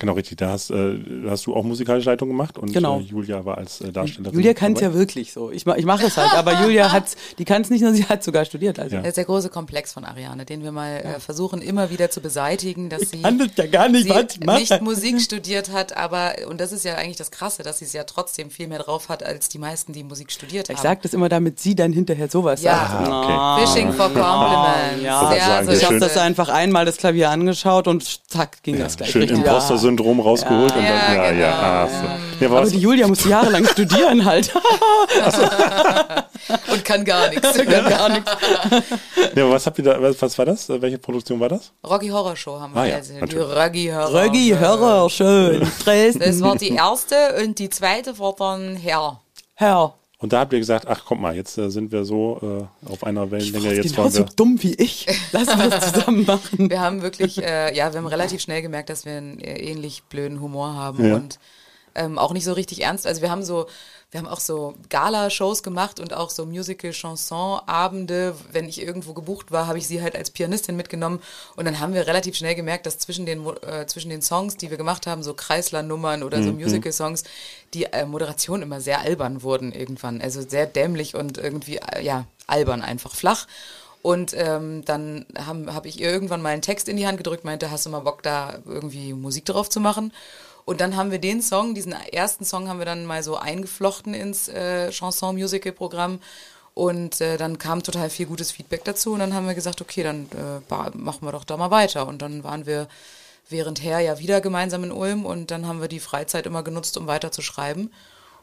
Genau, 0.00 0.12
richtig. 0.12 0.38
Da 0.38 0.50
hast, 0.50 0.70
äh, 0.70 0.98
hast 1.28 1.46
du 1.46 1.56
auch 1.56 1.64
musikalische 1.64 2.08
Leitung 2.08 2.28
gemacht 2.28 2.56
und 2.56 2.72
Genau. 2.72 3.00
äh, 3.00 3.02
Julia 3.02 3.44
war 3.44 3.58
als 3.58 3.80
äh, 3.80 3.90
Darstellerin. 3.90 4.32
Julia 4.38 4.54
kann 4.54 4.74
es 4.74 4.80
ja 4.80 4.94
wirklich 4.94 5.32
so. 5.32 5.50
Ich, 5.50 5.66
ich 5.66 5.84
mache 5.84 6.06
es 6.06 6.16
halt, 6.16 6.32
aber 6.34 6.62
Julia 6.62 6.92
hat, 6.92 7.04
die 7.38 7.44
kann 7.44 7.62
es 7.62 7.70
nicht 7.70 7.80
nur, 7.82 7.92
sie 7.92 8.04
hat 8.04 8.22
sogar 8.22 8.44
studiert. 8.44 8.78
Also 8.78 8.94
Ja. 8.94 9.02
Das 9.02 9.08
ist 9.10 9.16
der 9.16 9.24
große 9.24 9.48
Komplex 9.48 9.92
von 9.92 10.04
Ariane, 10.04 10.44
den 10.44 10.62
wir 10.62 10.70
mal 10.70 10.98
äh, 10.98 11.18
versuchen 11.20 11.60
immer 11.60 11.90
wieder 11.90 12.10
zu 12.10 12.20
beseitigen, 12.20 12.88
dass 12.90 13.10
sie, 13.10 13.22
kann 13.22 13.38
das 13.38 13.48
ja 13.56 13.66
gar 13.66 13.88
nicht, 13.88 14.04
sie 14.04 14.12
ich 14.12 14.70
nicht 14.70 14.82
Musik 14.82 15.20
studiert 15.20 15.72
hat, 15.72 15.96
aber, 15.96 16.34
und 16.48 16.60
das 16.60 16.70
ist 16.70 16.84
ja 16.84 16.94
eigentlich 16.94 17.16
das 17.16 17.32
Krasse, 17.32 17.64
dass 17.64 17.78
sie 17.80 17.84
es 17.86 17.92
ja 17.92 18.04
trotzdem 18.04 18.50
viel 18.50 18.68
mehr 18.68 18.78
drauf 18.78 19.08
hat 19.08 19.24
als 19.24 19.48
die 19.48 19.58
meisten, 19.58 19.92
die 19.92 20.04
Musik 20.04 20.30
studiert 20.30 20.68
Ich 20.70 20.76
haben. 20.76 20.82
sag 20.84 21.02
das 21.02 21.12
immer, 21.12 21.28
damit 21.28 21.58
sie 21.58 21.74
dann 21.74 21.92
hinterher 21.92 22.28
sowas 22.28 22.62
Ja. 22.62 22.76
sagt. 22.88 23.08
Ah, 23.08 23.56
okay. 23.56 23.66
Fishing 23.66 23.92
for 23.92 24.06
Compliments. 24.10 25.02
ja. 25.02 25.32
Ich 25.32 25.42
sehr, 25.42 25.64
sehr 25.64 25.74
Ich 25.74 25.84
habe 25.84 25.98
das 25.98 26.16
einfach 26.16 26.48
einmal 26.48 26.84
das 26.84 26.96
Klavier 26.98 27.30
angeschaut 27.30 27.88
und 27.88 28.20
zack, 28.30 28.62
ging 28.62 28.78
das 28.78 28.96
gleich 28.96 29.10
Schön 29.10 29.22
richtig. 29.22 29.38
Imposter-Syndrom 29.88 30.20
rausgeholt 30.20 30.72
und 30.74 30.82
dann, 30.82 30.84
Ja, 30.84 31.14
ja, 31.14 31.30
genau. 31.30 31.40
ja. 31.40 31.50
Ah, 31.52 31.88
so. 31.88 32.44
ja 32.44 32.50
aber 32.50 32.66
die 32.70 32.78
Julia 32.78 33.06
musste 33.08 33.28
jahrelang 33.28 33.64
studieren 33.72 34.24
halt. 34.24 34.52
Und 36.72 36.82
kann 36.84 37.04
gar 37.04 37.28
nichts. 37.28 37.42
gar 37.66 38.08
nichts. 38.10 38.30
ja, 39.34 39.44
aber 39.44 39.52
was 39.54 39.66
habt 39.66 39.78
ihr 39.78 39.84
da, 39.84 40.00
was, 40.00 40.20
was 40.22 40.38
war 40.38 40.46
das? 40.46 40.68
Welche 40.68 40.98
Produktion 40.98 41.38
war 41.40 41.48
das? 41.48 41.72
Rocky 41.86 42.08
Horror 42.08 42.36
Show 42.36 42.58
haben 42.58 42.74
wir 42.74 42.80
Ah, 42.80 42.86
ja, 42.86 42.96
also 42.96 43.12
die. 43.14 43.36
Rocky 43.36 43.90
Horror. 43.92 44.58
Hörrer, 44.60 45.10
schön. 45.10 45.70
Dresden. 45.84 46.20
Das 46.20 46.40
war 46.40 46.56
die 46.56 46.70
erste 46.74 47.14
und 47.42 47.58
die 47.58 47.68
zweite 47.68 48.18
war 48.18 48.34
dann 48.38 48.76
Herr. 48.76 49.20
Herr. 49.54 49.94
Und 50.20 50.32
da 50.32 50.40
habt 50.40 50.52
ihr 50.52 50.58
gesagt, 50.58 50.86
ach 50.88 51.04
komm 51.06 51.20
mal, 51.20 51.36
jetzt 51.36 51.56
äh, 51.58 51.70
sind 51.70 51.92
wir 51.92 52.04
so 52.04 52.68
äh, 52.86 52.90
auf 52.90 53.04
einer 53.04 53.30
Wellenlänge, 53.30 53.74
jetzt 53.74 53.94
Genauso 53.94 54.18
wir. 54.20 54.26
dumm 54.34 54.60
wie 54.62 54.74
ich. 54.74 55.06
Lass 55.30 55.46
uns 55.48 55.68
das 55.70 55.92
zusammen 55.94 56.24
machen. 56.26 56.68
Wir 56.70 56.80
haben 56.80 57.02
wirklich, 57.02 57.40
äh, 57.42 57.74
ja, 57.76 57.92
wir 57.92 57.98
haben 58.00 58.06
relativ 58.08 58.40
schnell 58.40 58.60
gemerkt, 58.62 58.90
dass 58.90 59.04
wir 59.04 59.12
einen 59.16 59.38
äh, 59.38 59.60
ähnlich 59.60 60.02
blöden 60.04 60.40
Humor 60.40 60.74
haben 60.74 61.06
Ja. 61.08 61.14
und 61.14 61.38
ähm, 61.94 62.18
auch 62.18 62.32
nicht 62.32 62.44
so 62.44 62.52
richtig 62.52 62.82
ernst. 62.82 63.06
Also 63.06 63.22
wir 63.22 63.30
haben 63.30 63.44
so, 63.44 63.66
wir 64.10 64.20
haben 64.20 64.26
auch 64.26 64.40
so 64.40 64.74
Gala-Shows 64.88 65.62
gemacht 65.62 66.00
und 66.00 66.14
auch 66.14 66.30
so 66.30 66.46
Musical-Chanson-Abende. 66.46 68.34
Wenn 68.52 68.66
ich 68.66 68.80
irgendwo 68.80 69.12
gebucht 69.12 69.52
war, 69.52 69.66
habe 69.66 69.76
ich 69.76 69.86
sie 69.86 70.00
halt 70.00 70.16
als 70.16 70.30
Pianistin 70.30 70.76
mitgenommen. 70.76 71.20
Und 71.56 71.66
dann 71.66 71.78
haben 71.78 71.92
wir 71.92 72.06
relativ 72.06 72.34
schnell 72.34 72.54
gemerkt, 72.54 72.86
dass 72.86 72.98
zwischen 72.98 73.26
den, 73.26 73.46
äh, 73.46 73.86
zwischen 73.86 74.08
den 74.08 74.22
Songs, 74.22 74.56
die 74.56 74.70
wir 74.70 74.78
gemacht 74.78 75.06
haben, 75.06 75.22
so 75.22 75.34
Kreisler-Nummern 75.34 76.22
oder 76.22 76.42
so 76.42 76.52
Musical-Songs, 76.52 77.24
die 77.74 77.84
äh, 77.84 78.06
Moderation 78.06 78.62
immer 78.62 78.80
sehr 78.80 79.00
albern 79.00 79.42
wurden 79.42 79.72
irgendwann. 79.72 80.22
Also 80.22 80.40
sehr 80.40 80.64
dämlich 80.64 81.14
und 81.14 81.36
irgendwie, 81.36 81.76
äh, 81.76 82.02
ja, 82.02 82.24
albern 82.46 82.80
einfach 82.80 83.14
flach. 83.14 83.46
Und 84.00 84.32
ähm, 84.34 84.86
dann 84.86 85.26
habe 85.36 85.74
hab 85.74 85.84
ich 85.84 86.00
ihr 86.00 86.10
irgendwann 86.10 86.40
mal 86.40 86.50
einen 86.50 86.62
Text 86.62 86.88
in 86.88 86.96
die 86.96 87.06
Hand 87.06 87.18
gedrückt, 87.18 87.44
meinte, 87.44 87.70
hast 87.70 87.84
du 87.84 87.90
mal 87.90 88.00
Bock, 88.00 88.22
da 88.22 88.58
irgendwie 88.64 89.12
Musik 89.12 89.44
drauf 89.44 89.68
zu 89.68 89.80
machen? 89.80 90.12
Und 90.68 90.82
dann 90.82 90.96
haben 90.96 91.10
wir 91.10 91.18
den 91.18 91.40
Song, 91.40 91.74
diesen 91.74 91.92
ersten 91.92 92.44
Song 92.44 92.68
haben 92.68 92.78
wir 92.78 92.84
dann 92.84 93.06
mal 93.06 93.22
so 93.22 93.36
eingeflochten 93.36 94.12
ins 94.12 94.48
äh, 94.48 94.90
Chanson-Musical-Programm. 94.90 96.20
Und 96.74 97.22
äh, 97.22 97.38
dann 97.38 97.56
kam 97.56 97.82
total 97.82 98.10
viel 98.10 98.26
gutes 98.26 98.50
Feedback 98.50 98.84
dazu. 98.84 99.14
Und 99.14 99.20
dann 99.20 99.32
haben 99.32 99.46
wir 99.46 99.54
gesagt, 99.54 99.80
okay, 99.80 100.02
dann 100.02 100.28
äh, 100.36 100.90
machen 100.94 101.26
wir 101.26 101.32
doch 101.32 101.44
da 101.44 101.56
mal 101.56 101.70
weiter. 101.70 102.06
Und 102.06 102.20
dann 102.20 102.44
waren 102.44 102.66
wir 102.66 102.86
währendher 103.48 104.00
ja 104.00 104.18
wieder 104.18 104.42
gemeinsam 104.42 104.84
in 104.84 104.92
Ulm. 104.92 105.24
Und 105.24 105.50
dann 105.50 105.66
haben 105.66 105.80
wir 105.80 105.88
die 105.88 106.00
Freizeit 106.00 106.44
immer 106.44 106.62
genutzt, 106.62 106.98
um 106.98 107.06
weiter 107.06 107.32
zu 107.32 107.40
schreiben. 107.40 107.90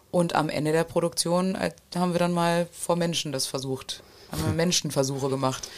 Und 0.09 0.33
am 0.33 0.49
Ende 0.49 0.71
der 0.71 0.83
Produktion 0.83 1.53
äh, 1.53 1.73
haben 1.95 2.13
wir 2.13 2.19
dann 2.19 2.33
mal 2.33 2.67
vor 2.71 2.95
Menschen 2.95 3.33
das 3.33 3.45
versucht. 3.45 4.01
Haben 4.31 4.43
wir 4.45 4.53
Menschenversuche 4.55 5.29
gemacht. 5.29 5.69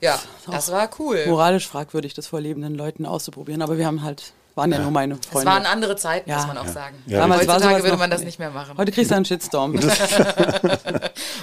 Ja, 0.00 0.18
das 0.50 0.72
war 0.72 0.88
cool. 0.98 1.26
Moralisch 1.26 1.68
fragwürdig, 1.68 2.14
das 2.14 2.28
vor 2.28 2.40
lebenden 2.40 2.74
Leuten 2.74 3.04
auszuprobieren. 3.04 3.60
Aber 3.60 3.76
wir 3.76 3.84
haben 3.84 4.02
halt, 4.02 4.32
waren 4.54 4.72
ja, 4.72 4.78
nur 4.80 4.90
meine 4.90 5.14
Es 5.14 5.26
Freunde. 5.26 5.50
waren 5.50 5.66
andere 5.66 5.96
Zeiten, 5.96 6.28
Ja. 6.28 6.38
muss 6.38 6.46
man 6.48 6.58
auch 6.58 6.66
sagen. 6.66 6.96
Ja, 7.06 7.18
Damals 7.20 7.46
Heutzutage 7.46 7.82
würde 7.84 7.96
man 7.96 8.10
das 8.10 8.22
nicht 8.24 8.38
mehr 8.38 8.50
machen. 8.50 8.76
Heute 8.76 8.92
kriegst 8.92 9.10
du 9.10 9.14
einen 9.16 9.24
Shitstorm. 9.24 9.78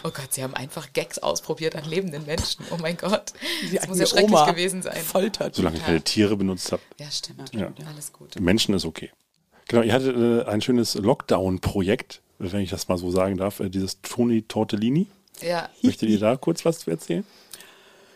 Oh 0.03 0.09
Gott, 0.11 0.31
sie 0.33 0.43
haben 0.43 0.53
einfach 0.53 0.93
Gags 0.93 1.19
ausprobiert 1.19 1.75
an 1.75 1.83
lebenden 1.85 2.25
Menschen. 2.25 2.65
Oh 2.71 2.77
mein 2.79 2.97
Gott. 2.97 3.33
Die 3.69 3.75
Das 3.75 3.87
muss 3.87 3.99
ja 3.99 4.05
schrecklich 4.05 4.29
Oma 4.31 4.49
gewesen 4.51 4.81
sein. 4.81 4.95
Foltert. 4.97 5.55
Solange 5.55 5.77
ihr 5.77 5.81
keine 5.83 6.01
Tiere 6.01 6.37
benutzt 6.37 6.71
habt. 6.71 6.83
Ja, 6.99 7.09
stimmt. 7.11 7.53
Ja. 7.53 7.69
Alles 7.91 8.13
gut. 8.13 8.39
Menschen 8.39 8.73
ist 8.75 8.85
okay. 8.85 9.11
Genau, 9.67 9.81
ihr 9.81 9.93
hattet 9.93 10.15
äh, 10.15 10.49
ein 10.49 10.61
schönes 10.61 10.95
Lockdown-Projekt, 10.95 12.21
wenn 12.39 12.61
ich 12.61 12.69
das 12.69 12.87
mal 12.87 12.97
so 12.97 13.11
sagen 13.11 13.37
darf, 13.37 13.59
äh, 13.59 13.69
dieses 13.69 14.01
Toni 14.01 14.43
Tortellini. 14.43 15.07
Ja. 15.41 15.69
Möchtet 15.81 16.09
ihr 16.09 16.19
da 16.19 16.35
kurz 16.37 16.63
was 16.65 16.79
zu 16.79 16.89
erzählen? 16.91 17.25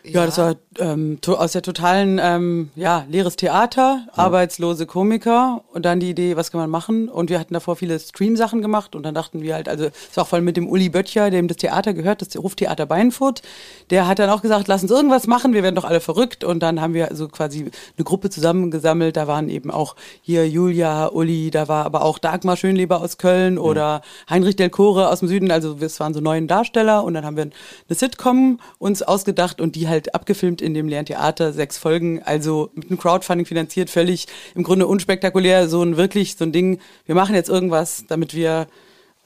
Ja, 0.04 0.26
das 0.26 0.38
war 0.38 0.56
ähm, 0.78 1.18
aus 1.26 1.52
der 1.52 1.62
totalen, 1.62 2.20
ähm, 2.20 2.70
ja, 2.74 3.04
leeres 3.08 3.36
Theater, 3.36 4.06
arbeitslose 4.12 4.86
Komiker 4.86 5.62
und 5.72 5.84
dann 5.84 6.00
die 6.00 6.10
Idee, 6.10 6.36
was 6.36 6.50
kann 6.50 6.60
man 6.60 6.70
machen? 6.70 7.08
Und 7.08 7.30
wir 7.30 7.38
hatten 7.38 7.54
davor 7.54 7.76
viele 7.76 7.98
Stream-Sachen 8.00 8.62
gemacht 8.62 8.96
und 8.96 9.04
dann 9.04 9.14
dachten 9.14 9.42
wir 9.42 9.54
halt, 9.54 9.68
also 9.68 9.84
es 9.84 10.16
war 10.16 10.24
auch 10.24 10.28
voll 10.28 10.40
mit 10.40 10.56
dem 10.56 10.68
Uli 10.68 10.88
Böttcher, 10.88 11.30
dem 11.30 11.46
das 11.46 11.58
Theater 11.58 11.94
gehört, 11.94 12.20
das 12.20 12.34
Hoftheater 12.34 12.86
Beinfurt, 12.86 13.42
der 13.90 14.08
hat 14.08 14.18
dann 14.18 14.28
auch 14.30 14.42
gesagt, 14.42 14.66
lass 14.66 14.82
uns 14.82 14.90
irgendwas 14.90 15.28
machen, 15.28 15.52
wir 15.52 15.62
werden 15.62 15.76
doch 15.76 15.84
alle 15.84 16.00
verrückt. 16.00 16.42
Und 16.42 16.60
dann 16.60 16.80
haben 16.80 16.94
wir 16.94 17.08
also 17.08 17.28
quasi 17.28 17.60
eine 17.96 18.04
Gruppe 18.04 18.28
zusammengesammelt, 18.30 19.16
da 19.16 19.28
waren 19.28 19.48
eben 19.48 19.70
auch 19.70 19.94
hier 20.20 20.48
Julia, 20.48 21.08
Uli, 21.08 21.50
da 21.52 21.68
war 21.68 21.84
aber 21.84 22.02
auch 22.04 22.18
Dagmar 22.18 22.56
Schönleber 22.56 23.00
aus 23.00 23.18
Köln 23.18 23.56
oder 23.56 24.02
Heinrich 24.28 24.56
Del 24.56 24.70
Core 24.70 25.10
aus 25.10 25.20
dem 25.20 25.28
Süden, 25.28 25.52
also 25.52 25.76
es 25.80 26.00
waren 26.00 26.12
so 26.12 26.20
neuen 26.20 26.48
Darsteller 26.48 27.04
und 27.04 27.14
dann 27.14 27.24
haben 27.24 27.36
wir 27.36 27.44
eine 27.44 27.52
Sitcom 27.90 28.58
uns 28.78 29.02
ausgedacht 29.02 29.60
und 29.60 29.76
die 29.76 29.91
halt 29.92 30.14
abgefilmt 30.14 30.60
in 30.60 30.74
dem 30.74 30.88
leeren 30.88 31.06
Theater, 31.06 31.52
sechs 31.52 31.78
Folgen, 31.78 32.20
also 32.24 32.70
mit 32.74 32.90
einem 32.90 32.98
Crowdfunding 32.98 33.46
finanziert, 33.46 33.90
völlig 33.90 34.26
im 34.56 34.64
Grunde 34.64 34.88
unspektakulär, 34.88 35.68
so 35.68 35.82
ein 35.82 35.96
wirklich 35.96 36.36
so 36.36 36.44
ein 36.44 36.50
Ding, 36.50 36.80
wir 37.06 37.14
machen 37.14 37.36
jetzt 37.36 37.48
irgendwas, 37.48 38.04
damit 38.08 38.34
wir, 38.34 38.66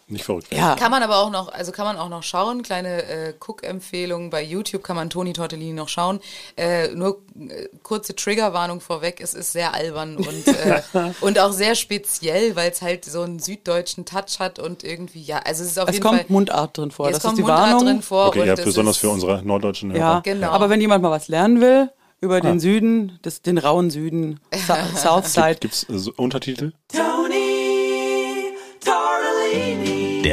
Nicht 0.09 0.25
verrückt 0.25 0.53
werden. 0.53 0.61
ja, 0.63 0.77
Kann 0.77 0.93
man 0.93 1.03
aber 1.03 1.19
auch 1.19 1.31
noch, 1.31 1.49
also 1.49 1.73
kann 1.73 1.85
man 1.85 1.97
auch 1.97 2.09
noch 2.09 2.23
schauen. 2.23 2.63
Kleine 2.63 3.03
äh, 3.03 3.35
Cook-Empfehlung 3.45 4.31
bei 4.31 4.41
YouTube 4.41 4.85
kann 4.85 4.95
man 4.95 5.11
Toni 5.11 5.33
Tortellini 5.33 5.73
noch 5.73 5.89
schauen. 5.89 6.21
Äh, 6.57 6.89
nur 6.95 7.23
äh, 7.37 7.69
kurze 7.83 8.15
Triggerwarnung 8.15 8.81
vorweg. 8.81 9.21
Es 9.21 9.35
ist 9.35 9.51
sehr 9.51 9.75
albern 9.75 10.17
und, 10.17 10.47
äh, 10.47 10.83
und 11.21 11.41
auch 11.41 11.51
sehr 11.51 11.75
speziell, 11.75 12.55
weil 12.55 12.71
es 12.71 12.83
halt 12.83 13.05
so 13.05 13.23
einen 13.23 13.41
süddeutschen 13.41 14.05
Touch 14.05 14.39
hat 14.39 14.61
und 14.61 14.85
irgendwie, 14.85 15.23
ja, 15.23 15.39
also 15.39 15.65
es 15.65 15.71
ist 15.71 15.79
auf 15.79 15.89
es 15.89 15.95
jeden 15.95 16.05
kommt 16.05 16.19
Fall. 16.19 16.27
Mundart 16.29 16.79
drin 16.79 16.91
vor, 16.93 17.09
es 17.09 17.15
das 17.15 17.23
kommt 17.23 17.33
ist 17.33 17.39
die 17.39 17.43
Mundart 17.43 17.61
Warnung. 17.73 17.85
drin 17.87 18.03
vor. 18.03 18.27
Okay, 18.29 18.41
und 18.43 18.47
ja, 18.47 18.53
es 18.55 18.63
besonders 18.65 18.95
ist, 18.97 19.01
für 19.01 19.09
unsere 19.11 19.43
norddeutschen 19.43 19.91
Hörer. 19.93 19.99
Ja, 20.01 20.21
Genau. 20.21 20.51
aber 20.51 20.71
wenn 20.71 20.81
jemand 20.81 21.03
mal 21.03 21.11
was 21.11 21.27
lernen 21.27 21.61
will 21.61 21.91
über 22.21 22.41
den 22.41 22.61
Süden, 22.61 23.19
das, 23.23 23.43
den 23.43 23.59
rauen 23.59 23.91
Süden, 23.91 24.39
Southside, 24.97 25.57
Gibt 25.61 25.75
es 25.75 25.83
äh, 25.91 25.99
so 25.99 26.13
Untertitel? 26.17 26.73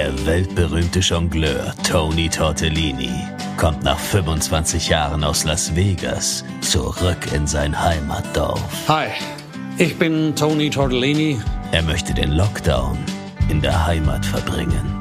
Der 0.04 0.26
weltberühmte 0.26 1.00
Jongleur 1.00 1.74
Tony 1.90 2.28
Tortellini 2.28 3.10
kommt 3.56 3.84
nach 3.84 3.98
25 3.98 4.90
Jahren 4.90 5.24
aus 5.24 5.46
Las 5.46 5.74
Vegas 5.78 6.44
zurück 6.60 7.32
in 7.34 7.48
sein 7.48 7.82
Heimatdorf. 7.82 8.60
Hi, 8.90 9.08
ich 9.78 9.98
bin 9.98 10.36
Tony 10.36 10.70
Tortellini. 10.70 11.40
Er 11.72 11.84
möchte 11.84 12.14
den 12.14 12.34
Lockdown 12.34 12.98
in 13.48 13.62
der 13.62 13.86
Heimat 13.86 14.26
verbringen. 14.26 15.00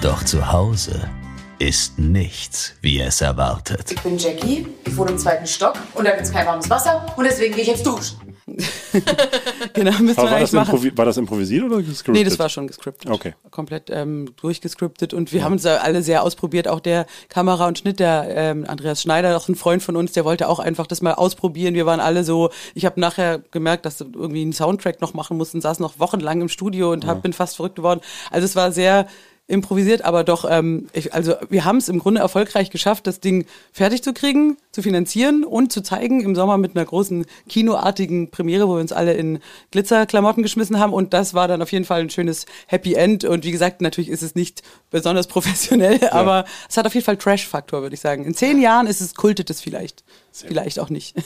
Doch 0.00 0.22
zu 0.22 0.52
Hause 0.52 1.10
ist 1.58 1.98
nichts, 1.98 2.74
wie 2.82 2.98
er 2.98 3.08
es 3.08 3.20
erwartet. 3.22 3.90
Ich 3.90 4.00
bin 4.00 4.16
Jackie, 4.16 4.68
ich 4.84 4.96
wohne 4.96 5.10
im 5.10 5.18
zweiten 5.18 5.48
Stock 5.48 5.74
und 5.94 6.04
da 6.04 6.12
gibt's 6.12 6.30
kein 6.30 6.46
warmes 6.46 6.70
Wasser 6.70 7.04
und 7.16 7.24
deswegen 7.24 7.52
gehe 7.52 7.62
ich 7.62 7.68
jetzt 7.70 7.84
duschen. 7.84 8.25
genau, 9.72 9.90
man 9.90 10.16
war 10.16 10.24
eigentlich 10.28 10.50
das, 10.50 10.52
machen. 10.52 10.96
war 10.96 11.04
das 11.04 11.16
improvisiert 11.16 11.64
oder 11.64 11.82
gescriptet? 11.82 12.14
Nee, 12.14 12.22
das 12.22 12.38
war 12.38 12.48
schon 12.48 12.68
gescriptet. 12.68 13.10
Okay. 13.10 13.34
Komplett 13.50 13.90
ähm, 13.90 14.30
durchgescriptet 14.40 15.12
und 15.14 15.32
wir 15.32 15.42
haben 15.42 15.54
uns 15.54 15.66
alle 15.66 16.02
sehr 16.02 16.22
ausprobiert. 16.22 16.68
Auch 16.68 16.78
der 16.78 17.06
Kamera- 17.28 17.66
und 17.66 17.78
Schnitt, 17.78 17.98
der 17.98 18.26
ähm, 18.28 18.64
Andreas 18.68 19.02
Schneider, 19.02 19.36
auch 19.36 19.48
ein 19.48 19.56
Freund 19.56 19.82
von 19.82 19.96
uns, 19.96 20.12
der 20.12 20.24
wollte 20.24 20.48
auch 20.48 20.60
einfach 20.60 20.86
das 20.86 21.02
mal 21.02 21.14
ausprobieren. 21.14 21.74
Wir 21.74 21.86
waren 21.86 21.98
alle 21.98 22.22
so, 22.22 22.50
ich 22.74 22.84
habe 22.84 23.00
nachher 23.00 23.40
gemerkt, 23.50 23.84
dass 23.84 23.98
wir 23.98 24.06
irgendwie 24.14 24.42
einen 24.42 24.52
Soundtrack 24.52 25.00
noch 25.00 25.12
machen 25.12 25.36
mussten, 25.36 25.60
saß 25.60 25.80
noch 25.80 25.98
wochenlang 25.98 26.40
im 26.40 26.48
Studio 26.48 26.92
und 26.92 27.04
hab, 27.04 27.22
bin 27.22 27.32
fast 27.32 27.56
verrückt 27.56 27.76
geworden. 27.76 28.00
Also 28.30 28.44
es 28.44 28.54
war 28.54 28.70
sehr 28.70 29.08
improvisiert, 29.48 30.02
aber 30.02 30.24
doch, 30.24 30.44
ähm, 30.48 30.88
ich, 30.92 31.14
also 31.14 31.34
wir 31.48 31.64
haben 31.64 31.76
es 31.76 31.88
im 31.88 32.00
Grunde 32.00 32.20
erfolgreich 32.20 32.70
geschafft, 32.70 33.06
das 33.06 33.20
Ding 33.20 33.46
fertig 33.72 34.02
zu 34.02 34.12
kriegen, 34.12 34.56
zu 34.72 34.82
finanzieren 34.82 35.44
und 35.44 35.72
zu 35.72 35.82
zeigen 35.82 36.20
im 36.20 36.34
Sommer 36.34 36.58
mit 36.58 36.74
einer 36.74 36.84
großen 36.84 37.26
kinoartigen 37.48 38.30
Premiere, 38.30 38.68
wo 38.68 38.74
wir 38.74 38.80
uns 38.80 38.92
alle 38.92 39.14
in 39.14 39.38
Glitzerklamotten 39.70 40.42
geschmissen 40.42 40.80
haben. 40.80 40.92
Und 40.92 41.14
das 41.14 41.32
war 41.32 41.46
dann 41.46 41.62
auf 41.62 41.70
jeden 41.70 41.84
Fall 41.84 42.00
ein 42.00 42.10
schönes 42.10 42.46
Happy 42.66 42.94
End. 42.94 43.24
Und 43.24 43.44
wie 43.44 43.52
gesagt, 43.52 43.80
natürlich 43.82 44.10
ist 44.10 44.22
es 44.22 44.34
nicht 44.34 44.62
besonders 44.90 45.28
professionell, 45.28 46.00
aber 46.10 46.44
es 46.68 46.76
hat 46.76 46.86
auf 46.86 46.94
jeden 46.94 47.04
Fall 47.04 47.16
Trash-Faktor, 47.16 47.82
würde 47.82 47.94
ich 47.94 48.00
sagen. 48.00 48.24
In 48.24 48.34
zehn 48.34 48.60
Jahren 48.60 48.88
ist 48.88 49.00
es 49.00 49.14
kultet 49.14 49.48
es 49.48 49.60
vielleicht, 49.60 50.02
vielleicht 50.42 50.78
auch 50.78 50.90
nicht. 50.90 51.16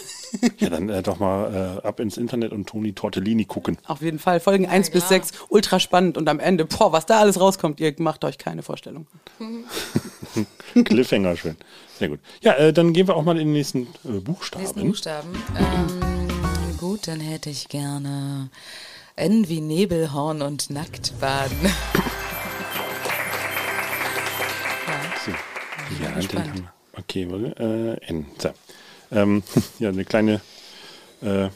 Ja, 0.58 0.70
dann 0.70 0.88
äh, 0.88 1.02
doch 1.02 1.18
mal 1.18 1.80
äh, 1.82 1.86
ab 1.86 2.00
ins 2.00 2.16
Internet 2.16 2.52
und 2.52 2.68
Toni 2.68 2.92
Tortellini 2.92 3.44
gucken. 3.44 3.78
auf 3.86 4.02
jeden 4.02 4.18
Fall, 4.18 4.40
Folgen 4.40 4.66
eins 4.66 4.90
bis 4.90 5.08
sechs 5.08 5.32
ultra 5.48 5.80
spannend 5.80 6.16
und 6.16 6.28
am 6.28 6.38
Ende, 6.38 6.64
boah, 6.64 6.92
was 6.92 7.06
da 7.06 7.18
alles 7.18 7.40
rauskommt, 7.40 7.80
ihr 7.80 7.94
macht 7.98 8.24
euch 8.24 8.38
keine 8.38 8.62
Vorstellung. 8.62 9.06
Cliffhanger, 10.84 11.36
schön. 11.36 11.56
Sehr 11.98 12.08
gut. 12.08 12.20
Ja, 12.40 12.54
äh, 12.54 12.72
dann 12.72 12.92
gehen 12.92 13.08
wir 13.08 13.16
auch 13.16 13.24
mal 13.24 13.32
in 13.32 13.48
den 13.48 13.52
nächsten 13.52 13.88
äh, 14.04 14.20
Buchstaben. 14.20 14.62
Nächsten 14.62 14.86
Buchstaben. 14.86 15.28
Ähm, 15.58 16.78
gut, 16.78 17.08
dann 17.08 17.20
hätte 17.20 17.50
ich 17.50 17.68
gerne 17.68 18.50
N 19.16 19.48
wie 19.48 19.60
Nebelhorn 19.60 20.42
und 20.42 20.70
Nacktbaden. 20.70 21.58
So, 25.24 25.32
ja, 26.02 26.10
den 26.10 26.14
gespannt. 26.14 26.48
haben 26.48 26.62
wir. 26.62 26.72
Okay, 26.98 27.22
äh, 27.58 28.06
N. 28.06 28.26
So. 28.38 28.50
Ähm, 29.12 29.42
ja, 29.78 29.88
eine 29.88 30.04
kleine, 30.04 30.40
äh, 31.22 31.48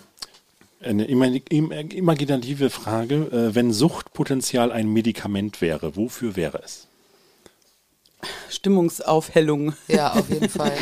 eine 0.82 1.06
imag- 1.06 1.50
im- 1.50 1.70
imaginative 1.72 2.70
Frage. 2.70 3.14
Äh, 3.32 3.54
wenn 3.54 3.72
Suchtpotenzial 3.72 4.72
ein 4.72 4.88
Medikament 4.88 5.60
wäre, 5.60 5.96
wofür 5.96 6.36
wäre 6.36 6.60
es? 6.64 6.86
Stimmungsaufhellung. 8.50 9.74
Ja, 9.88 10.12
auf 10.14 10.28
jeden 10.30 10.48
Fall. 10.48 10.72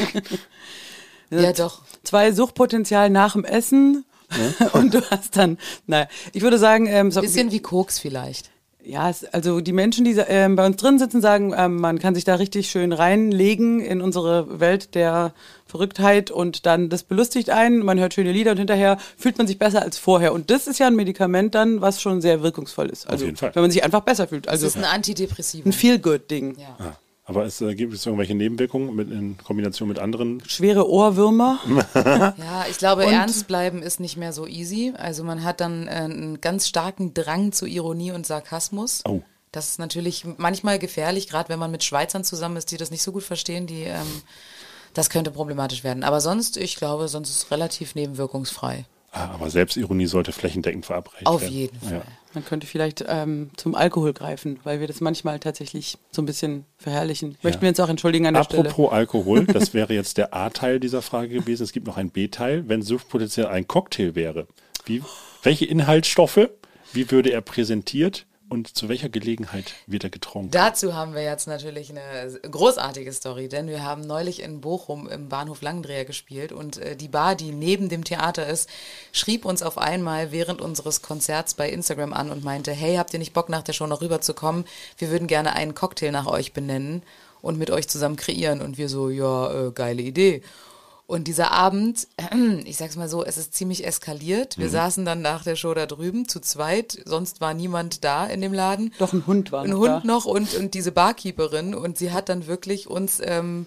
ja, 1.30 1.52
doch. 1.52 1.82
Zwei 2.04 2.32
Suchtpotenzial 2.32 3.10
nach 3.10 3.32
dem 3.32 3.44
Essen 3.44 4.04
und 4.72 4.94
du 4.94 5.02
hast 5.10 5.36
dann, 5.36 5.58
naja, 5.86 6.08
ich 6.32 6.42
würde 6.42 6.58
sagen, 6.58 6.86
ähm, 6.86 7.10
so, 7.10 7.20
Bisschen 7.20 7.50
wie 7.52 7.60
Koks 7.60 7.98
vielleicht. 7.98 8.50
Ja, 8.84 9.08
es, 9.10 9.24
also 9.24 9.60
die 9.60 9.72
Menschen, 9.72 10.04
die 10.04 10.12
ähm, 10.28 10.56
bei 10.56 10.66
uns 10.66 10.76
drin 10.76 10.98
sitzen, 10.98 11.20
sagen, 11.20 11.54
ähm, 11.56 11.76
man 11.76 11.98
kann 11.98 12.14
sich 12.14 12.24
da 12.24 12.34
richtig 12.34 12.70
schön 12.70 12.92
reinlegen 12.92 13.80
in 13.80 14.00
unsere 14.00 14.60
Welt 14.60 14.94
der 14.94 15.32
Verrücktheit 15.66 16.30
und 16.30 16.66
dann 16.66 16.88
das 16.88 17.02
belustigt 17.02 17.50
einen, 17.50 17.84
man 17.84 17.98
hört 17.98 18.14
schöne 18.14 18.32
Lieder 18.32 18.50
und 18.50 18.58
hinterher 18.58 18.98
fühlt 19.16 19.38
man 19.38 19.46
sich 19.46 19.58
besser 19.58 19.82
als 19.82 19.98
vorher. 19.98 20.32
Und 20.32 20.50
das 20.50 20.66
ist 20.66 20.78
ja 20.78 20.86
ein 20.88 20.96
Medikament 20.96 21.54
dann, 21.54 21.80
was 21.80 22.02
schon 22.02 22.20
sehr 22.20 22.42
wirkungsvoll 22.42 22.88
ist. 22.88 23.08
Also 23.08 23.24
jeden 23.24 23.36
Fall. 23.36 23.54
wenn 23.54 23.62
man 23.62 23.70
sich 23.70 23.84
einfach 23.84 24.00
besser 24.00 24.26
fühlt. 24.28 24.46
Das 24.46 24.52
Also 24.52 24.66
ist 24.66 24.76
ein 24.76 24.84
Antidepressivum. 24.84 25.70
ein 25.70 25.72
Feel-Good-Ding. 25.72 26.58
Ja. 26.58 26.76
Ah, 26.78 26.96
aber 27.24 27.44
es, 27.44 27.60
äh, 27.60 27.74
gibt 27.74 27.94
es 27.94 28.04
irgendwelche 28.04 28.34
Nebenwirkungen 28.34 28.94
mit, 28.96 29.10
in 29.10 29.36
Kombination 29.38 29.88
mit 29.88 29.98
anderen? 29.98 30.42
Schwere 30.46 30.88
Ohrwürmer. 30.88 31.60
Ja, 31.94 32.66
ich 32.70 32.78
glaube, 32.78 33.06
Und- 33.06 33.12
ernst 33.12 33.46
bleiben 33.46 33.82
ist 33.82 34.00
nicht 34.00 34.16
mehr 34.16 34.32
so 34.32 34.46
easy. 34.46 34.92
Also 34.96 35.22
man 35.24 35.44
hat 35.44 35.60
dann 35.60 35.86
äh, 35.86 35.90
einen 35.90 36.40
ganz 36.40 36.68
starken 36.68 37.14
Drang 37.14 37.52
zu 37.52 37.66
Ironie 37.66 38.12
und 38.12 38.26
Sarkasmus. 38.26 39.02
Oh. 39.06 39.20
Das 39.52 39.68
ist 39.68 39.78
natürlich 39.78 40.24
manchmal 40.38 40.78
gefährlich, 40.78 41.28
gerade 41.28 41.48
wenn 41.50 41.58
man 41.58 41.70
mit 41.70 41.84
Schweizern 41.84 42.24
zusammen 42.24 42.56
ist, 42.56 42.70
die 42.70 42.78
das 42.78 42.90
nicht 42.90 43.02
so 43.02 43.12
gut 43.12 43.22
verstehen, 43.22 43.66
die 43.66 43.82
ähm, 43.84 44.06
das 44.94 45.10
könnte 45.10 45.30
problematisch 45.30 45.84
werden. 45.84 46.04
Aber 46.04 46.20
sonst, 46.20 46.56
ich 46.56 46.76
glaube, 46.76 47.08
sonst 47.08 47.30
ist 47.30 47.36
es 47.44 47.50
relativ 47.50 47.94
nebenwirkungsfrei. 47.94 48.84
Ah, 49.10 49.26
aber 49.34 49.50
Selbstironie 49.50 50.06
sollte 50.06 50.32
flächendeckend 50.32 50.86
verabreicht 50.86 51.26
Auf 51.26 51.42
werden. 51.42 51.52
jeden 51.54 51.80
Fall. 51.80 51.92
Ja. 51.98 52.02
Man 52.34 52.44
könnte 52.44 52.66
vielleicht 52.66 53.04
ähm, 53.06 53.50
zum 53.56 53.74
Alkohol 53.74 54.12
greifen, 54.12 54.58
weil 54.64 54.80
wir 54.80 54.86
das 54.86 55.00
manchmal 55.00 55.38
tatsächlich 55.38 55.98
so 56.10 56.22
ein 56.22 56.26
bisschen 56.26 56.64
verherrlichen. 56.78 57.36
Möchten 57.42 57.62
wir 57.62 57.68
uns 57.68 57.80
auch 57.80 57.88
entschuldigen 57.88 58.26
an 58.26 58.34
der 58.34 58.44
Stelle. 58.44 58.68
Apropos 58.68 58.92
Alkohol, 58.92 59.44
das 59.46 59.74
wäre 59.74 59.92
jetzt 59.92 60.18
der 60.18 60.34
A-Teil 60.34 60.80
dieser 60.80 61.02
Frage 61.02 61.40
gewesen. 61.40 61.62
Es 61.62 61.72
gibt 61.72 61.86
noch 61.86 61.96
einen 61.96 62.10
B-Teil. 62.10 62.68
Wenn 62.68 62.82
Suchtpotenzial 62.82 63.48
ein 63.48 63.66
Cocktail 63.66 64.14
wäre, 64.14 64.46
wie, 64.86 65.02
welche 65.42 65.66
Inhaltsstoffe, 65.66 66.48
wie 66.92 67.10
würde 67.10 67.30
er 67.30 67.40
präsentiert 67.40 68.26
und 68.52 68.76
zu 68.76 68.90
welcher 68.90 69.08
Gelegenheit 69.08 69.72
wird 69.86 70.04
er 70.04 70.10
getrunken? 70.10 70.50
Dazu 70.50 70.94
haben 70.94 71.14
wir 71.14 71.22
jetzt 71.22 71.48
natürlich 71.48 71.88
eine 71.88 72.38
großartige 72.42 73.10
Story, 73.12 73.48
denn 73.48 73.66
wir 73.66 73.82
haben 73.82 74.02
neulich 74.02 74.42
in 74.42 74.60
Bochum 74.60 75.08
im 75.08 75.30
Bahnhof 75.30 75.62
Langendreher 75.62 76.04
gespielt 76.04 76.52
und 76.52 76.76
äh, 76.76 76.94
die 76.94 77.08
Bar, 77.08 77.34
die 77.34 77.50
neben 77.50 77.88
dem 77.88 78.04
Theater 78.04 78.46
ist, 78.46 78.68
schrieb 79.10 79.46
uns 79.46 79.62
auf 79.62 79.78
einmal 79.78 80.32
während 80.32 80.60
unseres 80.60 81.00
Konzerts 81.00 81.54
bei 81.54 81.70
Instagram 81.70 82.12
an 82.12 82.30
und 82.30 82.44
meinte, 82.44 82.72
hey, 82.72 82.96
habt 82.96 83.14
ihr 83.14 83.18
nicht 83.18 83.32
Bock 83.32 83.48
nach 83.48 83.62
der 83.62 83.72
Show 83.72 83.86
noch 83.86 84.02
rüberzukommen? 84.02 84.66
Wir 84.98 85.10
würden 85.10 85.28
gerne 85.28 85.54
einen 85.54 85.74
Cocktail 85.74 86.12
nach 86.12 86.26
euch 86.26 86.52
benennen 86.52 87.02
und 87.40 87.58
mit 87.58 87.70
euch 87.70 87.88
zusammen 87.88 88.16
kreieren 88.16 88.60
und 88.60 88.76
wir 88.76 88.90
so, 88.90 89.08
ja, 89.08 89.68
äh, 89.68 89.72
geile 89.72 90.02
Idee. 90.02 90.42
Und 91.12 91.24
dieser 91.28 91.50
Abend, 91.50 92.08
ich 92.64 92.78
sag's 92.78 92.96
mal 92.96 93.06
so, 93.06 93.22
es 93.22 93.36
ist 93.36 93.52
ziemlich 93.52 93.86
eskaliert. 93.86 94.56
Wir 94.56 94.70
saßen 94.70 95.04
dann 95.04 95.20
nach 95.20 95.44
der 95.44 95.56
Show 95.56 95.74
da 95.74 95.84
drüben 95.84 96.26
zu 96.26 96.40
zweit, 96.40 96.96
sonst 97.04 97.42
war 97.42 97.52
niemand 97.52 98.02
da 98.02 98.24
in 98.24 98.40
dem 98.40 98.54
Laden. 98.54 98.94
Doch 98.98 99.12
ein 99.12 99.26
Hund 99.26 99.52
war 99.52 99.64
Ein 99.64 99.70
noch 99.70 99.78
Hund 99.80 99.88
da. 99.88 100.00
noch 100.04 100.24
und, 100.24 100.54
und 100.54 100.72
diese 100.72 100.90
Barkeeperin 100.90 101.74
und 101.74 101.98
sie 101.98 102.12
hat 102.12 102.30
dann 102.30 102.46
wirklich 102.46 102.86
uns, 102.86 103.20
ähm, 103.22 103.66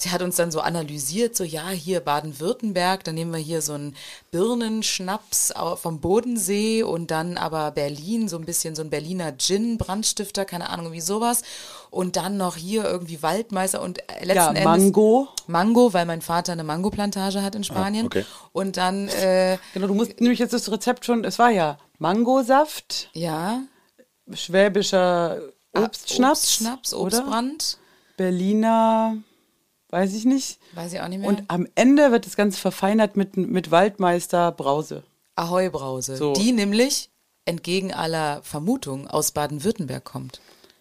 sie 0.00 0.10
hat 0.12 0.22
uns 0.22 0.36
dann 0.36 0.50
so 0.52 0.60
analysiert, 0.60 1.36
so 1.36 1.42
ja, 1.44 1.68
hier 1.70 2.00
Baden-Württemberg, 2.00 3.02
dann 3.04 3.16
nehmen 3.16 3.32
wir 3.32 3.40
hier 3.40 3.62
so 3.62 3.72
einen 3.72 3.96
Birnenschnaps 4.30 5.52
vom 5.76 6.00
Bodensee 6.00 6.82
und 6.84 7.10
dann 7.10 7.36
aber 7.36 7.72
Berlin, 7.72 8.28
so 8.28 8.36
ein 8.38 8.44
bisschen 8.44 8.74
so 8.76 8.82
ein 8.82 8.90
Berliner 8.90 9.36
Gin, 9.36 9.76
Brandstifter, 9.76 10.44
keine 10.44 10.70
Ahnung, 10.70 10.92
wie 10.92 11.00
sowas. 11.00 11.42
Und 11.90 12.16
dann 12.16 12.36
noch 12.36 12.56
hier 12.56 12.84
irgendwie 12.84 13.22
Waldmeister 13.22 13.82
und 13.82 13.98
äh, 13.98 14.24
letzten 14.24 14.34
Ja, 14.36 14.48
Endes 14.48 14.64
Mango. 14.64 15.28
Mango, 15.46 15.92
weil 15.92 16.06
mein 16.06 16.22
Vater 16.22 16.52
eine 16.52 16.64
Mangoplantage 16.64 17.42
hat 17.42 17.54
in 17.54 17.64
Spanien. 17.64 18.06
okay. 18.06 18.24
Und 18.52 18.76
dann, 18.76 19.08
äh, 19.08 19.58
Genau, 19.74 19.86
du 19.88 19.94
musst 19.94 20.20
nämlich 20.20 20.38
jetzt 20.38 20.52
das 20.52 20.70
Rezept 20.70 21.04
schon, 21.06 21.24
es 21.24 21.38
war 21.38 21.50
ja 21.50 21.78
Mangosaft, 21.98 23.10
ja, 23.14 23.62
schwäbischer 24.32 25.40
Obstschnaps, 25.74 26.40
Obstschnaps, 26.42 26.94
oder? 26.94 27.18
Obstbrand, 27.18 27.78
Berliner, 28.16 29.16
weiß 29.90 30.14
ich 30.14 30.24
nicht. 30.24 30.58
weiß 30.74 30.92
ich 30.92 31.00
auch 31.00 31.08
nicht 31.08 31.20
mehr. 31.20 31.28
Und 31.28 31.44
am 31.48 31.66
Ende 31.74 32.10
wird 32.12 32.26
das 32.26 32.36
Ganze 32.36 32.58
verfeinert 32.60 33.16
mit, 33.16 33.36
mit 33.36 33.70
Waldmeister 33.70 34.52
Brause. 34.52 35.02
Ahoi 35.36 35.70
Brause, 35.70 36.16
So. 36.16 36.32
die 36.32 36.52
nämlich 36.52 37.10
entgegen 37.44 37.92
aller 37.94 38.42
Vermutung 38.42 39.06
aus 39.08 39.32
Baden-Württemberg 39.32 40.04
kommt. 40.04 40.40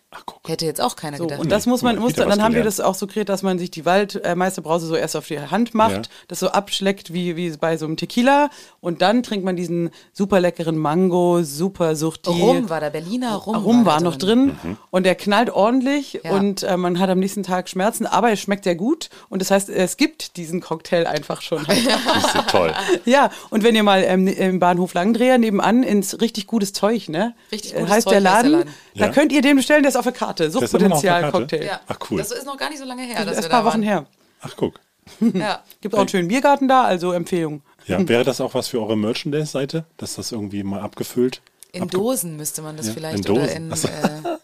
Ach, 0.09 0.23
guck. 0.25 0.47
Hätte 0.47 0.65
jetzt 0.65 0.79
auch 0.79 0.95
keiner 0.95 1.17
So, 1.17 1.25
gedacht. 1.25 1.41
und 1.41 1.51
das 1.51 1.65
muss 1.65 1.81
man, 1.81 1.99
muss, 1.99 2.13
dann 2.13 2.29
was 2.29 2.39
haben 2.39 2.55
wir 2.55 2.63
das 2.63 2.79
auch 2.79 2.95
so 2.95 3.07
kreiert, 3.07 3.27
dass 3.27 3.43
man 3.43 3.59
sich 3.59 3.71
die 3.71 3.85
Waldmeisterbrause 3.85 4.87
so 4.87 4.95
erst 4.95 5.17
auf 5.17 5.27
die 5.27 5.37
Hand 5.37 5.73
macht, 5.73 5.91
Ja. 5.91 6.01
das 6.29 6.39
so 6.39 6.47
abschleckt 6.47 7.11
wie, 7.11 7.35
wie 7.35 7.49
bei 7.57 7.75
so 7.75 7.85
einem 7.85 7.97
Tequila 7.97 8.49
und 8.79 9.01
dann 9.01 9.21
trinkt 9.21 9.43
man 9.43 9.57
diesen 9.57 9.89
super 10.13 10.39
leckeren 10.39 10.77
Mango, 10.77 11.43
super 11.43 11.97
Suchti. 11.97 12.29
Rum 12.29 12.69
war 12.69 12.79
da, 12.79 12.89
Berliner 12.89 13.35
Rum. 13.35 13.55
Rum 13.57 13.85
war 13.85 13.97
da 13.97 14.03
noch 14.05 14.15
drin 14.15 14.57
Mhm. 14.63 14.77
und 14.91 15.05
der 15.05 15.15
knallt 15.15 15.49
ordentlich 15.49 16.21
Ja. 16.23 16.31
und 16.31 16.63
äh, 16.63 16.77
man 16.77 16.99
hat 16.99 17.09
am 17.09 17.19
nächsten 17.19 17.43
Tag 17.43 17.67
Schmerzen, 17.67 18.05
aber 18.05 18.31
es 18.31 18.39
schmeckt 18.39 18.63
sehr 18.63 18.75
gut 18.75 19.09
und 19.27 19.41
das 19.41 19.51
heißt, 19.51 19.67
es 19.67 19.97
gibt 19.97 20.37
diesen 20.37 20.61
Cocktail 20.61 21.05
einfach 21.05 21.41
schon. 21.41 21.65
Das 21.67 22.25
ist 22.27 22.33
ja 22.35 22.41
toll. 22.43 22.73
ja, 23.03 23.29
und 23.49 23.63
wenn 23.63 23.75
ihr 23.75 23.83
mal 23.83 24.03
ähm, 24.03 24.27
im 24.27 24.59
Bahnhof 24.59 24.93
Langendreher 24.93 25.37
nebenan 25.37 25.83
ins 25.83 26.21
richtig 26.21 26.47
gutes 26.47 26.71
Zeug, 26.71 27.09
ne? 27.09 27.35
Richtig 27.51 27.73
äh, 27.75 27.79
gutes 27.79 27.93
heißt 27.93 28.03
Zeug 28.07 28.21
der 28.23 28.31
heißt 28.33 28.43
der 28.43 28.49
Laden, 28.51 28.67
Laden. 28.67 28.73
da 28.95 29.05
Ja. 29.07 29.11
könnt 29.11 29.31
ihr 29.33 29.41
den 29.41 29.57
bestellen, 29.57 29.83
der 29.83 29.89
ist 29.89 29.96
auf 29.97 30.03
der 30.05 30.13
Karte. 30.13 30.49
Suchtpotenzial-Cocktail. 30.51 31.63
Ja. 31.65 31.81
Ach, 31.87 31.97
cool. 32.09 32.17
Das 32.19 32.31
ist 32.31 32.45
noch 32.45 32.57
gar 32.57 32.69
nicht 32.69 32.79
so 32.79 32.85
lange 32.85 33.03
her. 33.03 33.25
Das 33.25 33.37
ist 33.39 33.45
ein 33.45 33.51
paar 33.51 33.63
da 33.63 33.69
Wochen 33.71 33.81
her. 33.83 34.05
Ach, 34.41 34.53
guck. 34.55 34.79
Ja. 35.33 35.63
Gibt 35.81 35.95
auch 35.95 35.99
einen 35.99 36.09
schönen 36.09 36.27
Biergarten 36.27 36.67
da, 36.67 36.83
also 36.83 37.13
Empfehlung. 37.13 37.61
Ja, 37.85 38.05
wäre 38.07 38.25
das 38.25 38.41
auch 38.41 38.53
was 38.53 38.67
für 38.67 38.81
eure 38.81 38.97
Merchandise-Seite, 38.97 39.85
dass 39.95 40.15
das 40.15 40.31
irgendwie 40.33 40.63
mal 40.63 40.81
abgefüllt? 40.81 41.41
In 41.71 41.83
abge- 41.83 41.91
Dosen 41.91 42.35
müsste 42.35 42.61
man 42.61 42.75
das 42.75 42.87
Ja, 42.87 42.93
vielleicht 42.93 43.25
in 43.25 43.31
oder 43.31 43.41
Dosen. 43.43 43.55
in 43.57 43.71
Ach 43.73 43.77
so. 43.77 43.87
äh, 43.87 44.37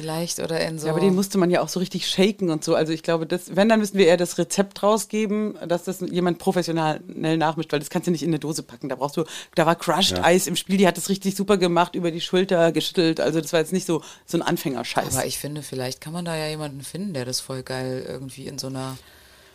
vielleicht 0.00 0.40
oder 0.40 0.60
in 0.60 0.78
so. 0.78 0.86
Ja, 0.86 0.92
aber 0.92 1.00
den 1.00 1.14
musste 1.14 1.38
man 1.38 1.50
ja 1.50 1.60
auch 1.60 1.68
so 1.68 1.80
richtig 1.80 2.08
shaken 2.08 2.50
und 2.50 2.64
so. 2.64 2.74
Also 2.74 2.92
ich 2.92 3.02
glaube, 3.02 3.26
das, 3.26 3.54
wenn, 3.56 3.68
dann 3.68 3.80
müssen 3.80 3.98
wir 3.98 4.06
eher 4.06 4.16
das 4.16 4.38
Rezept 4.38 4.82
rausgeben, 4.82 5.58
dass 5.66 5.84
das 5.84 6.00
jemand 6.00 6.38
professionell 6.38 7.00
nachmischt, 7.36 7.72
weil 7.72 7.80
das 7.80 7.90
kannst 7.90 8.06
du 8.06 8.10
nicht 8.12 8.22
in 8.22 8.30
eine 8.30 8.38
Dose 8.38 8.62
packen. 8.62 8.88
Da 8.88 8.96
brauchst 8.96 9.16
du, 9.16 9.24
da 9.54 9.66
war 9.66 9.76
Crushed 9.76 10.18
Ja. 10.18 10.24
Eis 10.24 10.46
im 10.46 10.56
Spiel, 10.56 10.76
die 10.76 10.86
hat 10.86 10.96
das 10.96 11.08
richtig 11.08 11.36
super 11.36 11.56
gemacht, 11.56 11.94
über 11.94 12.10
die 12.10 12.20
Schulter 12.20 12.72
geschüttelt. 12.72 13.20
Also 13.20 13.40
das 13.40 13.52
war 13.52 13.60
jetzt 13.60 13.72
nicht 13.72 13.86
so, 13.86 14.02
so 14.26 14.38
ein 14.38 14.42
Anfängerscheiß. 14.42 15.16
aber 15.16 15.26
ich 15.26 15.38
finde, 15.38 15.62
vielleicht 15.62 16.00
kann 16.00 16.12
man 16.12 16.24
da 16.24 16.36
ja 16.36 16.48
jemanden 16.48 16.82
finden, 16.82 17.14
der 17.14 17.24
das 17.24 17.40
voll 17.40 17.62
geil 17.62 18.04
irgendwie 18.06 18.46
in 18.46 18.58
so 18.58 18.68
einer 18.68 18.96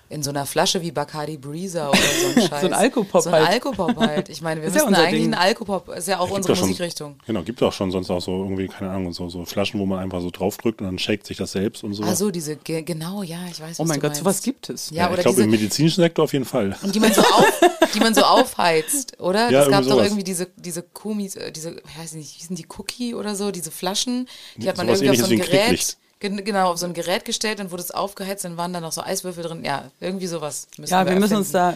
in 0.08 0.22
so 0.22 0.30
einer 0.30 0.46
Flasche 0.46 0.82
wie 0.84 0.92
Bacardi 0.92 1.38
Breezer 1.38 1.90
oder 1.90 1.98
so 1.98 2.28
ein 2.42 2.42
Scheiß. 2.48 2.62
So 2.62 2.68
ein 2.68 2.74
Alkopop 2.74 3.24
So 3.24 3.30
ein 3.30 3.36
halt. 3.36 3.48
Alkopop 3.50 3.98
halt. 3.98 4.30
Ich 4.36 4.42
meine, 4.42 4.62
wir 4.62 4.68
Ist 4.68 4.76
ja 4.76 4.82
müssen 4.84 4.90
unser 4.90 5.02
eigentlich 5.08 5.22
Ding. 5.24 5.34
einen 5.34 5.42
Alkopop, 5.42 5.90
ist 5.90 6.08
ja 6.08 6.20
auch 6.20 6.26
Gibt 6.26 6.38
unsere 6.38 6.56
schon- 6.56 6.68
Musikrichtung. 6.68 7.16
Genau, 7.26 7.42
gibt 7.42 7.62
auch 7.64 7.74
schon 7.74 7.90
sonst 7.92 8.10
auch 8.12 8.22
so 8.22 8.32
irgendwie, 8.44 8.68
keine 8.68 8.92
Ahnung, 8.92 9.14
so, 9.14 9.30
so 9.30 9.46
Flaschen, 9.46 9.80
wo 9.80 9.86
man 9.86 10.00
einfach 10.00 10.22
so 10.22 10.30
draufdrückt 10.30 10.82
und 10.82 10.88
dann 10.88 11.00
shakt 11.00 11.26
sich 11.26 11.38
das 11.38 11.54
selbst 11.54 11.84
und 11.84 11.94
so. 11.94 12.04
Ah, 12.04 12.16
so, 12.16 12.30
diese, 12.32 12.56
ge- 12.56 12.84
genau, 12.84 13.24
ja, 13.24 13.40
ich 13.50 13.60
weiß, 13.60 13.72
was 13.72 13.80
oh 13.80 13.86
mein 13.86 13.96
du 13.96 14.02
Gott, 14.02 14.10
meinst. 14.12 14.20
sowas 14.20 14.42
gibt 14.44 14.70
es. 14.70 14.90
Ja, 14.92 15.06
ich 15.08 15.14
oder 15.14 15.22
glaube, 15.24 15.36
diese, 15.38 15.44
im 15.46 15.52
medizinischen 15.52 16.02
Sektor 16.02 16.26
auf 16.26 16.34
jeden 16.34 16.46
Fall. 16.46 16.76
und 16.84 16.94
die 16.94 17.00
man 17.00 17.12
so 17.14 17.22
auf, 17.22 17.62
die 17.94 18.00
man 18.00 18.14
so 18.14 18.22
aufheizt, 18.56 19.20
oder? 19.20 19.50
Ja, 19.50 19.64
es 19.64 19.70
gab 19.70 19.84
doch 19.86 20.02
irgendwie 20.04 20.24
diese, 20.24 20.48
diese 20.56 20.84
Kumis, 20.84 21.36
äh, 21.36 21.52
diese, 21.52 21.72
ich 21.72 22.00
weiß 22.00 22.14
nicht, 22.14 22.30
hießen 22.32 22.56
die 22.56 22.68
Cookie 22.78 23.16
oder 23.16 23.36
so, 23.36 23.52
diese 23.52 23.72
Flaschen, 23.72 24.28
die 24.58 24.68
hat 24.70 24.78
man 24.78 24.88
irgendwie 24.88 25.10
auf 25.10 25.18
so 25.18 25.26
ein 25.26 25.38
Gerät, 25.40 25.98
genau, 26.30 26.72
auf 26.72 26.78
so 26.78 26.86
ein 26.86 26.94
Gerät 26.94 27.26
gestellt, 27.26 27.60
dann 27.60 27.72
wurde 27.72 27.84
es 27.84 27.92
aufgeheizt, 27.92 28.44
dann 28.46 28.58
waren 28.58 28.74
da 28.74 28.80
noch 28.82 28.92
so 28.92 29.02
Eiswürfel 29.02 29.44
drin, 29.44 29.64
ja, 29.66 29.86
irgendwie 30.00 30.28
sowas. 30.28 30.68
Müssen 30.78 30.92
Ja, 30.94 31.06
wir 31.06 31.16
müssen 31.20 31.38
uns 31.38 31.52
da, 31.52 31.76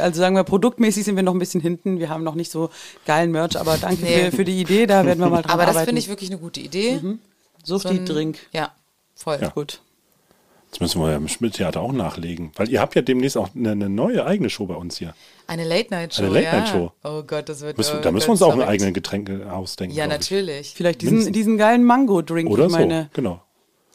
also 0.00 0.18
sagen 0.20 0.36
wir, 0.36 0.44
produktmäßig 0.44 1.04
sind 1.04 1.16
wir 1.16 1.22
noch 1.22 1.34
ein 1.34 1.38
bisschen 1.38 1.60
hinten. 1.60 1.98
Wir 1.98 2.08
haben 2.08 2.24
noch 2.24 2.34
nicht 2.34 2.50
so 2.50 2.70
geilen 3.06 3.30
Merch, 3.32 3.58
aber 3.58 3.76
danke 3.78 4.04
Nee. 4.04 4.30
für, 4.30 4.36
für 4.38 4.44
die 4.44 4.60
Idee, 4.60 4.86
da 4.86 5.04
werden 5.04 5.18
wir 5.20 5.28
mal 5.28 5.42
dran 5.42 5.52
Aber 5.58 5.66
das 5.72 5.82
finde 5.84 5.98
ich 6.00 6.08
wirklich 6.08 6.30
eine 6.30 6.38
gute 6.38 6.60
Idee. 6.60 7.00
Sucht 7.64 7.82
So 7.82 7.88
die 7.90 8.04
Drink. 8.04 8.38
Ja, 8.52 8.72
voll. 9.14 9.38
Ja. 9.40 9.48
Gut. 9.48 9.80
Das 10.70 10.80
müssen 10.80 11.00
wir 11.00 11.10
ja 11.10 11.16
im 11.16 11.28
Schmidt-Theater 11.28 11.80
auch 11.80 11.92
nachlegen. 11.92 12.50
Weil 12.56 12.68
ihr 12.68 12.80
habt 12.80 12.94
ja 12.96 13.00
demnächst 13.02 13.36
auch 13.38 13.48
eine, 13.54 13.70
eine 13.70 13.88
neue 13.88 14.26
eigene 14.26 14.50
Show 14.50 14.66
bei 14.66 14.74
uns 14.74 14.98
hier. 14.98 15.14
Eine 15.46 15.64
Late-Night-Show, 15.64 16.24
Eine 16.24 16.32
Late-Night-Show. 16.40 16.92
ja. 17.04 17.10
Oh 17.10 17.22
Gott, 17.22 17.48
das 17.48 17.60
wird 17.62 17.78
Müssen, 17.78 17.98
oh 17.98 18.02
da 18.02 18.10
müssen 18.10 18.26
wir 18.26 18.32
uns 18.32 18.42
auch 18.42 18.52
eine 18.52 18.66
eigene 18.66 18.92
Getränke 18.92 19.50
ausdenken. 19.50 19.96
Ja, 19.96 20.06
glaub 20.06 20.20
ich. 20.20 20.30
natürlich. 20.30 20.74
Vielleicht 20.74 21.00
diesen, 21.02 21.12
Mindestens. 21.14 21.34
diesen 21.34 21.56
geilen 21.56 21.84
Mango-Drink, 21.84 22.50
Oder 22.50 22.66
ich 22.66 22.72
meine. 22.72 23.02
so, 23.04 23.08
genau. 23.14 23.42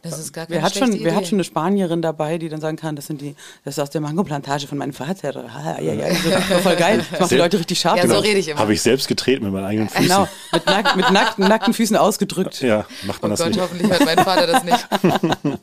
Das 0.03 0.17
ist 0.17 0.33
gar 0.33 0.45
keine 0.47 0.57
Wer 0.57 0.63
hat, 0.63 0.73
schon, 0.75 0.91
wer 1.03 1.11
hat 1.13 1.21
Idee. 1.21 1.29
schon 1.29 1.35
eine 1.37 1.43
Spanierin 1.43 2.01
dabei, 2.01 2.37
die 2.39 2.49
dann 2.49 2.59
sagen 2.59 2.75
kann, 2.77 2.95
das 2.95 3.05
sind 3.07 3.21
die, 3.21 3.35
das 3.63 3.75
ist 3.75 3.79
aus 3.79 3.89
der 3.91 4.01
Mangoplantage 4.01 4.65
von 4.67 4.77
meinem 4.79 4.93
Vater. 4.93 5.45
Ah, 5.47 5.79
ja, 5.79 5.93
ja, 5.93 6.13
so, 6.15 6.29
so 6.55 6.59
voll 6.61 6.75
geil. 6.75 7.05
Das 7.11 7.19
macht 7.19 7.31
die 7.31 7.35
Leute 7.35 7.59
richtig 7.59 7.79
scharf. 7.79 7.97
Ja, 7.97 8.07
so 8.07 8.17
rede 8.17 8.39
ich 8.39 8.47
immer. 8.47 8.59
Habe 8.59 8.73
ich 8.73 8.81
selbst 8.81 9.07
getreten 9.07 9.43
mit 9.45 9.53
meinen 9.53 9.65
eigenen 9.65 9.89
Füßen. 9.89 10.03
Genau, 10.07 10.27
mit, 10.51 10.65
nack, 10.65 10.95
mit 10.95 11.11
nackten, 11.11 11.47
nackten 11.47 11.73
Füßen 11.75 11.95
ausgedrückt. 11.97 12.61
Ja, 12.61 12.85
macht 13.03 13.21
man 13.21 13.31
Oh 13.31 13.35
das 13.35 13.39
Gott, 13.41 13.49
nicht. 13.49 13.61
hoffentlich 13.61 13.89
hört 13.91 14.05
mein 14.05 14.17
Vater 14.17 14.47
das 14.47 14.63
nicht. 14.63 14.87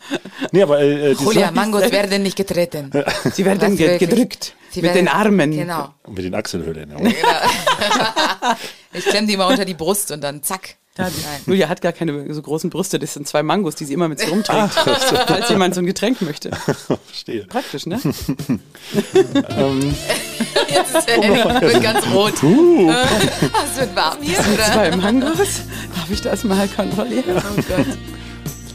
Nee, 0.53 0.63
aber 0.63 0.81
äh, 0.81 1.15
die 1.15 1.25
Julia, 1.25 1.51
Mangos 1.51 1.91
werden 1.91 2.23
nicht 2.23 2.37
getreten. 2.37 2.91
Sie 3.35 3.45
werden 3.45 3.77
ge 3.77 3.89
wirklich? 3.89 4.09
gedrückt 4.11 4.55
Sie 4.71 4.81
mit 4.83 4.95
werden- 4.95 5.07
den 5.07 5.09
Armen. 5.09 5.51
Genau. 5.51 5.89
mit 6.07 6.25
den 6.25 6.35
Achselhöhlen. 6.35 6.91
Ja. 7.03 8.57
Ich 8.93 9.05
klemme 9.05 9.27
die 9.27 9.37
mal 9.37 9.47
unter 9.47 9.65
die 9.65 9.75
Brust 9.75 10.11
und 10.13 10.23
dann 10.23 10.43
zack. 10.43 10.77
Ja, 10.99 11.09
die, 11.09 11.23
Nein. 11.23 11.41
Julia 11.47 11.69
hat 11.69 11.81
gar 11.81 11.93
keine 11.93 12.35
so 12.35 12.43
großen 12.43 12.71
Brüste, 12.71 12.99
das 12.99 13.15
sind 13.15 13.29
zwei 13.29 13.45
Mangos, 13.45 13.77
die 13.77 13.85
sie 13.85 13.95
immer 13.95 14.09
mit 14.09 14.19
sich 14.19 14.33
rumträgt, 14.33 14.75
falls 15.27 15.49
jemand 15.49 15.77
so 15.77 15.81
ein 15.81 15.87
Getränk 15.87 16.21
möchte. 16.23 16.51
Verstehe. 17.07 17.45
Praktisch, 17.45 17.87
ne? 17.87 18.01
Jetzt 20.69 20.95
ist 20.97 21.09
der 21.09 21.23
Henning 21.23 21.61
wird 21.61 21.83
ganz 21.83 22.05
rot. 22.13 22.43
Uh. 22.43 22.91
Ah, 22.91 23.07
es 23.73 23.81
wird 23.81 23.95
warm 23.95 24.19
hier, 24.21 24.39
oder? 24.41 24.65
Zwei 24.65 24.97
Mangos. 24.97 25.63
Darf 25.95 26.11
ich 26.11 26.21
das 26.21 26.43
mal 26.43 26.67
kontrollieren? 26.69 27.37
Oh 27.37 27.55
Gott. 27.57 27.87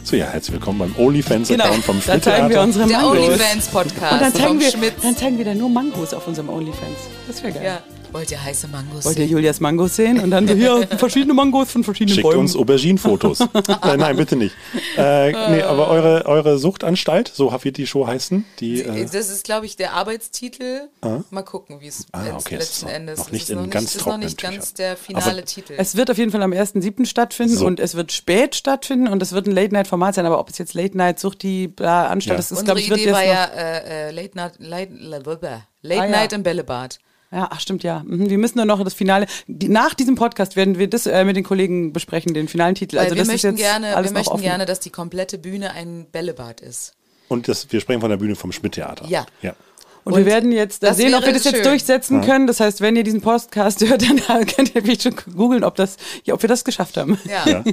So, 0.05 0.15
ja, 0.15 0.27
herzlich 0.27 0.53
willkommen 0.53 0.79
beim 0.79 0.95
OnlyFans-Account 0.97 1.71
Genau, 1.71 1.81
vom 1.81 2.01
dann 2.05 2.21
zeigen 2.21 2.49
wir 2.49 2.61
unsere 2.61 2.87
Der 2.87 2.99
Mangos. 2.99 3.17
OnlyFans-Podcast 3.17 4.13
Und 4.13 4.21
dann 4.21 4.33
zeigen, 4.33 4.59
wir, 4.59 4.91
dann 5.01 5.17
zeigen 5.17 5.37
wir 5.37 5.45
da 5.45 5.53
nur 5.53 5.69
Mangos 5.69 6.13
auf 6.13 6.25
unserem 6.27 6.49
OnlyFans. 6.49 6.99
Das 7.27 7.43
wäre 7.43 7.53
geil. 7.53 7.65
Ja. 7.65 7.83
Wollt 8.13 8.29
ihr 8.31 8.43
heiße 8.43 8.67
Mangos 8.67 9.05
Wollt 9.05 9.17
ihr? 9.17 9.25
Julias 9.25 9.59
Mangos 9.59 9.95
sehen? 9.95 10.19
Und 10.19 10.29
dann 10.31 10.47
so 10.47 10.53
hier 10.53 10.87
verschiedene 10.97 11.33
Mangos 11.33 11.71
von 11.71 11.83
verschiedenen 11.83 12.13
Schickt 12.15 12.27
Bäumen. 12.27 12.41
uns 12.41 12.55
Aubergine-Fotos. 12.55 13.41
äh, 13.41 13.47
nein, 13.97 14.15
bitte 14.15 14.35
nicht. 14.35 14.55
Äh, 14.97 15.31
nee, 15.51 15.61
aber 15.63 15.87
eure, 15.89 16.25
eure 16.27 16.59
Suchtanstalt, 16.59 17.31
so 17.33 17.51
wird 17.63 17.77
die 17.77 17.87
Show 17.87 18.05
heißen, 18.05 18.45
die... 18.59 18.83
Äh, 18.83 19.05
Das 19.11 19.29
ist, 19.29 19.43
glaube 19.43 19.65
ich, 19.65 19.75
der 19.77 19.93
Arbeitstitel. 19.93 20.89
Mal 21.31 21.41
gucken, 21.41 21.81
wie 21.81 21.87
es 21.87 22.05
Ah, 22.11 22.21
okay, 22.37 22.57
das 22.57 22.65
ist 22.69 22.81
letzten 22.81 22.85
noch- 22.85 22.91
Endes 22.93 23.17
noch 23.19 23.31
nicht 23.31 23.41
ist 23.43 23.49
in 23.49 23.55
noch 23.63 23.69
ganz 23.71 23.95
ist 23.95 24.05
noch 24.05 24.17
nicht 24.17 24.41
ganz 24.41 24.73
der 24.75 24.95
finale 24.95 25.43
Titel. 25.43 25.73
Es 25.77 25.95
wird 25.97 26.11
auf 26.11 26.17
jeden 26.19 26.31
Fall 26.31 26.43
am 26.43 26.51
1.7. 26.53 27.05
stattfinden 27.07 27.57
So. 27.57 27.65
und 27.65 27.79
es 27.79 27.95
wird 27.95 28.11
spät 28.11 28.55
stattfinden 28.55 29.07
und 29.07 29.21
es 29.23 29.31
wird 29.31 29.47
ein 29.47 29.51
Late-Night-Format 29.53 30.13
sein, 30.15 30.25
aber 30.27 30.39
ob 30.39 30.49
es 30.49 30.59
jetzt 30.59 30.75
Late-Night, 30.75 31.19
Sucht 31.19 31.41
die 31.41 31.73
Anstalt, 31.81 32.25
Ja. 32.25 32.35
das 32.37 32.51
ist, 32.51 32.59
Unsere 32.59 32.65
glaube 32.65 32.79
ich, 32.81 32.89
wird 32.91 32.99
Idee 32.99 33.09
jetzt 33.09 33.15
war 33.15 33.21
noch, 33.25 33.33
ja 33.33 33.45
äh, 33.45 34.09
äh, 34.09 34.11
Late 34.11 34.37
Night, 34.37 34.53
Late, 34.59 34.93
Late, 34.93 35.63
Late 35.81 36.01
Ah, 36.01 36.05
ja. 36.05 36.11
Night 36.11 36.33
im 36.33 36.43
Bällebad. 36.43 36.99
Ja, 37.33 37.47
ach 37.51 37.59
stimmt, 37.59 37.83
ja. 37.83 38.03
Mhm, 38.05 38.29
Wir 38.29 38.37
müssen 38.37 38.57
nur 38.59 38.65
noch 38.65 38.83
das 38.83 38.93
Finale, 38.93 39.25
die, 39.47 39.67
nach 39.67 39.95
diesem 39.95 40.15
Podcast 40.15 40.55
werden 40.55 40.77
wir 40.77 40.87
das 40.87 41.07
äh, 41.07 41.23
mit 41.25 41.35
den 41.35 41.43
Kollegen 41.43 41.91
besprechen, 41.91 42.33
den 42.33 42.47
finalen 42.47 42.75
Titel. 42.75 42.97
Weil 42.97 43.05
also 43.05 43.15
wir 43.15 43.21
das 43.21 43.27
möchten 43.27 43.55
ist 43.55 43.59
jetzt 43.59 43.69
gerne, 43.71 43.95
alles 43.95 44.11
wir 44.11 44.19
möchten 44.19 44.33
offen. 44.33 44.43
gerne, 44.43 44.65
dass 44.67 44.79
die 44.79 44.91
komplette 44.91 45.37
Bühne 45.39 45.71
ein 45.71 46.05
Bällebad 46.11 46.61
ist. 46.61 46.93
und 47.29 47.47
das, 47.47 47.71
wir 47.71 47.79
sprechen 47.81 48.01
von 48.01 48.11
der 48.11 48.17
Bühne 48.17 48.35
vom 48.35 48.51
Schmidt-Theater. 48.51 49.05
Ja. 49.07 49.25
ja. 49.41 49.55
Und, 50.03 50.17
wir 50.17 50.25
werden 50.25 50.51
jetzt 50.51 50.83
da 50.83 50.93
sehen, 50.93 51.15
ob 51.15 51.25
wir 51.25 51.31
das 51.33 51.45
jetzt 51.45 51.55
schön. 51.55 51.63
durchsetzen 51.63 52.21
können. 52.21 52.45
Das 52.45 52.59
heißt, 52.59 52.81
wenn 52.81 52.95
ihr 52.95 53.03
diesen 53.03 53.21
Podcast 53.21 53.81
hört, 53.87 54.01
dann 54.03 54.17
könnt 54.47 54.75
ihr 54.75 54.81
vielleicht 54.83 55.03
schon 55.03 55.15
googeln, 55.35 55.63
ob, 55.63 55.75
das, 55.75 55.97
ja, 56.25 56.33
ob 56.33 56.41
wir 56.41 56.49
das 56.49 56.63
geschafft 56.65 56.97
haben. 56.97 57.17
Ja. 57.25 57.49
Ja. 57.49 57.63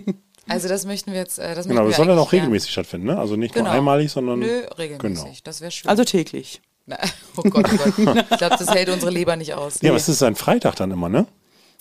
Also 0.48 0.68
das 0.68 0.86
möchten 0.86 1.12
wir 1.12 1.18
jetzt. 1.18 1.38
Äh, 1.38 1.54
das 1.54 1.68
Genau, 1.68 1.86
das 1.86 1.96
soll 1.96 2.06
dann 2.06 2.18
auch 2.18 2.32
regelmäßig 2.32 2.70
stattfinden, 2.70 3.08
ne? 3.08 3.18
Also 3.18 3.36
nicht 3.36 3.52
Genau. 3.54 3.66
nur 3.66 3.74
einmalig, 3.74 4.10
sondern... 4.10 4.38
Nö, 4.40 4.62
regelmäßig. 4.78 5.24
Genau. 5.24 5.36
Das 5.44 5.60
wäre 5.60 5.70
schön. 5.70 5.88
Also 5.88 6.04
täglich. 6.04 6.60
Na, 6.90 6.98
oh 7.36 7.42
Gott, 7.42 7.66
oh 7.72 7.76
Gott. 8.04 8.24
Ich 8.30 8.38
glaube, 8.38 8.56
das 8.58 8.68
hält 8.74 8.88
unsere 8.88 9.10
Leber 9.12 9.36
nicht 9.36 9.54
aus. 9.54 9.78
Ja, 9.80 9.90
aber 9.90 9.96
es 9.96 10.08
ist 10.08 10.22
ein 10.24 10.34
Freitag 10.34 10.74
dann 10.76 10.90
immer, 10.90 11.08
ne? 11.08 11.26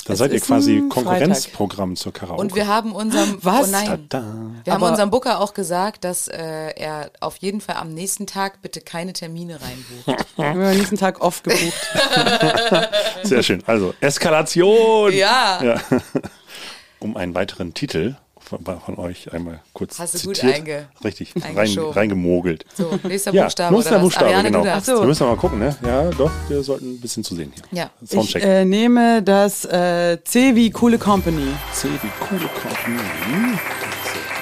Dann 0.05 0.13
Es 0.13 0.19
seid 0.19 0.31
ihr 0.31 0.39
quasi 0.39 0.83
Konkurrenzprogramm 0.87 1.95
zur 1.95 2.13
Karaoke. 2.13 2.39
Und 2.41 2.55
wir 2.55 2.67
haben 2.67 2.93
unserem 2.93 3.37
Was? 3.41 3.67
Oh 3.67 3.71
nein. 3.71 4.07
Tada. 4.09 4.23
Wir 4.63 4.73
haben 4.73 4.81
Aber- 4.83 4.91
unserem 4.91 5.09
Booker 5.09 5.41
auch 5.41 5.53
gesagt, 5.53 6.03
dass 6.03 6.27
äh, 6.27 6.37
er 6.75 7.11
auf 7.19 7.35
jeden 7.37 7.59
Fall 7.59 7.75
am 7.75 7.93
nächsten 7.93 8.25
Tag 8.27 8.61
bitte 8.61 8.81
keine 8.81 9.13
Termine 9.13 9.59
reinbucht. 9.61 10.25
Wir 10.37 10.45
haben 10.45 10.61
am 10.61 10.77
nächsten 10.77 10.97
Tag 10.97 11.21
oft 11.21 11.43
gebucht. 11.43 11.73
Sehr 13.23 13.43
schön. 13.43 13.61
Also, 13.65 13.93
Eskalation! 13.99 15.11
Ja. 15.13 15.59
ja. 15.63 15.81
Um 17.01 17.15
einen 17.15 17.33
weiteren 17.33 17.73
Titel 17.73 18.15
von, 18.49 18.79
von 18.79 18.97
euch 18.97 19.31
einmal 19.31 19.59
kurz 19.73 19.99
Hast 19.99 20.15
du 20.23 20.27
gut 20.27 20.35
zitiert. 20.37 20.55
einge- 20.67 20.85
Richtig, 21.03 21.33
rein, 21.55 21.77
reingemogelt. 21.77 22.65
So, 22.75 22.99
nächster 23.07 23.31
Ja, 23.33 23.43
Buchstabe 23.43 23.75
nächster? 23.75 23.99
Buchstabe, 23.99 24.25
Ariane, 24.27 24.51
genau. 24.51 24.63
darfst. 24.63 24.87
so. 24.87 24.99
Wir 25.01 25.07
müssen 25.07 25.27
mal 25.27 25.35
gucken, 25.37 25.59
ne? 25.59 25.75
Ja, 25.85 26.09
doch, 26.09 26.31
wir 26.47 26.63
sollten 26.63 26.93
ein 26.95 26.99
bisschen 26.99 27.23
zu 27.23 27.35
sehen 27.35 27.51
hier. 27.53 27.63
Ja. 27.77 27.89
Ich 28.01 28.09
Soundcheck. 28.09 28.43
äh, 28.43 28.65
nehme 28.65 29.21
das 29.23 29.65
äh, 29.65 30.17
C 30.23 30.55
wie 30.55 30.71
coole 30.71 30.97
Company. 30.97 31.47
C 31.73 31.87
wie 32.01 32.09
coole 32.27 32.49
Comedy. 32.61 33.57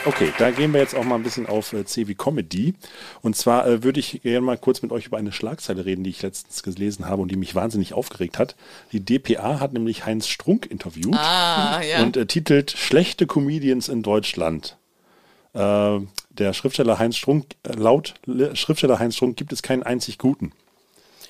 Okay, 0.08 0.32
da 0.38 0.52
gehen 0.52 0.72
wir 0.74 0.80
jetzt 0.80 0.96
auch 0.96 1.04
mal 1.04 1.16
ein 1.16 1.24
bisschen 1.24 1.48
auf 1.48 1.74
äh, 1.74 1.84
C 1.86 2.08
wie 2.08 2.16
Comedy. 2.16 2.74
Und 3.22 3.36
zwar 3.36 3.68
äh, 3.68 3.84
würde 3.84 4.00
ich 4.00 4.22
gerne 4.22 4.42
mal 4.42 4.58
kurz 4.58 4.82
mit 4.82 4.92
euch 4.92 5.06
über 5.08 5.18
eine 5.18 5.32
Schlagzeile 5.34 5.86
reden, 5.86 6.04
die 6.04 6.10
ich 6.12 6.22
letztens 6.22 6.64
gelesen 6.64 7.08
habe 7.08 7.22
und 7.22 7.30
die 7.30 7.36
mich 7.36 7.56
wahnsinnig 7.56 7.94
aufgeregt 7.94 8.40
hat. 8.40 8.56
Die 8.94 9.02
DPA 9.04 9.60
hat 9.60 9.74
nämlich 9.74 10.06
Heinz 10.06 10.28
Strunk 10.28 10.66
interviewt 10.66 11.14
Ah, 11.16 11.82
ja. 11.82 12.02
und 12.04 12.16
äh, 12.16 12.26
titelt 12.26 12.72
Schlechte 12.72 13.28
Comedians 13.28 13.90
in 13.90 14.02
Deutschland. 14.02 14.78
Äh, 15.54 16.00
der 16.30 16.54
Schriftsteller 16.54 17.00
Heinz 17.00 17.18
Strunk, 17.18 17.46
äh, 17.64 17.74
laut 17.74 18.14
Le- 18.26 18.56
Schriftsteller 18.56 19.00
Heinz 19.00 19.16
Strunk 19.18 19.36
gibt 19.36 19.52
es 19.52 19.62
keinen 19.62 19.84
einzig 19.84 20.18
guten. 20.18 20.54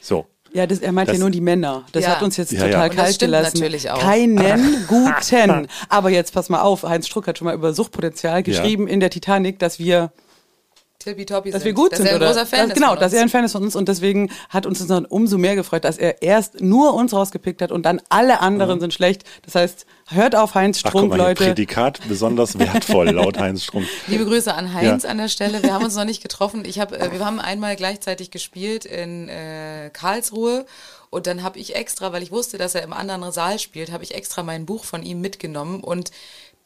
So. 0.02 0.28
Ja, 0.54 0.66
das, 0.66 0.80
er 0.80 0.92
meint 0.92 1.10
Das- 1.10 1.18
ja 1.18 1.20
nur 1.22 1.30
die 1.30 1.42
Männer. 1.42 1.84
Das 1.92 2.04
Ja. 2.04 2.12
hat 2.12 2.24
uns 2.24 2.38
jetzt 2.38 2.52
Ja, 2.52 2.60
total 2.66 2.88
ja. 2.88 2.90
Kalt 2.90 3.16
stimmt 3.16 3.32
gelassen. 3.34 3.58
natürlich 3.60 3.90
auch. 3.92 4.00
Keinen 4.00 4.38
guten. 4.88 5.68
Aber 5.90 6.10
jetzt 6.10 6.34
pass 6.34 6.50
mal 6.50 6.62
auf, 6.62 6.84
Heinz 6.84 7.08
Struck 7.08 7.28
hat 7.28 7.38
schon 7.38 7.46
mal 7.46 7.54
über 7.56 7.74
Suchtpotenzial 7.74 8.44
geschrieben 8.44 8.88
in 8.88 9.00
der 9.00 9.10
Titanic, 9.10 9.60
dass 9.60 9.80
wir 9.80 10.12
Tippitoppi 11.00 11.52
dass 11.52 11.62
sind. 11.62 11.66
wir 11.68 11.74
gut 11.74 11.92
dass 11.92 12.00
sind. 12.00 12.08
er 12.08 12.14
ein 12.14 12.18
oder? 12.18 12.28
großer 12.28 12.46
Fan 12.46 12.60
dass, 12.60 12.68
ist 12.70 12.74
Genau, 12.76 12.90
von 12.94 13.00
dass 13.00 13.14
er 13.14 13.22
ein 13.22 13.30
Fan 13.30 13.44
ist 13.46 13.52
von 13.52 13.64
uns 13.64 13.76
und 13.76 13.88
deswegen 13.88 14.32
hat 14.50 14.66
uns 14.66 14.80
das 14.80 14.88
dann 14.88 15.06
umso 15.06 15.38
mehr 15.38 15.56
gefreut, 15.56 15.84
dass 15.84 15.98
er 15.98 16.22
erst 16.22 16.60
nur 16.62 16.94
uns 16.96 17.14
rausgepickt 17.14 17.62
hat 17.62 17.72
und 17.72 17.86
dann 17.86 18.02
alle 18.10 18.42
anderen 18.42 18.80
sind 18.80 18.94
schlecht. 18.94 19.24
Das 19.44 19.56
heißt, 19.56 19.86
hört 20.08 20.36
auf 20.36 20.56
Heinz 20.56 20.80
Ach, 20.80 20.92
guck 20.92 21.00
Strunk, 21.02 21.10
mal, 21.10 21.16
hier, 21.18 21.24
Leute. 21.28 21.44
Prädikat 21.46 22.00
besonders 22.08 22.58
wertvoll, 22.58 23.10
laut 23.12 23.38
Heinz 23.40 23.64
Strunk. 23.64 23.86
Liebe 24.08 24.26
Grüße 24.26 24.54
an 24.54 24.74
Heinz 24.74 25.04
Ja. 25.04 25.10
an 25.10 25.18
der 25.20 25.28
Stelle. 25.30 25.62
Wir 25.64 25.74
haben 25.74 25.86
uns 25.86 25.96
noch 25.96 26.06
nicht 26.06 26.22
getroffen. 26.24 26.64
Ich 26.66 26.80
hab, 26.80 26.92
äh, 26.94 27.12
wir 27.12 27.24
haben 27.26 27.40
einmal 27.40 27.76
gleichzeitig 27.76 28.32
gespielt 28.32 28.86
in 28.86 29.30
äh, 29.30 29.90
Karlsruhe 29.94 30.66
und 31.10 31.28
dann 31.28 31.44
habe 31.44 31.60
ich 31.60 31.76
extra, 31.76 32.12
weil 32.12 32.24
ich 32.24 32.32
wusste, 32.32 32.58
dass 32.58 32.76
er 32.76 32.84
im 32.84 32.92
anderen 32.92 33.32
Saal 33.32 33.60
spielt, 33.60 33.92
habe 33.92 34.04
ich 34.04 34.14
extra 34.16 34.44
mein 34.44 34.66
Buch 34.66 34.84
von 34.84 35.04
ihm 35.04 35.22
mitgenommen 35.22 35.82
und 35.82 36.12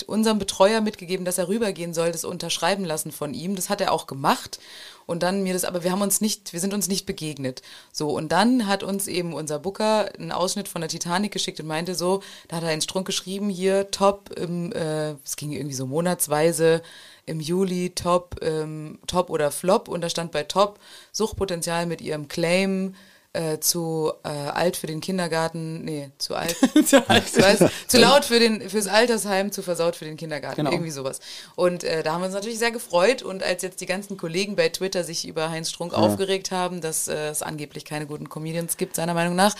unserem 0.03 0.39
Betreuer 0.39 0.81
mitgegeben, 0.81 1.25
dass 1.25 1.37
er 1.37 1.47
rübergehen 1.47 1.93
soll, 1.93 2.11
das 2.11 2.25
unterschreiben 2.25 2.85
lassen 2.85 3.11
von 3.11 3.33
ihm. 3.33 3.55
Das 3.55 3.69
hat 3.69 3.81
er 3.81 3.91
auch 3.91 4.07
gemacht. 4.07 4.59
Und 5.05 5.23
dann 5.23 5.43
mir 5.43 5.53
das, 5.53 5.65
aber 5.65 5.83
wir 5.83 5.91
haben 5.91 6.01
uns 6.01 6.21
nicht, 6.21 6.53
wir 6.53 6.59
sind 6.59 6.73
uns 6.73 6.87
nicht 6.87 7.05
begegnet. 7.05 7.61
So, 7.91 8.11
und 8.11 8.31
dann 8.31 8.67
hat 8.67 8.83
uns 8.83 9.07
eben 9.07 9.33
unser 9.33 9.59
Booker 9.59 10.09
einen 10.17 10.31
Ausschnitt 10.31 10.67
von 10.67 10.81
der 10.81 10.89
Titanic 10.89 11.31
geschickt 11.31 11.59
und 11.59 11.67
meinte 11.67 11.95
so, 11.95 12.21
da 12.47 12.57
hat 12.57 12.63
er 12.63 12.69
einen 12.69 12.81
Strunk 12.81 13.07
geschrieben, 13.07 13.49
hier, 13.49 13.91
top, 13.91 14.29
im, 14.37 14.71
äh, 14.71 15.11
es 15.25 15.35
ging 15.35 15.51
irgendwie 15.51 15.75
so 15.75 15.85
monatsweise, 15.85 16.81
im 17.25 17.39
Juli, 17.39 17.91
top, 17.91 18.37
ähm, 18.41 18.99
top 19.07 19.29
oder 19.29 19.51
flop. 19.51 19.87
Und 19.87 20.01
da 20.01 20.09
stand 20.09 20.31
bei 20.31 20.43
top, 20.43 20.79
Suchtpotenzial 21.11 21.85
mit 21.85 22.01
ihrem 22.01 22.27
Claim, 22.27 22.95
äh, 23.33 23.59
zu 23.59 24.11
äh, 24.23 24.27
alt 24.29 24.75
für 24.75 24.87
den 24.87 24.99
Kindergarten, 24.99 25.85
nee, 25.85 26.09
zu 26.17 26.35
alt, 26.35 26.55
zu, 26.85 26.97
weiß, 27.07 27.63
zu 27.87 27.97
laut 27.97 28.25
für 28.25 28.39
den 28.39 28.69
fürs 28.69 28.87
Altersheim, 28.87 29.51
zu 29.53 29.61
versaut 29.61 29.95
für 29.95 30.03
den 30.05 30.17
Kindergarten, 30.17 30.57
Genau. 30.57 30.71
irgendwie 30.71 30.91
sowas. 30.91 31.21
Und 31.55 31.83
äh, 31.85 32.03
da 32.03 32.13
haben 32.13 32.21
wir 32.21 32.25
uns 32.25 32.33
natürlich 32.35 32.59
sehr 32.59 32.71
gefreut 32.71 33.21
und 33.21 33.41
als 33.41 33.61
jetzt 33.63 33.79
die 33.79 33.85
ganzen 33.85 34.17
Kollegen 34.17 34.55
bei 34.57 34.67
Twitter 34.69 35.03
sich 35.05 35.25
über 35.27 35.49
Heinz 35.49 35.69
Strunk 35.69 35.93
aufgeregt 35.93 36.51
haben, 36.51 36.81
dass 36.81 37.07
äh, 37.07 37.29
es 37.29 37.41
angeblich 37.41 37.85
keine 37.85 38.05
guten 38.05 38.27
Comedians 38.27 38.75
gibt, 38.75 38.95
seiner 38.97 39.13
Meinung 39.13 39.35
nach, 39.35 39.55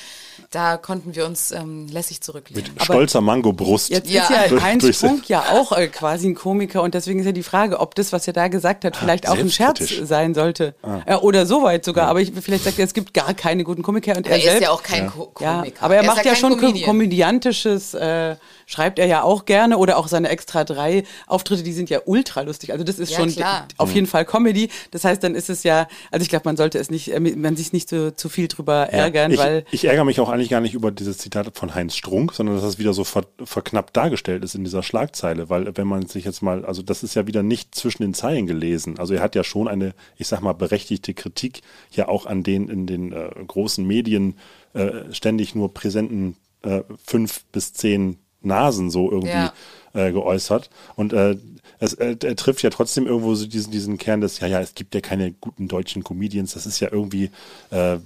da 0.52 0.76
konnten 0.78 1.16
wir 1.16 1.26
uns 1.26 1.52
ähm, 1.52 1.88
lässig 1.88 2.22
zurücklehnen. 2.22 2.74
Mit 2.74 2.84
stolzer 2.84 3.22
Mango-Brust. 3.22 3.90
Jetzt 3.90 4.10
Ja. 4.10 4.24
ist 4.24 4.30
ja 4.32 4.48
Durch- 4.50 4.62
Heinz 4.64 4.84
durch- 4.84 4.98
Strunk 4.98 5.30
ja 5.30 5.46
auch 5.52 5.72
äh, 5.72 5.88
quasi 5.88 6.28
ein 6.28 6.36
Komiker 6.36 6.82
und 6.82 6.94
deswegen 6.94 7.20
ist 7.22 7.26
ja 7.26 7.32
die 7.32 7.44
Frage, 7.44 7.80
ob 7.80 7.96
das, 7.96 8.12
was 8.12 8.28
er 8.28 8.34
da 8.34 8.50
gesagt 8.50 8.84
hat, 8.84 8.98
vielleicht 8.98 9.30
auch 9.30 9.38
ein 9.38 9.50
Scherz 9.50 9.80
sein 10.04 10.34
sollte. 10.34 10.76
Äh, 11.06 11.16
oder 11.16 11.46
so 11.46 11.64
weit 11.64 11.86
sogar. 11.86 12.08
Aber 12.08 12.20
ich, 12.20 12.34
vielleicht 12.42 12.66
sagt 12.66 12.78
er, 12.78 12.86
es 12.86 12.94
gibt 12.94 13.14
gar 13.14 13.34
keine 13.34 13.61
guten 13.64 13.82
Komiker 13.84 14.16
und 14.18 14.26
Aber 14.26 14.30
er 14.30 14.34
er 14.34 14.38
ist 14.38 14.44
selbst. 14.46 14.62
ja 14.64 14.70
auch 14.72 14.84
kein 14.84 15.06
Ja, 15.06 15.10
Komiker. 15.58 15.84
aber 15.84 15.96
er, 15.96 16.02
ist 16.02 16.08
macht 16.08 16.26
ja, 16.26 16.36
schon 16.36 16.58
Comedian. 16.58 16.86
komödiantisches, 16.86 17.94
äh, 17.94 18.36
schreibt 18.66 19.00
er 19.00 19.08
ja 19.08 19.24
auch 19.24 19.46
gerne 19.46 19.78
oder 19.78 19.98
auch 19.98 20.08
seine 20.08 20.30
extra 20.30 20.64
drei 20.64 21.04
Auftritte, 21.28 21.64
die 21.64 21.74
sind 21.74 21.90
ja 21.90 22.02
ultra 22.06 22.42
lustig. 22.42 22.72
Also 22.72 22.84
das 22.84 23.00
ist 23.00 23.12
Ja, 23.12 23.18
schon 23.20 23.32
klar. 23.32 23.68
auf 23.78 23.94
jeden 23.94 24.08
Fall 24.08 24.26
Comedy. 24.26 24.70
Das 24.92 25.04
heißt, 25.04 25.24
dann 25.24 25.36
ist 25.36 25.50
es 25.50 25.64
ja, 25.64 25.88
also 26.12 26.24
ich 26.24 26.30
glaube, 26.30 26.44
man 26.46 26.58
sollte 26.58 26.80
es 26.80 26.90
nicht, 26.90 27.14
äh, 27.14 27.20
man 27.20 27.56
sich 27.56 27.74
nicht 27.74 27.90
so 27.90 28.12
zu 28.12 28.30
viel 28.30 28.48
drüber 28.48 28.90
ärgern, 28.90 29.32
ich, 29.32 29.38
weil 29.38 29.66
ich 29.72 29.86
ärgere 29.86 30.06
mich 30.06 30.20
auch 30.20 30.30
eigentlich 30.30 30.50
gar 30.50 30.62
nicht 30.62 30.74
über 30.74 30.92
dieses 30.92 31.18
Zitat 31.18 31.58
von 31.58 31.76
Heinz 31.76 31.96
Strunk, 31.96 32.34
sondern 32.34 32.56
dass 32.56 32.64
das 32.64 32.80
wieder 32.80 32.94
so 32.94 33.04
ver, 33.04 33.26
verknappt 33.44 33.96
dargestellt 33.98 34.44
ist 34.44 34.56
in 34.56 34.64
dieser 34.64 34.84
Schlagzeile, 34.84 35.50
weil 35.50 35.76
wenn 35.78 35.88
man 35.88 36.06
sich 36.08 36.26
jetzt 36.26 36.42
mal, 36.42 36.66
also 36.66 36.82
das 36.82 37.04
ist 37.04 37.16
ja 37.16 37.28
wieder 37.28 37.44
nicht 37.44 37.76
zwischen 37.76 38.04
den 38.04 38.14
Zeilen 38.14 38.48
gelesen. 38.48 39.00
Also 39.00 39.14
er 39.14 39.22
hat 39.22 39.36
ja 39.36 39.44
schon 39.44 39.68
eine, 39.68 39.94
ich 40.18 40.28
sag 40.28 40.42
mal, 40.42 40.54
berechtigte 40.54 41.14
Kritik 41.14 41.62
ja 41.92 42.08
auch 42.08 42.26
an 42.26 42.44
den 42.44 42.70
in 42.70 42.88
den 42.88 43.12
äh, 43.14 43.30
großen 43.48 43.86
Medien 43.86 44.38
äh, 44.74 45.12
ständig 45.12 45.56
nur 45.56 45.74
präsenten 45.74 46.36
äh, 46.64 46.82
fünf 47.04 47.44
bis 47.52 47.74
zehn 47.74 48.18
Nasen 48.42 48.90
so 48.90 49.12
irgendwie 49.12 49.32
Ja. 49.32 49.54
äh, 49.94 50.12
geäußert. 50.12 50.70
Und 50.96 51.14
äh, 51.14 51.38
es, 51.80 51.94
äh, 51.96 52.16
er 52.24 52.36
trifft 52.36 52.62
ja 52.64 52.70
trotzdem 52.70 53.08
irgendwo 53.08 53.34
so 53.36 53.48
diesen, 53.48 53.72
diesen 53.72 53.98
Kern 53.98 54.22
des, 54.22 54.40
ja, 54.40 54.48
ja, 54.48 54.60
es 54.62 54.76
gibt 54.76 54.94
ja 54.94 55.02
keine 55.02 55.32
guten 55.32 55.68
deutschen 55.68 56.04
Comedians. 56.04 56.54
Das 56.54 56.66
ist 56.66 56.80
ja 56.80 56.90
irgendwie, 56.92 57.32
äh, 57.72 57.98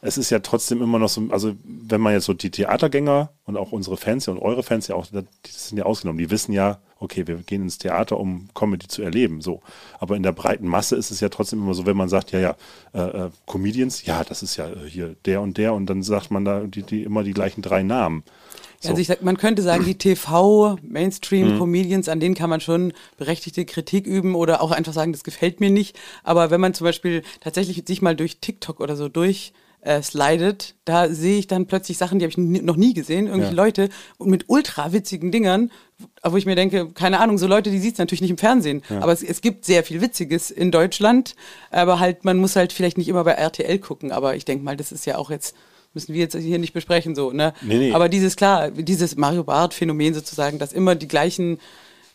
es 0.00 0.18
ist 0.18 0.30
ja 0.30 0.40
trotzdem 0.40 0.82
immer 0.82 0.98
noch 0.98 1.08
so, 1.08 1.22
also 1.30 1.54
wenn 1.64 2.00
man 2.00 2.14
jetzt 2.14 2.24
so 2.24 2.34
die 2.34 2.50
Theatergänger 2.50 3.30
und 3.44 3.56
auch 3.56 3.72
unsere 3.72 3.96
Fans 3.96 4.26
ja 4.26 4.32
und 4.32 4.38
eure 4.38 4.62
Fans 4.62 4.88
ja 4.88 4.94
auch, 4.94 5.06
die 5.06 5.50
sind 5.50 5.78
ja 5.78 5.84
ausgenommen, 5.84 6.18
die 6.18 6.30
wissen 6.30 6.52
ja, 6.52 6.78
okay, 7.00 7.26
wir 7.26 7.36
gehen 7.36 7.62
ins 7.62 7.78
Theater, 7.78 8.18
um 8.18 8.48
Comedy 8.54 8.86
zu 8.86 9.02
erleben, 9.02 9.40
so. 9.40 9.60
Aber 9.98 10.16
in 10.16 10.22
der 10.22 10.32
breiten 10.32 10.68
Masse 10.68 10.94
ist 10.94 11.10
es 11.10 11.20
ja 11.20 11.28
trotzdem 11.28 11.60
immer 11.60 11.74
so, 11.74 11.84
wenn 11.84 11.96
man 11.96 12.08
sagt, 12.08 12.30
ja, 12.30 12.38
ja, 12.38 12.56
äh, 12.94 13.26
äh, 13.26 13.30
Comedians, 13.46 14.04
ja, 14.04 14.22
das 14.22 14.42
ist 14.42 14.56
ja 14.56 14.68
äh, 14.68 14.88
hier 14.88 15.16
der 15.24 15.40
und 15.40 15.58
der 15.58 15.74
und 15.74 15.86
dann 15.86 16.02
sagt 16.02 16.30
man 16.30 16.44
da 16.44 16.60
die, 16.60 16.84
die 16.84 17.02
immer 17.02 17.24
die 17.24 17.32
gleichen 17.32 17.62
drei 17.62 17.82
Namen. 17.82 18.22
So. 18.78 18.90
Also 18.90 19.00
ich 19.00 19.06
sag, 19.06 19.22
man 19.22 19.36
könnte 19.36 19.62
sagen, 19.62 19.84
die 19.84 19.96
TV-Mainstream-Comedians, 19.96 22.08
an 22.08 22.18
denen 22.18 22.34
kann 22.34 22.50
man 22.50 22.60
schon 22.60 22.92
berechtigte 23.16 23.64
Kritik 23.64 24.06
üben 24.06 24.34
oder 24.34 24.60
auch 24.60 24.72
einfach 24.72 24.92
sagen, 24.92 25.12
das 25.12 25.22
gefällt 25.22 25.60
mir 25.60 25.70
nicht. 25.70 25.96
Aber 26.24 26.50
wenn 26.50 26.60
man 26.60 26.74
zum 26.74 26.86
Beispiel 26.86 27.22
tatsächlich 27.40 27.84
sich 27.86 28.02
mal 28.02 28.16
durch 28.16 28.38
TikTok 28.38 28.80
oder 28.80 28.96
so 28.96 29.08
durch 29.08 29.52
äh, 29.84 30.00
slidet, 30.00 30.74
da 30.84 31.08
sehe 31.08 31.38
ich 31.38 31.48
dann 31.48 31.66
plötzlich 31.66 31.98
Sachen, 31.98 32.18
die 32.18 32.24
habe 32.24 32.30
ich 32.30 32.38
noch 32.38 32.76
nie 32.76 32.94
gesehen, 32.94 33.26
irgendwelche 33.26 33.54
Ja. 33.56 33.62
Leute 33.62 33.88
und 34.16 34.30
mit 34.30 34.44
ultra 34.48 34.92
witzigen 34.92 35.32
Dingern, 35.32 35.70
wo 36.22 36.36
ich 36.36 36.46
mir 36.46 36.54
denke, 36.56 36.90
keine 36.92 37.18
Ahnung, 37.20 37.36
so 37.36 37.46
Leute, 37.48 37.70
die 37.70 37.78
sieht 37.80 37.94
es 37.94 37.98
natürlich 37.98 38.20
nicht 38.22 38.30
im 38.30 38.38
Fernsehen, 38.38 38.82
Ja. 38.88 39.00
aber 39.00 39.12
es, 39.12 39.22
es 39.24 39.40
gibt 39.40 39.64
sehr 39.64 39.82
viel 39.82 40.00
Witziges 40.00 40.50
in 40.52 40.70
Deutschland, 40.70 41.34
aber 41.72 41.98
halt, 41.98 42.24
man 42.24 42.36
muss 42.38 42.54
halt 42.56 42.72
vielleicht 42.72 42.96
nicht 42.96 43.08
immer 43.08 43.24
bei 43.24 43.32
RTL 43.32 43.78
gucken, 43.80 44.12
aber 44.12 44.36
ich 44.36 44.44
denke 44.44 44.64
mal, 44.64 44.76
das 44.76 44.92
ist 44.92 45.04
ja 45.04 45.18
auch 45.18 45.30
jetzt, 45.30 45.56
müssen 45.94 46.14
wir 46.14 46.20
jetzt 46.20 46.36
hier 46.36 46.58
nicht 46.60 46.72
besprechen, 46.72 47.14
so, 47.16 47.32
ne? 47.32 47.52
Nee, 47.60 47.76
nee. 47.78 47.92
Aber 47.92 48.08
dieses, 48.08 48.36
klar, 48.36 48.70
dieses 48.70 49.16
Mario 49.16 49.42
Barth-Phänomen 49.44 50.14
sozusagen, 50.14 50.58
dass 50.60 50.72
immer 50.72 50.94
die 50.94 51.08
gleichen 51.08 51.58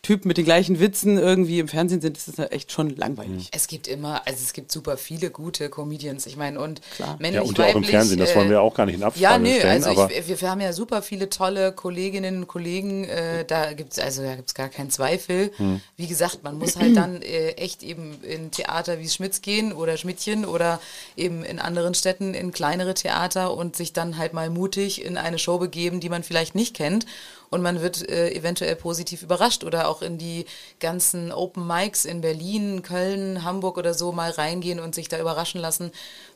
Typen 0.02 0.28
mit 0.28 0.36
den 0.36 0.44
gleichen 0.44 0.80
Witzen 0.80 1.18
irgendwie 1.18 1.58
im 1.58 1.68
Fernsehen 1.68 2.00
sind, 2.00 2.16
das 2.16 2.28
ist 2.28 2.38
ja 2.38 2.46
echt 2.46 2.72
schon 2.72 2.94
langweilig. 2.96 3.48
Es 3.52 3.66
gibt 3.66 3.88
immer, 3.88 4.26
also 4.26 4.38
es 4.42 4.52
gibt 4.52 4.70
super 4.70 4.96
viele 4.96 5.30
gute 5.30 5.68
Comedians. 5.70 6.26
Ich 6.26 6.36
meine, 6.36 6.60
und 6.60 6.80
männlich, 7.18 7.34
Ja, 7.34 7.42
und 7.42 7.58
ja 7.58 7.64
auch 7.66 7.74
im 7.74 7.84
Fernsehen, 7.84 8.18
das 8.18 8.34
wollen 8.34 8.50
wir 8.50 8.60
auch 8.60 8.74
gar 8.74 8.86
nicht 8.86 8.94
in 8.94 9.00
Ja, 9.00 9.08
Abfrage 9.08 9.42
nö, 9.42 9.50
stellen, 9.50 9.84
also 9.84 10.02
aber 10.02 10.12
ich, 10.12 10.28
wir, 10.28 10.40
wir 10.40 10.50
haben 10.50 10.60
ja 10.60 10.72
super 10.72 11.02
viele 11.02 11.28
tolle 11.28 11.72
Kolleginnen 11.72 12.38
und 12.38 12.48
Kollegen, 12.48 13.04
äh, 13.04 13.44
da 13.44 13.72
gibt's 13.72 13.98
also 13.98 14.22
da 14.22 14.36
gibt's 14.36 14.54
gar 14.54 14.68
keinen 14.68 14.90
Zweifel. 14.90 15.50
Hm. 15.56 15.80
Wie 15.96 16.06
gesagt, 16.06 16.42
man 16.44 16.58
muss 16.58 16.76
halt 16.76 16.96
dann 16.96 17.20
äh, 17.22 17.50
echt 17.52 17.82
eben 17.82 18.22
in 18.22 18.50
Theater 18.50 19.00
wie 19.00 19.08
Schmitz 19.08 19.42
gehen 19.42 19.72
oder 19.72 19.96
Schmidtchen 19.96 20.44
oder 20.44 20.80
eben 21.16 21.44
in 21.44 21.58
anderen 21.58 21.94
Städten 21.94 22.34
in 22.34 22.52
kleinere 22.52 22.94
Theater 22.94 23.54
und 23.54 23.76
sich 23.76 23.92
dann 23.92 24.16
halt 24.16 24.32
mal 24.32 24.50
mutig 24.50 25.04
in 25.04 25.16
eine 25.16 25.38
Show 25.38 25.58
begeben, 25.58 26.00
die 26.00 26.08
man 26.08 26.22
vielleicht 26.22 26.54
nicht 26.54 26.74
kennt. 26.74 27.06
Und 27.50 27.62
man 27.62 27.80
wird 27.80 28.08
äh, 28.08 28.30
eventuell 28.32 28.76
positiv 28.76 29.22
überrascht 29.22 29.64
oder 29.64 29.88
auch 29.88 30.02
in 30.02 30.18
die 30.18 30.44
ganzen 30.80 31.32
Open 31.32 31.66
Mics 31.66 32.04
in 32.04 32.20
Berlin, 32.20 32.82
Köln, 32.82 33.42
Hamburg 33.42 33.78
oder 33.78 33.94
so 33.94 34.12
mal 34.12 34.30
reingehen 34.30 34.80
und 34.80 34.94
sich 34.94 35.08
da 35.08 35.18
überraschen 35.18 35.60
lassen, 35.60 35.90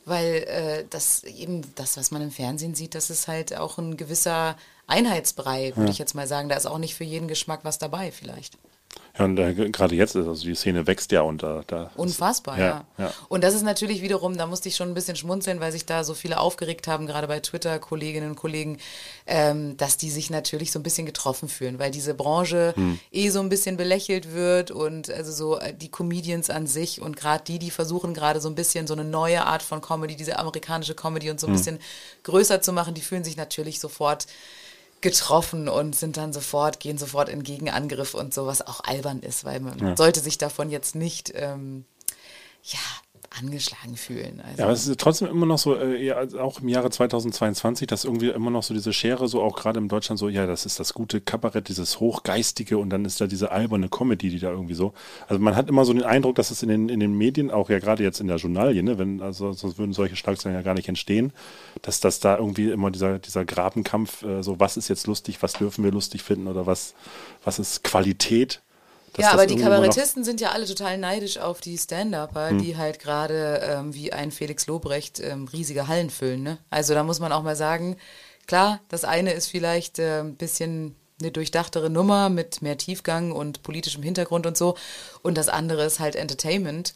weil 0.05 0.35
äh, 0.47 0.85
das 0.89 1.23
eben 1.23 1.61
das, 1.75 1.97
was 1.97 2.09
man 2.11 2.21
im 2.23 2.31
Fernsehen 2.31 2.73
sieht, 2.73 2.95
das 2.95 3.09
ist 3.09 3.27
halt 3.27 3.55
auch 3.55 3.77
ein 3.77 3.95
gewisser 3.95 4.57
Einheitsbrei, 4.87 5.73
würde 5.75 5.85
Ja. 5.85 5.91
ich 5.91 5.99
jetzt 5.99 6.15
mal 6.15 6.27
sagen. 6.27 6.49
Da 6.49 6.55
ist 6.55 6.65
auch 6.65 6.77
nicht 6.79 6.95
für 6.95 7.03
jeden 7.03 7.27
Geschmack 7.27 7.59
was 7.63 7.77
dabei 7.77 8.11
vielleicht. 8.11 8.57
Ja, 9.17 9.25
und 9.25 9.37
äh, 9.37 9.53
gerade 9.69 9.93
jetzt 9.93 10.15
ist 10.15 10.27
also 10.27 10.43
die 10.43 10.55
Szene 10.55 10.87
wächst 10.87 11.11
ja 11.11 11.21
und 11.21 11.43
da, 11.43 11.61
da 11.67 11.91
Unfassbar, 11.95 12.57
ja, 12.57 12.65
ja. 12.65 12.85
ja. 12.97 13.13
Und 13.29 13.43
das 13.43 13.53
ist 13.53 13.61
natürlich 13.61 14.01
wiederum, 14.01 14.37
da 14.37 14.47
musste 14.47 14.69
ich 14.69 14.75
schon 14.75 14.87
ein 14.89 14.95
bisschen 14.95 15.15
schmunzeln, 15.15 15.59
weil 15.59 15.71
sich 15.71 15.85
da 15.85 16.03
so 16.03 16.15
viele 16.15 16.39
aufgeregt 16.39 16.87
haben, 16.87 17.05
gerade 17.05 17.27
bei 17.27 17.39
Twitter, 17.39 17.77
Kolleginnen 17.77 18.31
und 18.31 18.35
Kollegen, 18.35 18.79
ähm, 19.27 19.77
dass 19.77 19.97
die 19.97 20.09
sich 20.09 20.31
natürlich 20.31 20.71
so 20.71 20.79
ein 20.79 20.83
bisschen 20.83 21.05
getroffen 21.05 21.47
fühlen, 21.47 21.77
weil 21.77 21.91
diese 21.91 22.15
Branche 22.15 22.73
Hm. 22.75 22.99
eh 23.11 23.29
so 23.29 23.39
ein 23.39 23.49
bisschen 23.49 23.77
belächelt 23.77 24.33
wird 24.33 24.71
und 24.71 25.11
also 25.11 25.31
so 25.31 25.59
äh, 25.59 25.75
die 25.75 25.91
Comedians 25.91 26.49
an 26.49 26.65
sich 26.65 26.99
und 26.99 27.15
gerade 27.15 27.43
die, 27.43 27.59
die 27.59 27.69
versuchen 27.71 28.15
gerade 28.15 28.41
so 28.41 28.49
ein 28.49 28.55
bisschen 28.55 28.87
so 28.87 28.93
eine 28.93 29.03
neue 29.03 29.45
Art 29.45 29.61
von 29.61 29.79
Comedy, 29.81 30.15
diese 30.15 30.39
amerikanische 30.39 30.95
Comedy 30.95 31.29
und 31.29 31.39
so 31.39 31.45
ein 31.45 31.51
Hm. 31.53 31.57
bisschen 31.57 31.79
größer 32.23 32.61
zu 32.61 32.73
machen, 32.73 32.95
die 32.95 33.01
fühlen 33.01 33.23
sich 33.23 33.37
natürlich 33.37 33.79
sofort 33.79 34.25
getroffen 35.03 35.69
und 35.69 35.95
sind 35.95 36.17
dann 36.17 36.33
sofort, 36.33 36.79
gehen 36.79 36.97
sofort 36.97 37.29
in 37.29 37.43
Gegenangriff 37.43 38.15
und 38.15 38.33
so, 38.33 38.47
was 38.47 38.65
auch 38.65 38.79
albern 38.83 39.19
ist, 39.19 39.45
weil 39.45 39.59
man 39.59 39.77
Ja. 39.77 39.95
sollte 39.95 40.19
sich 40.19 40.39
davon 40.39 40.71
jetzt 40.71 40.95
nicht 40.95 41.31
ähm, 41.35 41.85
ja, 42.63 42.79
angeschlagen 43.39 43.95
fühlen. 43.95 44.41
Also, 44.41 44.57
Ja, 44.57 44.65
aber 44.65 44.73
es 44.73 44.87
ist 44.87 44.99
trotzdem 44.99 45.27
immer 45.27 45.45
noch 45.45 45.57
so, 45.57 45.75
äh, 45.75 46.03
ja, 46.03 46.21
auch 46.39 46.61
im 46.61 46.69
Jahre 46.69 46.89
2022, 46.89 47.87
dass 47.87 48.05
irgendwie 48.05 48.29
immer 48.29 48.51
noch 48.51 48.63
so 48.63 48.73
diese 48.73 48.93
Schere, 48.93 49.27
so 49.27 49.41
auch 49.41 49.55
gerade 49.55 49.79
in 49.79 49.87
Deutschland 49.87 50.19
so, 50.19 50.29
ja, 50.29 50.45
das 50.45 50.65
ist 50.65 50.79
das 50.79 50.93
gute 50.93 51.21
Kabarett, 51.21 51.69
dieses 51.69 51.99
Hochgeistige 51.99 52.77
und 52.77 52.89
dann 52.89 53.05
ist 53.05 53.19
da 53.21 53.27
diese 53.27 53.51
alberne 53.51 53.89
Comedy, 53.89 54.29
die 54.29 54.39
da 54.39 54.51
irgendwie 54.51 54.75
so. 54.75 54.93
Also 55.27 55.41
man 55.41 55.55
hat 55.55 55.69
immer 55.69 55.85
so 55.85 55.93
den 55.93 56.03
Eindruck, 56.03 56.35
dass 56.35 56.51
es 56.51 56.63
in 56.63 56.69
den, 56.69 56.89
in 56.89 56.99
den 56.99 57.17
Medien, 57.17 57.51
auch 57.51 57.69
ja 57.69 57.79
gerade 57.79 58.03
jetzt 58.03 58.19
in 58.19 58.27
der 58.27 58.37
Journalie, 58.37 58.83
ne, 58.83 58.97
wenn, 58.97 59.21
also 59.21 59.53
sonst 59.53 59.77
würden 59.77 59.93
solche 59.93 60.15
Schlagzeilen 60.15 60.55
ja 60.55 60.61
gar 60.61 60.75
nicht 60.75 60.89
entstehen, 60.89 61.33
dass 61.81 61.99
das 61.99 62.19
da 62.19 62.37
irgendwie 62.37 62.69
immer 62.69 62.91
dieser, 62.91 63.19
dieser 63.19 63.45
Grabenkampf, 63.45 64.23
äh, 64.23 64.43
so 64.43 64.59
was 64.59 64.77
ist 64.77 64.89
jetzt 64.89 65.07
lustig, 65.07 65.41
was 65.41 65.53
dürfen 65.53 65.83
wir 65.83 65.91
lustig 65.91 66.21
finden 66.23 66.47
oder 66.47 66.65
was, 66.65 66.93
was 67.43 67.59
ist 67.59 67.83
Qualität. 67.83 68.61
Ja, 69.17 69.31
aber 69.31 69.45
die 69.45 69.55
Kabarettisten 69.57 70.23
sind 70.23 70.41
ja 70.41 70.51
alle 70.51 70.65
total 70.65 70.97
neidisch 70.97 71.37
auf 71.37 71.61
die 71.61 71.77
Stand-Upper, 71.77 72.49
Hm. 72.49 72.61
die 72.61 72.77
halt 72.77 72.99
gerade 72.99 73.61
ähm, 73.63 73.93
wie 73.93 74.11
ein 74.13 74.31
Felix 74.31 74.67
Lobrecht 74.67 75.19
ähm, 75.19 75.47
riesige 75.51 75.87
Hallen 75.87 76.09
füllen. 76.09 76.43
Ne? 76.43 76.57
Also 76.69 76.93
da 76.93 77.03
muss 77.03 77.19
man 77.19 77.31
auch 77.31 77.43
mal 77.43 77.55
sagen, 77.55 77.97
klar, 78.47 78.79
das 78.89 79.03
eine 79.05 79.33
ist 79.33 79.47
vielleicht 79.47 79.99
äh, 79.99 80.19
ein 80.21 80.35
bisschen 80.35 80.95
eine 81.21 81.31
durchdachtere 81.31 81.89
Nummer 81.89 82.29
mit 82.29 82.61
mehr 82.61 82.77
Tiefgang 82.77 83.31
und 83.31 83.63
politischem 83.63 84.03
Hintergrund 84.03 84.45
und 84.47 84.57
so. 84.57 84.75
Und 85.21 85.37
das 85.37 85.47
andere 85.47 85.83
ist 85.85 85.99
halt 85.99 86.15
Entertainment 86.15 86.93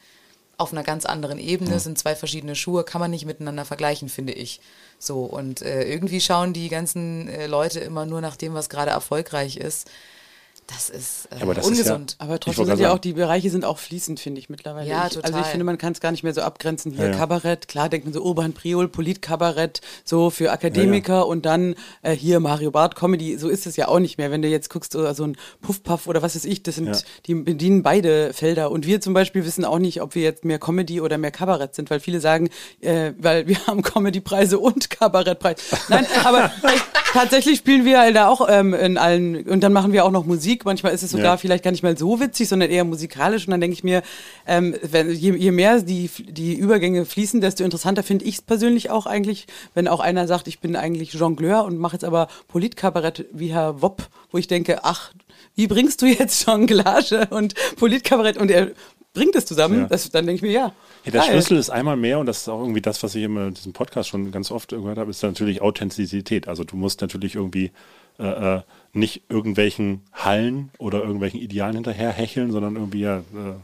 auf 0.58 0.72
einer 0.72 0.84
ganz 0.84 1.06
anderen 1.06 1.38
Ebene, 1.38 1.70
Ja. 1.74 1.80
sind 1.80 2.00
zwei 2.00 2.16
verschiedene 2.16 2.56
Schuhe, 2.56 2.84
kann 2.84 3.00
man 3.00 3.12
nicht 3.12 3.26
miteinander 3.28 3.64
vergleichen, 3.64 4.10
finde 4.10 4.34
ich. 4.34 4.60
So, 4.98 5.22
und 5.24 5.62
äh, 5.62 5.84
irgendwie 5.84 6.20
schauen 6.20 6.52
die 6.52 6.68
ganzen 6.68 7.28
äh, 7.28 7.46
Leute 7.46 7.80
immer 7.80 8.08
nur 8.08 8.22
nach 8.22 8.36
dem, 8.36 8.56
was 8.56 8.68
gerade 8.68 8.90
erfolgreich 8.90 9.58
ist. 9.58 9.88
Das 10.68 10.90
ist 10.90 11.28
äh, 11.32 11.38
Ja, 11.38 11.42
aber 11.44 11.54
das 11.54 11.66
ist 11.70 11.86
ja- 11.88 11.94
ungesund. 11.94 12.16
Aber 12.20 12.40
trotzdem 12.42 12.66
sind 12.66 12.80
ja 12.82 12.92
auch 12.94 13.00
die 13.00 13.14
Bereiche 13.14 13.50
sind 13.50 13.64
auch 13.64 13.78
fließend, 13.78 14.20
finde 14.20 14.40
ich 14.40 14.50
mittlerweile. 14.50 14.90
Ja, 14.90 14.98
ich, 14.98 15.04
Also 15.04 15.22
total. 15.22 15.42
ich 15.42 15.48
finde, 15.48 15.64
man 15.64 15.78
kann 15.78 15.94
es 15.94 16.02
gar 16.02 16.12
nicht 16.12 16.24
mehr 16.24 16.34
so 16.34 16.42
abgrenzen. 16.42 16.92
Hier 16.92 17.06
Ja, 17.06 17.12
ja. 17.12 17.18
Kabarett, 17.18 17.70
klar 17.70 17.88
denkt 17.88 18.06
man 18.06 18.14
so 18.14 18.22
Urban 18.22 18.52
Priol, 18.52 18.90
Politkabarett, 18.90 19.80
so 20.04 20.30
für 20.30 20.52
Akademiker 20.52 21.26
und 21.26 21.46
dann 21.46 21.76
äh, 22.02 22.12
hier 22.14 22.42
Mario 22.42 22.72
Barth 22.72 22.96
Comedy. 22.96 23.38
So 23.38 23.48
ist 23.48 23.66
es 23.66 23.78
ja 23.78 23.88
auch 23.88 24.00
nicht 24.00 24.18
mehr. 24.18 24.30
Wenn 24.30 24.42
du 24.42 24.50
jetzt 24.50 24.70
guckst, 24.70 24.92
so, 24.92 25.14
so 25.14 25.24
ein 25.24 25.38
Puffpuff 25.62 26.06
oder 26.08 26.22
was 26.22 26.36
weiß 26.36 26.44
ich, 26.44 26.64
das 26.64 26.76
sind 26.76 26.88
Ja. 26.88 26.98
die 27.28 27.36
bedienen 27.36 27.82
beide 27.82 28.34
Felder. 28.34 28.70
Und 28.70 28.86
wir 28.86 29.00
zum 29.00 29.14
Beispiel 29.14 29.46
wissen 29.46 29.64
auch 29.64 29.80
nicht, 29.80 30.02
ob 30.02 30.16
wir 30.16 30.24
jetzt 30.24 30.44
mehr 30.44 30.60
Comedy 30.60 31.00
oder 31.00 31.18
mehr 31.18 31.32
Kabarett 31.32 31.76
sind, 31.76 31.90
weil 31.90 32.02
viele 32.02 32.20
sagen, 32.20 32.50
äh, 32.82 33.14
weil 33.18 33.48
wir 33.48 33.56
haben 33.68 33.84
Comedypreise 33.84 34.60
und 34.60 34.90
Kabarettpreis. 34.90 35.60
Nein, 35.88 36.06
aber 36.26 36.52
tatsächlich 37.14 37.60
spielen 37.60 37.86
wir 37.86 38.00
halt 38.00 38.16
da 38.18 38.28
auch 38.28 38.48
ähm, 38.50 38.74
in 38.74 38.98
allen 38.98 39.44
und 39.48 39.62
dann 39.62 39.72
machen 39.72 39.94
wir 39.94 40.04
auch 40.04 40.12
noch 40.12 40.26
Musik. 40.26 40.57
Manchmal 40.66 40.94
ist 40.94 41.04
es 41.04 41.12
sogar 41.12 41.26
Ja. 41.34 41.38
vielleicht 41.38 41.64
gar 41.64 41.72
nicht 41.72 41.84
mal 41.84 41.98
so 41.98 42.20
witzig, 42.20 42.48
sondern 42.48 42.70
eher 42.70 42.84
musikalisch. 42.84 43.48
Und 43.48 43.52
dann 43.52 43.62
denke 43.62 43.74
ich 43.74 43.84
mir, 43.84 44.02
ähm, 44.46 44.76
wenn, 44.82 45.12
je, 45.12 45.36
je 45.36 45.52
mehr 45.52 45.82
die, 45.82 46.10
die 46.18 46.56
Übergänge 46.56 47.06
fließen, 47.06 47.42
desto 47.42 47.64
interessanter 47.64 48.04
finde 48.04 48.26
ich 48.26 48.36
es 48.36 48.42
persönlich 48.42 48.90
auch 48.90 49.06
eigentlich, 49.06 49.48
wenn 49.74 49.88
auch 49.88 50.00
einer 50.00 50.28
sagt, 50.28 50.48
ich 50.48 50.60
bin 50.60 50.76
eigentlich 50.76 51.14
Jongleur 51.14 51.66
und 51.66 51.78
mache 51.78 51.94
jetzt 51.96 52.06
aber 52.06 52.28
Politkabarett 52.48 53.26
wie 53.32 53.54
Herr 53.54 53.82
Wopp, 53.82 54.08
wo 54.32 54.38
ich 54.38 54.48
denke, 54.48 54.84
ach, 54.84 55.12
wie 55.56 55.68
bringst 55.68 56.02
du 56.02 56.06
jetzt 56.06 56.46
Jonglage 56.48 57.28
und 57.30 57.54
Politkabarett 57.78 58.38
und 58.38 58.52
er 58.52 58.72
bringt 59.14 59.36
es 59.36 59.46
zusammen? 59.46 59.82
Ja. 59.82 59.88
Das, 59.88 60.10
dann 60.12 60.26
denke 60.28 60.36
ich 60.36 60.42
mir, 60.44 60.52
ja. 60.52 60.74
Ja, 61.06 61.12
der 61.12 61.22
geil. 61.22 61.32
Schlüssel 61.32 61.58
ist 61.58 61.70
einmal 61.70 61.98
mehr, 61.98 62.20
und 62.20 62.26
das 62.28 62.40
ist 62.40 62.50
auch 62.50 62.60
irgendwie 62.60 62.82
das, 62.82 63.02
was 63.02 63.16
ich 63.16 63.24
immer 63.24 63.48
in 63.48 63.54
diesem 63.56 63.74
Podcast 63.74 64.10
schon 64.10 64.32
ganz 64.32 64.52
oft 64.52 64.70
gehört 64.70 64.98
habe, 64.98 65.10
ist 65.10 65.24
natürlich 65.24 65.62
Authentizität. 65.62 66.48
Also 66.48 66.64
du 66.64 66.76
musst 66.76 67.02
natürlich 67.02 67.36
irgendwie 67.36 67.72
äh, 68.20 68.58
äh, 68.58 68.62
nicht 68.98 69.24
irgendwelchen 69.30 70.02
Hallen 70.12 70.72
oder 70.78 71.02
irgendwelchen 71.02 71.40
Idealen 71.40 71.76
hinterher 71.76 72.12
hecheln, 72.12 72.52
sondern 72.52 72.76
irgendwie 72.76 73.02
ja, 73.02 73.20
äh, 73.20 73.56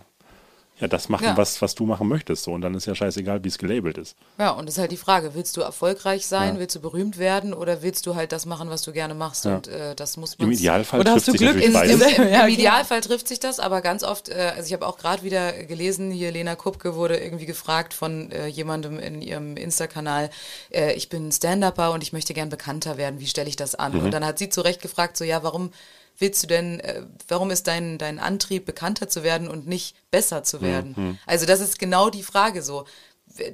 ja 0.80 0.88
das 0.88 1.08
machen, 1.08 1.26
Ja. 1.26 1.38
Was, 1.38 1.62
was 1.62 1.76
du 1.76 1.86
machen 1.86 2.08
möchtest. 2.08 2.44
So. 2.44 2.52
Und 2.52 2.62
dann 2.62 2.74
ist 2.74 2.86
ja 2.88 2.96
scheißegal, 2.96 3.44
wie 3.44 3.48
es 3.48 3.58
gelabelt 3.58 3.98
ist. 3.98 4.16
Ja, 4.40 4.50
und 4.52 4.66
das 4.68 4.76
ist 4.76 4.80
halt 4.82 4.92
die 4.92 4.98
Frage, 4.98 5.36
willst 5.36 5.56
du 5.56 5.62
erfolgreich 5.62 6.26
sein, 6.26 6.56
Ja. 6.56 6.60
willst 6.60 6.76
du 6.76 6.82
berühmt 6.82 7.18
werden 7.18 7.54
oder 7.54 7.82
willst 7.84 8.06
du 8.06 8.16
halt 8.16 8.32
das 8.32 8.46
machen, 8.46 8.70
was 8.70 8.82
du 8.82 8.92
gerne 8.92 9.14
machst? 9.14 9.46
Ja. 9.46 9.56
Und 9.56 9.68
äh, 9.68 9.96
das 9.96 10.18
muss 10.18 10.38
man 10.38 10.48
Im 10.48 10.54
Idealfall 10.54 11.00
Oder 11.00 11.12
hast 11.12 11.26
trifft 11.26 11.40
du 11.40 11.46
sich 11.46 11.52
Glück 11.62 11.74
natürlich 11.74 12.18
Im, 12.18 12.24
im. 12.26 12.48
Idealfall 12.48 13.02
trifft 13.02 13.28
sich 13.28 13.40
das, 13.40 13.60
aber 13.60 13.82
ganz 13.82 14.04
oft, 14.04 14.30
äh, 14.30 14.54
also 14.56 14.68
ich 14.68 14.74
habe 14.74 14.88
auch 14.88 14.98
gerade 14.98 15.24
wieder 15.24 15.54
gelesen, 15.54 16.12
hier 16.12 16.32
Lena 16.32 16.56
Kupke 16.56 16.96
wurde 16.96 17.18
irgendwie 17.18 17.46
gefragt 17.46 17.94
von 17.94 18.32
äh, 18.32 18.48
jemandem 18.48 19.00
in 19.00 19.22
ihrem 19.22 19.56
Insta-Kanal, 19.58 20.30
äh, 20.72 20.94
ich 20.94 21.10
bin 21.10 21.32
Stand-Upper 21.32 21.92
und 21.92 22.02
ich 22.04 22.14
möchte 22.14 22.34
gern 22.34 22.50
bekannter 22.50 22.98
werden, 22.98 23.20
wie 23.20 23.28
stelle 23.28 23.48
ich 23.48 23.56
das 23.56 23.76
an? 23.76 23.94
Mhm. 23.94 24.06
Und 24.06 24.12
dann 24.12 24.26
hat 24.26 24.40
sie 24.40 24.50
zu 24.50 24.62
Recht 24.62 24.82
gefragt, 24.82 25.18
so 25.18 25.24
ja, 25.24 25.44
warum 25.44 25.72
willst 26.17 26.43
du 26.43 26.47
denn, 26.47 26.80
äh, 26.80 27.04
warum 27.28 27.52
ist 27.52 27.67
dein, 27.67 27.97
dein 27.97 28.19
Antrieb, 28.19 28.65
bekannter 28.65 29.10
zu 29.10 29.23
werden 29.23 29.47
und 29.47 29.67
nicht 29.67 29.95
besser 30.12 30.43
zu 30.43 30.62
werden? 30.62 30.93
Mhm. 30.95 31.17
Also 31.26 31.45
das 31.45 31.60
ist 31.60 31.80
genau 31.80 32.10
die 32.10 32.23
Frage 32.23 32.62
so. 32.62 32.86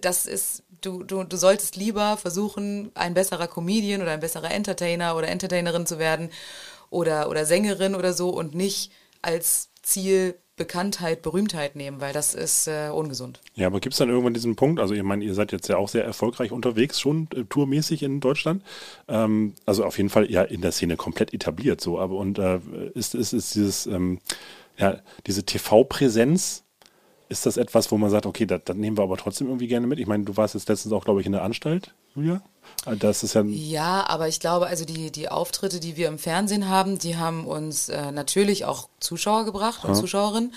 Das 0.01 0.25
ist, 0.25 0.63
du, 0.81 1.03
du, 1.03 1.23
du 1.23 1.37
solltest 1.37 1.75
lieber 1.75 2.17
versuchen, 2.17 2.91
ein 2.95 3.13
besserer 3.13 3.47
Comedian 3.47 4.01
oder 4.01 4.11
ein 4.11 4.19
besserer 4.19 4.51
Entertainer 4.51 5.15
oder 5.15 5.29
Entertainerin 5.29 5.85
zu 5.85 5.99
werden 5.99 6.31
oder, 6.89 7.29
oder 7.29 7.45
Sängerin 7.45 7.95
oder 7.95 8.13
so 8.13 8.29
und 8.29 8.55
nicht 8.55 8.91
als 9.21 9.69
Ziel 9.81 10.35
Bekanntheit, 10.59 11.23
Berühmtheit 11.23 11.75
nehmen, 11.75 12.01
weil 12.01 12.13
das 12.13 12.35
ist 12.35 12.67
äh, 12.67 12.89
ungesund. 12.93 13.41
Ja, 13.55 13.67
aber 13.67 13.79
gibt 13.79 13.93
es 13.93 13.97
dann 13.97 14.09
irgendwann 14.09 14.35
diesen 14.35 14.55
Punkt, 14.55 14.79
also 14.79 14.93
ich 14.93 15.01
meine, 15.01 15.23
ihr 15.25 15.33
seid 15.33 15.51
jetzt 15.51 15.69
ja 15.69 15.77
auch 15.77 15.89
sehr 15.89 16.03
erfolgreich 16.03 16.51
unterwegs, 16.51 16.99
schon 16.99 17.27
äh, 17.33 17.45
tourmäßig 17.45 18.03
in 18.03 18.19
Deutschland, 18.19 18.61
ähm, 19.07 19.53
also 19.65 19.85
auf 19.85 19.97
jeden 19.97 20.09
Fall 20.09 20.29
ja 20.29 20.43
in 20.43 20.61
der 20.61 20.73
Szene 20.73 20.97
komplett 20.97 21.33
etabliert 21.33 21.81
so, 21.81 21.97
aber 21.97 22.17
und 22.17 22.37
äh, 22.37 22.59
ist, 22.93 23.15
ist, 23.15 23.33
ist 23.33 23.55
dieses, 23.55 23.87
ähm, 23.87 24.19
ja, 24.77 24.99
diese 25.25 25.43
TV-Präsenz, 25.43 26.65
ist 27.29 27.45
das 27.45 27.57
etwas, 27.57 27.91
wo 27.91 27.97
man 27.97 28.09
sagt, 28.09 28.25
okay, 28.25 28.45
das, 28.45 28.61
das 28.65 28.75
nehmen 28.75 28.97
wir 28.97 29.03
aber 29.03 29.17
trotzdem 29.17 29.47
irgendwie 29.47 29.67
gerne 29.67 29.87
mit? 29.87 29.99
Ich 29.99 30.07
meine, 30.07 30.25
du 30.25 30.35
warst 30.35 30.55
jetzt 30.55 30.67
letztens 30.67 30.93
auch, 30.93 31.05
glaube 31.05 31.21
ich, 31.21 31.25
in 31.25 31.31
der 31.31 31.43
Anstalt, 31.43 31.93
Julia? 32.15 32.41
Ah, 32.85 32.95
Das 32.95 33.23
ist 33.23 33.35
ja, 33.35 33.43
Ja, 33.43 34.05
aber 34.07 34.27
ich 34.27 34.39
glaube, 34.39 34.67
also 34.67 34.85
die, 34.85 35.11
die 35.11 35.29
Auftritte, 35.29 35.79
die 35.79 35.97
wir 35.97 36.07
im 36.07 36.17
Fernsehen 36.19 36.69
haben, 36.69 36.97
die 36.97 37.17
haben 37.17 37.45
uns 37.45 37.89
äh, 37.89 38.11
natürlich 38.11 38.65
auch 38.65 38.89
Zuschauer 38.99 39.45
gebracht 39.45 39.83
und 39.85 39.95
Zuschauerinnen. 39.95 40.53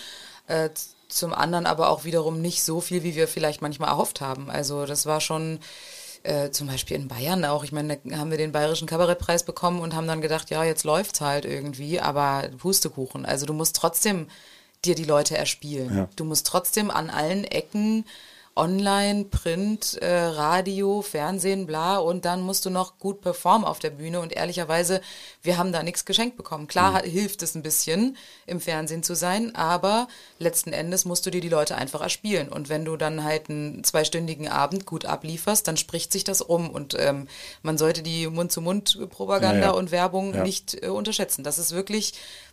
Äh, 0.47 0.71
zum 1.09 1.35
anderen 1.35 1.67
aber 1.67 1.91
auch 1.91 2.05
wiederum 2.05 2.41
nicht 2.41 2.63
so 2.63 2.81
viel, 2.81 3.03
wie 3.03 3.15
wir 3.15 3.29
vielleicht 3.29 3.61
manchmal 3.61 3.91
erhofft 3.91 4.21
haben. 4.21 4.51
Also 4.51 4.87
das 4.87 5.05
war 5.05 5.21
schon 5.21 5.59
äh, 6.23 6.51
zum 6.51 6.69
Beispiel 6.69 6.97
in 6.97 7.09
Bayern 7.09 7.45
auch. 7.45 7.65
Ich 7.65 7.73
meine, 7.73 7.99
da 8.05 8.17
haben 8.17 8.31
wir 8.31 8.39
den 8.39 8.53
Bayerischen 8.53 8.87
Kabarettpreis 8.87 9.43
bekommen 9.43 9.81
und 9.81 9.95
haben 9.95 10.07
dann 10.07 10.21
gedacht, 10.21 10.51
ja, 10.51 10.65
jetzt 10.65 10.85
läuft's 10.85 11.21
halt 11.21 11.45
irgendwie, 11.45 12.01
aber 12.01 12.49
Pustekuchen. 12.59 13.27
Also 13.27 13.45
du 13.45 13.53
musst 13.53 13.77
trotzdem 13.77 14.29
dir 14.85 14.95
die 14.95 15.05
Leute 15.05 15.37
erspielen. 15.37 15.97
Ja. 15.97 16.09
Du 16.17 16.25
musst 16.25 16.47
trotzdem 16.47 16.91
an 16.91 17.11
allen 17.11 17.45
Ecken 17.45 18.05
online, 18.55 19.25
Print, 19.25 19.97
äh, 20.03 20.15
Radio, 20.25 21.01
Fernsehen, 21.01 21.67
bla 21.67 21.97
und 21.99 22.25
dann 22.27 22.43
musst 22.43 22.67
du 22.67 22.71
noch 22.71 22.99
gut 22.99 23.21
performen 23.23 23.67
auf 23.67 23.79
der 23.79 23.91
Bühne 23.91 24.21
und 24.21 24.33
ehrlicherweise, 24.33 25.01
wir 25.43 25.57
haben 25.57 25.73
da 25.73 25.83
nichts 25.83 26.05
geschenkt 26.05 26.37
bekommen. 26.37 26.67
Klar 26.67 26.93
hat- 26.93 27.05
hilft 27.07 27.43
es 27.43 27.55
ein 27.55 27.63
bisschen, 27.63 28.17
im 28.47 28.61
Fernsehen 28.61 29.03
zu 29.03 29.15
sein, 29.15 29.55
aber 29.55 30.07
letzten 30.39 30.73
Endes 30.75 31.05
musst 31.07 31.25
du 31.25 31.31
dir 31.31 31.41
die 31.41 31.49
Leute 31.49 31.77
einfach 31.77 32.03
erspielen 32.03 32.49
und 32.51 32.69
wenn 32.69 32.85
du 32.85 32.97
dann 32.99 33.25
halt 33.25 33.49
einen 33.49 33.85
zweistündigen 33.85 34.49
Abend 34.49 34.85
gut 34.85 35.07
ablieferst, 35.07 35.67
dann 35.67 35.77
spricht 35.79 36.13
sich 36.13 36.25
das 36.25 36.43
um 36.43 36.69
und 36.69 36.95
ähm, 36.99 37.29
man 37.63 37.79
sollte 37.79 38.03
die 38.03 38.27
Mund-zu-Mund-Propaganda 38.27 39.59
Ja, 39.59 39.65
ja. 39.67 39.71
und 39.71 39.91
Werbung 39.93 40.35
Ja. 40.35 40.43
nicht 40.43 40.83
äh, 40.83 40.89
unterschätzen. 40.89 41.43
Das 41.43 41.59
ist 41.59 41.73
wirklich 41.73 42.13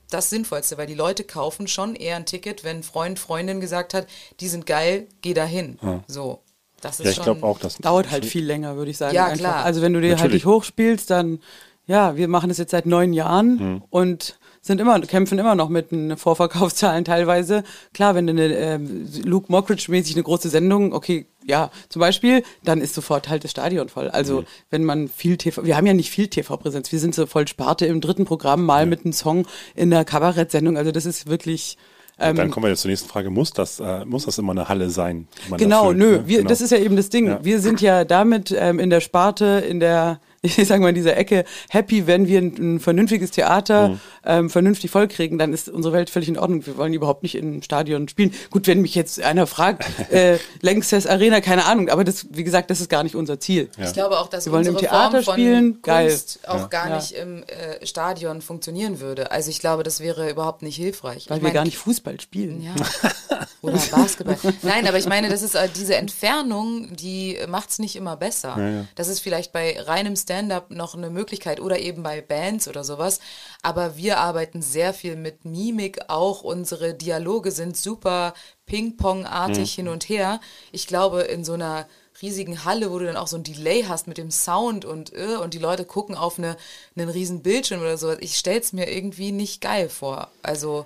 das 0.09 0.29
Sinnvollste, 0.29 0.77
weil 0.77 0.87
die 0.87 0.95
Leute 0.95 1.23
kaufen 1.23 1.67
schon 1.67 1.95
eher 1.95 2.15
ein 2.15 2.25
Ticket, 2.25 2.63
wenn 2.63 2.83
Freund, 2.83 3.19
Freundin 3.19 3.59
gesagt 3.59 3.93
hat, 3.93 4.07
die 4.39 4.47
sind 4.47 4.65
geil, 4.65 5.07
geh 5.21 5.33
dahin. 5.33 5.77
So. 6.07 6.39
Das 6.81 6.99
ist 6.99 7.05
ja, 7.05 7.09
ich 7.11 7.15
schon, 7.17 7.25
glaube 7.25 7.43
auch, 7.43 7.59
dass 7.59 7.77
Dauert 7.77 8.09
halt 8.09 8.25
viel 8.25 8.45
länger, 8.45 8.77
würde 8.77 8.91
ich 8.91 8.97
sagen. 8.97 9.13
Ja, 9.13 9.25
einfach. 9.25 9.39
klar. 9.39 9.65
Also 9.65 9.81
wenn 9.81 9.93
du 9.93 9.99
dir 10.01 10.11
halt 10.11 10.19
Natürlich. 10.19 10.45
nicht 10.45 10.45
hochspielst, 10.45 11.09
dann, 11.09 11.39
ja, 11.85 12.15
wir 12.15 12.27
machen 12.27 12.49
das 12.49 12.57
jetzt 12.57 12.71
seit 12.71 12.85
neun 12.85 13.11
Jahren 13.13 13.59
Hm. 13.59 13.83
und 13.89 14.39
sind 14.61 14.81
immer, 14.81 14.99
kämpfen 15.01 15.39
immer 15.39 15.55
noch 15.55 15.69
mit 15.69 15.91
den 15.91 16.17
Vorverkaufszahlen 16.17 17.05
teilweise. 17.05 17.63
Klar, 17.93 18.15
wenn 18.15 18.27
du 18.27 18.31
eine 18.31 18.53
ähm, 18.55 19.09
Luke 19.23 19.51
Mockridge-mäßig 19.51 20.15
eine 20.15 20.23
große 20.23 20.49
Sendung, 20.49 20.93
okay, 20.93 21.27
ja, 21.45 21.71
zum 21.89 21.99
Beispiel, 21.99 22.43
dann 22.63 22.81
ist 22.81 22.93
sofort 22.93 23.29
halt 23.29 23.43
das 23.43 23.51
Stadion 23.51 23.89
voll. 23.89 24.09
Also 24.09 24.43
wenn 24.69 24.83
man 24.83 25.07
viel 25.07 25.37
TV, 25.37 25.63
wir 25.63 25.77
haben 25.77 25.85
ja 25.85 25.93
nicht 25.93 26.11
viel 26.11 26.27
TV-Präsenz, 26.27 26.91
wir 26.91 26.99
sind 26.99 27.15
so 27.15 27.25
voll 27.25 27.47
Sparte 27.47 27.85
im 27.85 28.01
dritten 28.01 28.25
Programm, 28.25 28.65
mal 28.65 28.85
mit 28.85 29.05
einem 29.05 29.13
Song 29.13 29.45
in 29.75 29.89
der 29.89 30.05
Kabarettsendung. 30.05 30.77
Also 30.77 30.91
das 30.91 31.05
ist 31.05 31.27
wirklich 31.27 31.77
ähm, 32.19 32.35
dann 32.35 32.51
kommen 32.51 32.65
wir 32.65 32.69
jetzt 32.69 32.81
zur 32.81 32.89
nächsten 32.89 33.07
Frage. 33.07 33.29
Muss 33.29 33.51
das, 33.51 33.79
äh, 33.79 34.03
muss 34.05 34.25
das 34.25 34.37
immer 34.37 34.51
eine 34.51 34.67
Halle 34.67 34.89
sein? 34.89 35.27
Genau, 35.57 35.85
füllt, 35.85 35.97
nö, 35.97 36.11
ne? 36.17 36.27
wir, 36.27 36.37
Genau. 36.39 36.49
das 36.49 36.59
ist 36.61 36.71
ja 36.71 36.77
eben 36.77 36.97
das 36.97 37.09
Ding. 37.09 37.27
Ja. 37.27 37.39
Wir 37.43 37.61
sind 37.61 37.79
ja 37.81 38.03
damit 38.03 38.53
ähm, 38.57 38.79
in 38.79 38.89
der 38.89 38.99
Sparte, 38.99 39.63
in 39.67 39.79
der, 39.79 40.19
ich 40.41 40.55
sag 40.67 40.79
mal, 40.81 40.89
in 40.89 40.95
dieser 40.95 41.17
Ecke 41.17 41.43
happy, 41.69 42.07
wenn 42.07 42.27
wir 42.27 42.39
ein, 42.39 42.75
ein 42.75 42.79
vernünftiges 42.79 43.31
Theater 43.31 43.89
Mhm. 43.89 43.99
ähm, 44.25 44.49
vernünftig 44.49 44.89
vollkriegen, 44.91 45.37
dann 45.37 45.53
ist 45.53 45.69
unsere 45.69 45.93
Welt 45.93 46.09
völlig 46.09 46.29
in 46.29 46.37
Ordnung. 46.37 46.65
Wir 46.65 46.77
wollen 46.77 46.93
überhaupt 46.93 47.23
nicht 47.23 47.35
im 47.35 47.61
Stadion 47.61 48.07
spielen. 48.07 48.33
Gut, 48.49 48.67
wenn 48.67 48.81
mich 48.81 48.95
jetzt 48.95 49.21
einer 49.21 49.47
fragt, 49.47 49.85
äh, 50.11 50.37
Lanxess 50.61 51.07
Arena, 51.07 51.41
keine 51.41 51.65
Ahnung, 51.65 51.89
aber 51.89 52.03
das, 52.03 52.27
wie 52.31 52.43
gesagt, 52.43 52.69
das 52.69 52.79
ist 52.81 52.89
gar 52.89 53.03
nicht 53.03 53.15
unser 53.15 53.39
Ziel. 53.39 53.69
Ich 53.77 53.93
glaube 53.93 54.19
auch, 54.19 54.27
dass 54.27 54.45
Wir 54.45 54.51
wollen 54.53 54.65
im 54.65 54.75
unsere 54.75 54.89
Theater 54.91 55.11
Form 55.11 55.23
von 55.23 55.33
spielen, 55.33 55.81
geil. 55.81 56.07
Kunst 56.09 56.39
auch 56.47 56.69
gar 56.69 56.89
Ja. 56.89 56.95
nicht 56.97 57.11
im 57.13 57.43
äh, 57.43 57.85
Stadion 57.85 58.41
funktionieren 58.41 58.99
würde. 58.99 59.31
Also 59.31 59.49
ich 59.49 59.59
glaube, 59.59 59.83
das 59.83 59.99
wäre 59.99 60.29
überhaupt 60.29 60.61
nicht 60.61 60.75
hilfreich. 60.75 61.29
Weil 61.29 61.37
ich 61.37 61.43
wir 61.43 61.47
mein, 61.49 61.53
gar 61.53 61.65
nicht 61.65 61.77
Fußball 61.77 62.19
spielen. 62.21 62.61
Ja. 62.61 62.75
Oder 63.61 63.73
Basketball. 63.91 64.37
Nein, 64.61 64.87
aber 64.87 64.97
ich 64.97 65.07
meine, 65.07 65.27
das 65.29 65.41
ist 65.41 65.55
äh, 65.55 65.67
diese 65.75 65.95
Entfernung, 65.95 66.95
die 66.95 67.37
macht 67.47 67.69
es 67.71 67.79
nicht 67.79 67.95
immer 67.95 68.15
besser. 68.15 68.85
Das 68.95 69.07
ist 69.09 69.19
vielleicht 69.19 69.51
bei 69.51 69.77
reinem 69.81 70.15
Stand-up 70.29 70.69
noch 70.69 70.93
eine 70.93 71.09
Möglichkeit 71.09 71.59
oder 71.59 71.79
eben 71.79 72.03
bei 72.03 72.21
Bands 72.21 72.67
oder 72.67 72.83
sowas. 72.83 73.19
Aber 73.63 73.97
wir 73.97 74.19
arbeiten 74.19 74.61
sehr 74.61 74.93
viel 74.93 75.15
mit 75.15 75.43
Mimik 75.43 76.01
auch. 76.07 76.43
Unsere 76.43 76.93
Dialoge 76.93 77.49
sind 77.49 77.75
super 77.75 78.35
Ping-Pong-artig 78.67 79.73
hin 79.73 79.87
und 79.87 80.07
her. 80.07 80.39
Ich 80.71 80.85
glaube, 80.85 81.21
in 81.21 81.43
so 81.43 81.53
einer 81.53 81.87
riesigen 82.21 82.63
Halle, 82.63 82.91
wo 82.91 82.99
du 82.99 83.05
dann 83.05 83.17
auch 83.17 83.25
so 83.25 83.37
ein 83.37 83.43
Delay 83.43 83.85
hast 83.87 84.05
mit 84.05 84.19
dem 84.19 84.29
Sound 84.29 84.85
und 84.85 85.13
äh, 85.13 85.37
und 85.37 85.55
die 85.55 85.59
Leute 85.59 85.85
gucken 85.85 86.15
auf 86.15 86.37
eine, 86.37 86.57
einen 86.95 87.09
riesen 87.09 87.41
Bildschirm 87.41 87.81
oder 87.81 87.97
sowas. 87.97 88.17
Ich 88.19 88.37
stell's 88.37 88.71
mir 88.71 88.91
irgendwie 88.91 89.31
nicht 89.31 89.61
geil 89.61 89.89
vor. 89.89 90.29
Also 90.43 90.85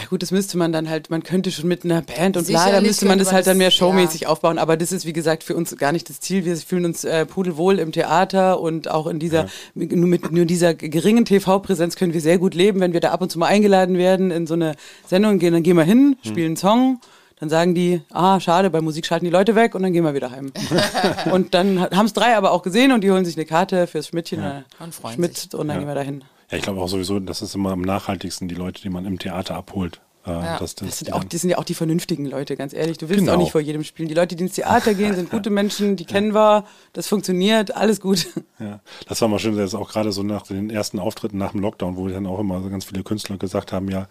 Ja 0.00 0.06
gut, 0.08 0.22
das 0.22 0.30
müsste 0.30 0.56
man 0.56 0.72
dann 0.72 0.88
halt, 0.88 1.10
man 1.10 1.22
könnte 1.22 1.50
schon 1.50 1.68
mit 1.68 1.84
einer 1.84 2.00
Band 2.00 2.36
und 2.36 2.46
bla, 2.46 2.58
da 2.58 2.64
Sicherlich 2.64 2.88
müsste 2.88 3.06
man 3.06 3.18
das 3.18 3.32
halt 3.32 3.46
dann 3.46 3.58
mehr 3.58 3.70
showmäßig 3.70 4.22
ja. 4.22 4.28
aufbauen, 4.28 4.58
aber 4.58 4.76
das 4.78 4.92
ist 4.92 5.04
wie 5.04 5.12
gesagt 5.12 5.44
für 5.44 5.54
uns 5.54 5.76
gar 5.76 5.92
nicht 5.92 6.08
das 6.08 6.20
Ziel. 6.20 6.44
Wir 6.44 6.56
fühlen 6.56 6.86
uns 6.86 7.04
äh, 7.04 7.26
pudelwohl 7.26 7.78
im 7.78 7.92
Theater 7.92 8.60
und 8.60 8.90
auch 8.90 9.06
in 9.06 9.18
dieser, 9.18 9.48
nur 9.74 10.08
mit 10.08 10.32
nur 10.32 10.46
dieser 10.46 10.74
geringen 10.74 11.26
TV-Präsenz 11.26 11.96
können 11.96 12.14
wir 12.14 12.22
sehr 12.22 12.38
gut 12.38 12.54
leben, 12.54 12.80
wenn 12.80 12.94
wir 12.94 13.00
da 13.00 13.10
ab 13.10 13.20
und 13.20 13.30
zu 13.30 13.38
mal 13.38 13.46
eingeladen 13.46 13.98
werden 13.98 14.30
in 14.30 14.46
so 14.46 14.54
eine 14.54 14.74
Sendung 15.06 15.38
gehen, 15.38 15.52
dann 15.52 15.62
gehen 15.62 15.76
wir 15.76 15.84
hin, 15.84 16.16
spielen 16.22 16.46
einen 16.46 16.56
Song, 16.56 17.00
dann 17.38 17.50
sagen 17.50 17.74
die, 17.74 18.00
ah, 18.10 18.40
schade, 18.40 18.70
bei 18.70 18.80
Musik 18.80 19.04
schalten 19.04 19.26
die 19.26 19.30
Leute 19.30 19.54
weg 19.54 19.74
und 19.74 19.82
dann 19.82 19.92
gehen 19.92 20.04
wir 20.04 20.14
wieder 20.14 20.30
heim. 20.30 20.52
und 21.32 21.52
dann 21.52 21.80
haben 21.80 22.06
es 22.06 22.14
drei 22.14 22.36
aber 22.36 22.52
auch 22.52 22.62
gesehen 22.62 22.92
und 22.92 23.02
die 23.02 23.10
holen 23.10 23.24
sich 23.24 23.36
eine 23.36 23.46
Karte 23.46 23.86
fürs 23.86 24.08
Schmidtchen, 24.08 24.42
äh, 24.42 24.62
Und 24.78 24.94
freuen 24.94 25.14
Schmidt 25.14 25.36
sich. 25.36 25.54
und 25.54 25.68
dann 25.68 25.78
gehen 25.78 25.88
wir 25.88 25.94
dahin. 25.94 26.24
Ja, 26.50 26.58
ich 26.58 26.64
glaube 26.64 26.80
auch 26.80 26.88
sowieso, 26.88 27.20
das 27.20 27.42
ist 27.42 27.54
immer 27.54 27.70
am 27.70 27.82
nachhaltigsten, 27.82 28.48
die 28.48 28.54
Leute, 28.54 28.82
die 28.82 28.90
man 28.90 29.06
im 29.06 29.18
Theater 29.18 29.54
abholt. 29.54 30.00
Äh, 30.26 30.30
dass 30.58 30.74
das, 30.74 30.88
Das 30.88 30.98
sind 30.98 31.12
auch, 31.12 31.24
die 31.24 31.36
sind 31.38 31.50
ja 31.50 31.58
auch 31.58 31.64
die 31.64 31.74
vernünftigen 31.74 32.26
Leute, 32.26 32.56
ganz 32.56 32.74
ehrlich. 32.74 32.98
Du 32.98 33.08
willst 33.08 33.20
Genau. 33.20 33.34
auch 33.34 33.38
nicht 33.38 33.52
vor 33.52 33.60
jedem 33.60 33.84
spielen. 33.84 34.08
Die 34.08 34.14
Leute, 34.14 34.36
die 34.36 34.44
ins 34.44 34.54
Theater 34.54 34.92
gehen, 34.94 35.14
sind 35.14 35.30
gute 35.30 35.48
Menschen, 35.50 35.96
die 35.96 36.04
kennen 36.04 36.34
wir, 36.34 36.64
das 36.92 37.08
funktioniert, 37.08 37.74
alles 37.74 38.00
gut. 38.00 38.26
Ja, 38.58 38.80
das 39.08 39.20
war 39.22 39.28
mal 39.28 39.38
schön, 39.38 39.56
das 39.56 39.70
ist 39.70 39.74
auch 39.74 39.88
gerade 39.90 40.12
so 40.12 40.22
nach 40.22 40.42
den 40.46 40.68
ersten 40.68 40.98
Auftritten 40.98 41.38
nach 41.38 41.52
dem 41.52 41.60
Lockdown, 41.62 41.96
wo 41.96 42.06
dann 42.08 42.26
auch 42.26 42.38
immer 42.40 42.60
so 42.62 42.68
ganz 42.68 42.84
viele 42.84 43.02
Künstler 43.02 43.38
gesagt 43.38 43.72
haben, 43.72 43.88
ja, 43.90 44.08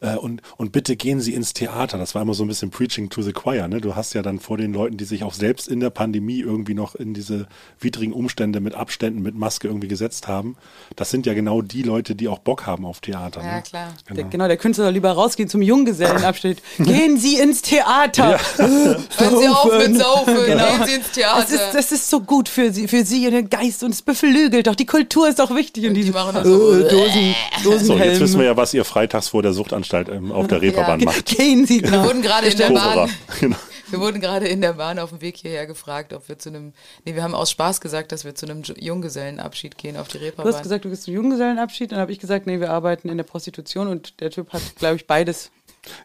äh, 0.00 0.16
und, 0.16 0.42
und 0.56 0.72
bitte 0.72 0.96
gehen 0.96 1.20
Sie 1.20 1.34
ins 1.34 1.52
Theater. 1.52 1.98
Das 1.98 2.14
war 2.16 2.22
immer 2.22 2.34
so 2.34 2.44
ein 2.44 2.48
bisschen 2.48 2.70
Preaching 2.70 3.08
to 3.10 3.22
the 3.22 3.32
Choir, 3.32 3.68
ne? 3.68 3.80
Du 3.80 3.94
hast 3.94 4.14
ja 4.14 4.22
dann 4.22 4.40
vor 4.40 4.56
den 4.58 4.72
Leuten, 4.72 4.96
die 4.96 5.04
sich 5.04 5.22
auch 5.22 5.34
selbst 5.34 5.68
in 5.68 5.78
der 5.78 5.90
Pandemie 5.90 6.40
irgendwie 6.40 6.74
noch 6.74 6.96
in 6.96 7.14
diese 7.14 7.46
widrigen 7.78 8.12
Umstände 8.12 8.58
mit 8.60 8.74
Abständen, 8.74 9.22
mit 9.22 9.36
Maske 9.36 9.68
irgendwie 9.68 9.88
gesetzt 9.88 10.26
haben. 10.26 10.56
Das 10.96 11.10
sind 11.10 11.24
ja 11.26 11.34
genau 11.34 11.62
die 11.62 11.82
Leute, 11.82 12.16
die 12.16 12.26
auch 12.28 12.40
Bock 12.40 12.66
haben 12.66 12.84
auf 12.84 13.00
Theater. 13.00 13.42
Ja, 13.42 13.56
ne? 13.56 13.62
klar. 13.62 13.92
Der, 14.08 14.16
Genau. 14.16 14.28
genau, 14.30 14.46
der 14.48 14.56
Künstler 14.56 14.84
soll 14.86 14.94
lieber 14.94 15.12
rausgehen 15.12 15.48
zum 15.52 15.62
Junggesellenabschied. 15.62 16.58
Gehen 16.78 17.16
Sie 17.18 17.36
ins 17.38 17.62
Theater! 17.62 18.38
Hören 18.56 18.96
Sie 19.18 19.48
auf 19.48 19.72
mit 19.78 19.96
Saufen, 19.96 20.34
Genau. 20.46 20.64
gehen 20.66 20.86
Sie 20.86 20.94
ins 20.94 21.10
Theater. 21.12 21.40
Das 21.42 21.50
ist, 21.52 21.62
das 21.74 21.92
ist 21.92 22.10
so 22.10 22.20
gut 22.20 22.48
für 22.48 22.72
Sie, 22.72 22.88
für 22.88 23.04
Sie 23.04 23.26
und 23.26 23.32
den 23.34 23.48
Geist 23.50 23.84
und 23.84 23.90
es 23.92 24.02
beflügelt 24.02 24.66
doch. 24.66 24.74
Die 24.74 24.86
Kultur 24.86 25.28
ist 25.28 25.38
doch 25.38 25.54
wichtig. 25.54 25.86
Und, 25.86 25.94
die 25.94 26.10
machen 26.10 26.34
das 26.34 26.46
so. 26.46 26.72
äh, 26.72 26.88
Dosen, 26.88 27.34
Dosenhelm. 27.62 27.86
So, 27.86 27.96
jetzt 27.98 28.20
wissen 28.20 28.38
wir 28.40 28.46
ja, 28.46 28.56
was 28.56 28.74
ihr 28.74 28.84
freitags 28.84 29.28
vor 29.28 29.42
der 29.42 29.52
Suchtanstalt 29.52 30.08
ähm, 30.08 30.32
auf 30.32 30.48
der 30.48 30.60
Reeperbahn 30.62 31.00
Ja. 31.00 31.06
macht. 31.06 31.26
Gehen 31.26 31.66
Sie, 31.66 31.82
Wir 31.82 31.90
genau. 31.90 32.04
wurden 32.04 32.22
gerade 32.22 32.48
in 32.48 32.56
der. 32.58 32.70
Bahn, 32.70 33.10
Genau. 33.40 33.56
Wir 33.92 34.00
wurden 34.00 34.20
gerade 34.20 34.48
in 34.48 34.60
der 34.60 34.74
Bahn 34.74 34.98
auf 34.98 35.10
dem 35.10 35.20
Weg 35.20 35.36
hierher 35.36 35.66
gefragt, 35.66 36.12
ob 36.12 36.28
wir 36.28 36.38
zu 36.38 36.48
einem, 36.48 36.72
nee, 37.04 37.14
wir 37.14 37.22
haben 37.22 37.34
aus 37.34 37.50
Spaß 37.50 37.80
gesagt, 37.80 38.10
dass 38.12 38.24
wir 38.24 38.34
zu 38.34 38.46
einem 38.46 38.62
Junggesellenabschied 38.62 39.78
gehen 39.78 39.96
auf 39.96 40.08
die 40.08 40.18
Du 40.18 40.24
Reeperbahn. 40.24 40.52
hast 40.52 40.62
gesagt, 40.62 40.84
du 40.84 40.90
gehst 40.90 41.04
zum 41.04 41.14
Junggesellenabschied. 41.14 41.92
Dann 41.92 41.98
habe 42.00 42.10
ich 42.12 42.18
gesagt, 42.18 42.46
nee, 42.46 42.58
wir 42.58 42.70
arbeiten 42.70 43.08
in 43.08 43.16
der 43.16 43.24
Prostitution. 43.24 43.88
Und 43.88 44.20
der 44.20 44.30
Typ 44.30 44.52
hat, 44.52 44.62
glaube 44.76 44.96
ich, 44.96 45.06
beides 45.06 45.50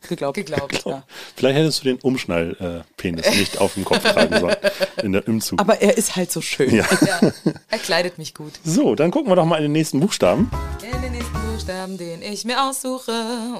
geglaubt. 0.08 0.36
Geglaubt. 0.36 0.84
Ja. 0.86 1.04
Vielleicht 1.36 1.58
hättest 1.58 1.80
du 1.82 1.84
den 1.86 1.98
Umschnallpenis 2.00 3.30
nicht 3.36 3.60
auf 3.60 3.76
dem 3.76 3.86
Kopf 3.86 4.04
tragen 4.04 4.40
sollen 4.40 4.56
in 5.04 5.12
der 5.12 5.28
Umzug. 5.28 5.60
Aber 5.60 5.82
er 5.82 5.98
ist 5.98 6.16
halt 6.16 6.32
so 6.32 6.42
schön. 6.42 6.74
Ja. 6.76 6.86
Ja, 7.06 7.32
er 7.70 7.78
kleidet 7.80 8.18
mich 8.18 8.34
gut. 8.34 8.54
So, 8.64 8.96
dann 8.96 9.12
gucken 9.12 9.32
wir 9.32 9.36
doch 9.36 9.46
mal 9.46 9.58
in 9.58 9.64
den 9.64 9.72
nächsten 9.74 10.00
Buchstaben. 10.00 10.50
In 10.84 11.02
den 11.02 11.12
nächsten 11.12 11.34
Buchstaben, 11.52 11.98
den 11.98 12.22
ich 12.22 12.44
mir 12.46 12.64
aussuche, 12.64 13.12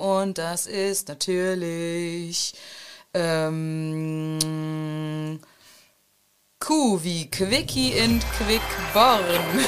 und 0.02 0.38
das 0.38 0.66
ist 0.66 1.08
natürlich 1.08 2.54
ähm, 3.18 4.38
Q 6.60 7.00
wie 7.04 7.30
Quickie 7.30 7.92
in 7.92 8.20
Quickborn. 8.38 9.24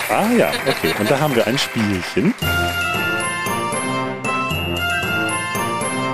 Ah 0.09 0.31
ja, 0.37 0.51
okay. 0.67 0.93
Und 0.99 1.09
da 1.09 1.19
haben 1.19 1.35
wir 1.35 1.47
ein 1.47 1.57
Spielchen, 1.57 2.33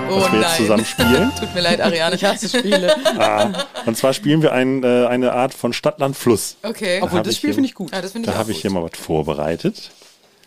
Oh 0.08 0.20
das 0.20 0.32
wir 0.32 0.40
jetzt 0.40 0.56
zusammen 0.56 0.84
spielen. 0.84 1.32
Tut 1.38 1.54
mir 1.54 1.60
leid, 1.60 1.80
Ariane. 1.80 2.14
Ich 2.14 2.24
hasse 2.24 2.48
Spiele. 2.48 2.94
Ah, 3.18 3.50
und 3.84 3.96
zwar 3.96 4.12
spielen 4.14 4.42
wir 4.42 4.52
ein, 4.52 4.82
äh, 4.82 5.06
eine 5.06 5.32
Art 5.32 5.52
von 5.52 5.72
Stadt, 5.72 5.98
Land, 5.98 6.16
Fluss. 6.16 6.56
Okay. 6.62 7.00
Obwohl, 7.02 7.18
hab 7.18 7.24
das 7.24 7.36
Spiel 7.36 7.52
finde 7.52 7.68
ich 7.68 7.74
gut. 7.74 7.92
Ja, 7.92 8.00
das 8.00 8.12
finde 8.12 8.30
Da 8.30 8.38
habe 8.38 8.52
ich 8.52 8.60
hier 8.60 8.70
mal 8.70 8.82
was 8.82 8.98
vorbereitet. 8.98 9.90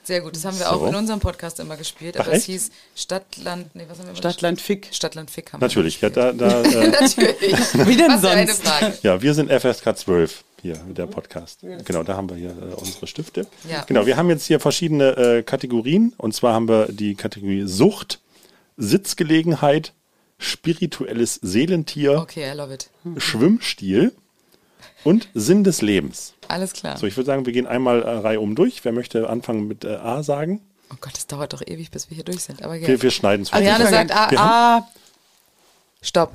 Sehr 0.10 0.22
gut, 0.22 0.36
das 0.36 0.44
haben 0.44 0.58
wir 0.58 0.66
So. 0.66 0.72
auch 0.72 0.88
in 0.88 0.96
unserem 0.96 1.20
Podcast 1.20 1.60
immer 1.60 1.78
gespielt, 1.78 2.18
aber 2.18 2.30
Ach, 2.30 2.34
es 2.34 2.40
echt? 2.40 2.46
hieß 2.48 2.72
Stadtland, 2.96 3.76
nee, 3.76 3.84
was 3.88 4.00
haben 4.00 4.06
wir 4.06 4.10
immer 4.10 4.18
Stadtland 4.18 4.60
Fick. 4.60 4.88
Stadtland 4.92 5.30
Fick 5.30 5.54
haben 5.54 5.62
wir 5.62 5.68
Natürlich, 5.68 6.02
ja, 6.02 6.10
da, 6.10 6.34
da, 6.34 6.64
äh, 6.64 6.88
Natürlich. 6.88 7.54
Wie 7.86 7.96
denn 7.96 8.10
Was 8.12 8.22
für 8.22 8.30
eine 8.32 8.48
sonst? 8.52 8.68
Frage. 8.68 8.98
ja, 9.04 9.22
wir 9.22 9.34
sind 9.36 9.52
FSK 9.52 9.96
12 9.96 10.44
hier, 10.64 10.74
der 10.98 11.06
Podcast. 11.06 11.60
Genau, 11.86 12.02
da 12.02 12.18
haben 12.18 12.28
wir 12.28 12.38
hier 12.38 12.50
äh, 12.50 12.74
unsere 12.74 13.06
Stifte. 13.06 13.46
Ja. 13.70 13.84
Genau, 13.84 14.08
wir 14.08 14.18
haben 14.18 14.30
jetzt 14.32 14.48
hier 14.48 14.60
verschiedene 14.60 15.16
äh, 15.16 15.44
Kategorien. 15.44 16.14
Und 16.18 16.34
zwar 16.34 16.56
haben 16.56 16.68
wir 16.68 16.88
die 16.92 17.14
Kategorie 17.14 17.68
Sucht, 17.68 18.20
Sitzgelegenheit, 18.78 19.94
spirituelles 20.40 21.36
Seelentier, 21.44 22.18
Okay, 22.20 22.52
I 22.52 22.56
love 22.58 22.74
it. 22.74 22.90
Schwimmstil 23.18 24.12
und 25.04 25.30
Sinn 25.36 25.64
des 25.64 25.84
Lebens. 25.84 26.34
Alles 26.50 26.74
klar. 26.74 26.98
So, 26.98 27.08
ich 27.08 27.16
würde 27.16 27.28
sagen, 27.28 27.46
wir 27.46 27.54
gehen 27.54 27.68
einmal 27.68 28.02
äh, 28.02 28.10
Reihe 28.10 28.40
um 28.42 28.56
durch. 28.56 28.84
Wer 28.84 28.92
möchte 28.92 29.30
anfangen 29.30 29.68
mit 29.68 29.86
äh, 29.86 29.96
A 29.96 30.24
sagen? 30.24 30.62
Oh 30.92 30.96
Gott, 31.00 31.14
das 31.14 31.28
dauert 31.28 31.54
doch 31.54 31.62
ewig, 31.66 31.92
bis 31.92 32.10
wir 32.10 32.16
hier 32.16 32.24
durch 32.26 32.42
sind. 32.42 32.64
Aber 32.64 32.74
Wir, 32.74 32.82
gerne. 32.82 33.02
wir 33.02 33.12
schneiden 33.12 33.44
es 33.44 33.54
Ariane 33.54 33.88
sagt 33.88 34.12
A, 34.12 34.32
Wir 34.32 34.40
A. 34.40 34.78
A, 34.78 34.88
Stopp. 36.02 36.34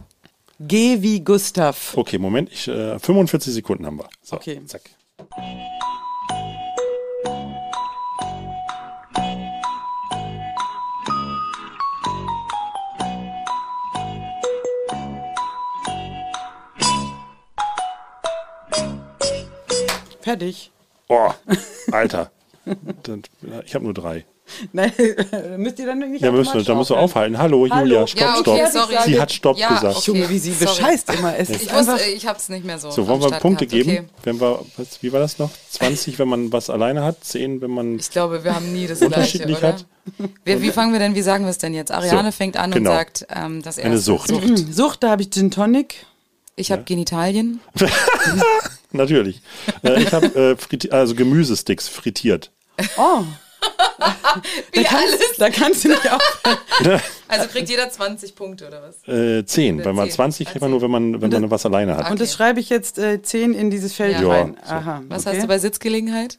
G 0.61 1.03
wie 1.03 1.21
Gustav. 1.21 1.97
Okay, 1.97 2.19
Moment, 2.19 2.51
ich, 2.53 2.69
äh, 2.69 2.99
45 2.99 3.53
Sekunden 3.53 3.85
haben 3.87 3.99
wir. 3.99 4.09
So, 4.23 4.37
Okay. 4.37 4.61
Zack. 4.67 4.83
Fertig. 20.25 20.70
Oh, 21.09 21.29
Alter. 21.93 22.31
Dann- 23.03 23.22
Ich 23.66 23.75
habe 23.75 23.85
nur 23.85 23.93
drei. 23.93 24.25
Nein, 24.72 24.93
müsst 25.59 25.79
ihr 25.79 25.87
dann 25.87 25.99
nicht 26.11 26.22
Ja, 26.22 26.31
müssen, 26.31 26.62
da 26.64 26.75
musst 26.75 26.89
du 26.91 26.97
aufhalten. 26.97 27.37
Hallo, 27.39 27.66
Hallo. 27.70 27.83
Julia, 27.85 28.07
stopp, 28.07 28.20
Ja, 28.20 28.37
stopp. 28.37 28.49
okay, 28.55 28.66
sorry. 28.72 28.95
Sie 29.07 29.20
hat 29.20 29.33
Stopp 29.33 29.59
Ja, 29.59 29.68
gesagt. 29.75 29.97
okay. 29.97 30.11
Junge, 30.11 30.29
wie 30.31 30.39
sie 30.39 30.53
Sorry. 30.53 30.66
bescheißt 30.66 31.14
immer. 31.14 31.37
Es 31.39 31.49
Ich 31.51 31.72
wusste, 31.72 31.99
ich 32.14 32.27
hab's 32.27 32.49
nicht 32.51 32.64
mehr 32.64 32.79
so. 32.79 32.91
So, 32.91 33.07
wollen 33.07 33.20
wir 33.20 33.29
Start 33.29 33.43
Punkte 33.43 33.66
gehabt. 33.66 33.87
geben? 33.87 34.05
Okay. 34.07 34.20
Wenn 34.25 34.41
wir, 34.41 34.64
was, 34.77 35.03
wie 35.03 35.12
war 35.12 35.20
das 35.20 35.39
noch? 35.39 35.51
20, 35.70 36.18
wenn 36.18 36.29
man 36.29 36.53
was 36.53 36.68
alleine 36.70 37.03
hat, 37.05 37.22
10, 37.25 37.61
wenn 37.62 37.70
man. 37.70 37.99
Ich 37.99 38.11
glaube, 38.11 38.45
wir 38.45 38.55
haben 38.55 38.70
nie 38.72 38.87
das 38.87 38.99
Gleiche, 39.01 39.14
Unterschiedlich 39.14 39.59
oder? 39.59 39.68
hat. 39.68 39.87
Wie, 40.45 40.61
wie 40.62 40.70
fangen 40.70 40.93
wir 40.93 40.99
denn, 41.01 41.14
wie 41.14 41.22
sagen 41.22 41.45
wir 41.45 41.51
es 41.51 41.59
denn 41.59 41.72
jetzt? 41.75 41.91
Ariane 41.93 42.31
So, 42.31 42.37
fängt 42.37 42.57
an 42.59 42.70
genau. 42.70 42.91
und 42.91 42.97
sagt, 42.97 43.27
ähm, 43.35 43.62
das 43.62 43.79
erste. 43.79 43.91
Eine 43.91 43.99
Sucht. 43.99 44.31
Sucht, 44.72 45.03
da 45.03 45.11
habe 45.11 45.22
ich 45.22 45.31
Gin 45.31 45.51
Tonic. 45.51 46.05
Ich 46.57 46.70
habe 46.70 46.83
Genitalien. 46.85 47.61
Natürlich. 48.95 49.42
Äh, 49.82 50.03
ich 50.03 50.12
habe 50.12 50.57
äh, 50.57 50.90
also 50.90 51.14
Gemüsesticks 51.14 51.88
frittiert. 51.88 52.53
Oh, 52.97 53.24
Wie 54.72 54.82
da 54.82 54.88
kannst, 54.88 55.14
alles. 55.14 55.36
da 55.38 55.51
kannst 55.51 55.84
du 55.84 55.88
nicht 55.88 56.11
aufhören. 56.11 57.01
Also 57.26 57.49
kriegt 57.49 57.68
jeder 57.68 57.90
20 57.90 58.36
Punkte 58.36 58.68
oder 58.68 58.82
was? 58.82 59.09
Äh, 59.09 59.45
10, 59.45 59.76
Oder 59.76 59.86
weil 59.86 59.92
man 59.95 60.07
10. 60.07 60.14
20 60.14 60.47
kriegt 60.49 60.61
man 60.61 60.70
nur, 60.70 60.82
wenn 60.82 60.90
man, 60.90 61.20
wenn 61.20 61.30
man 61.30 61.51
was 61.51 61.66
alleine 61.66 61.97
hat. 61.97 62.11
Und 62.11 62.20
das 62.20 62.32
schreibe 62.32 62.61
ich 62.61 62.68
jetzt 62.68 62.99
äh, 62.99 63.22
10 63.22 63.55
in 63.55 63.70
dieses 63.70 63.95
Feld 63.95 64.20
Ja. 64.20 64.28
rein. 64.28 64.57
Ja, 64.61 64.68
so. 64.68 64.74
Aha. 64.74 65.03
Was 65.09 65.26
okay. 65.26 65.36
hast 65.36 65.42
du 65.42 65.49
bei 65.49 65.59
Sitzgelegenheit? 65.59 66.38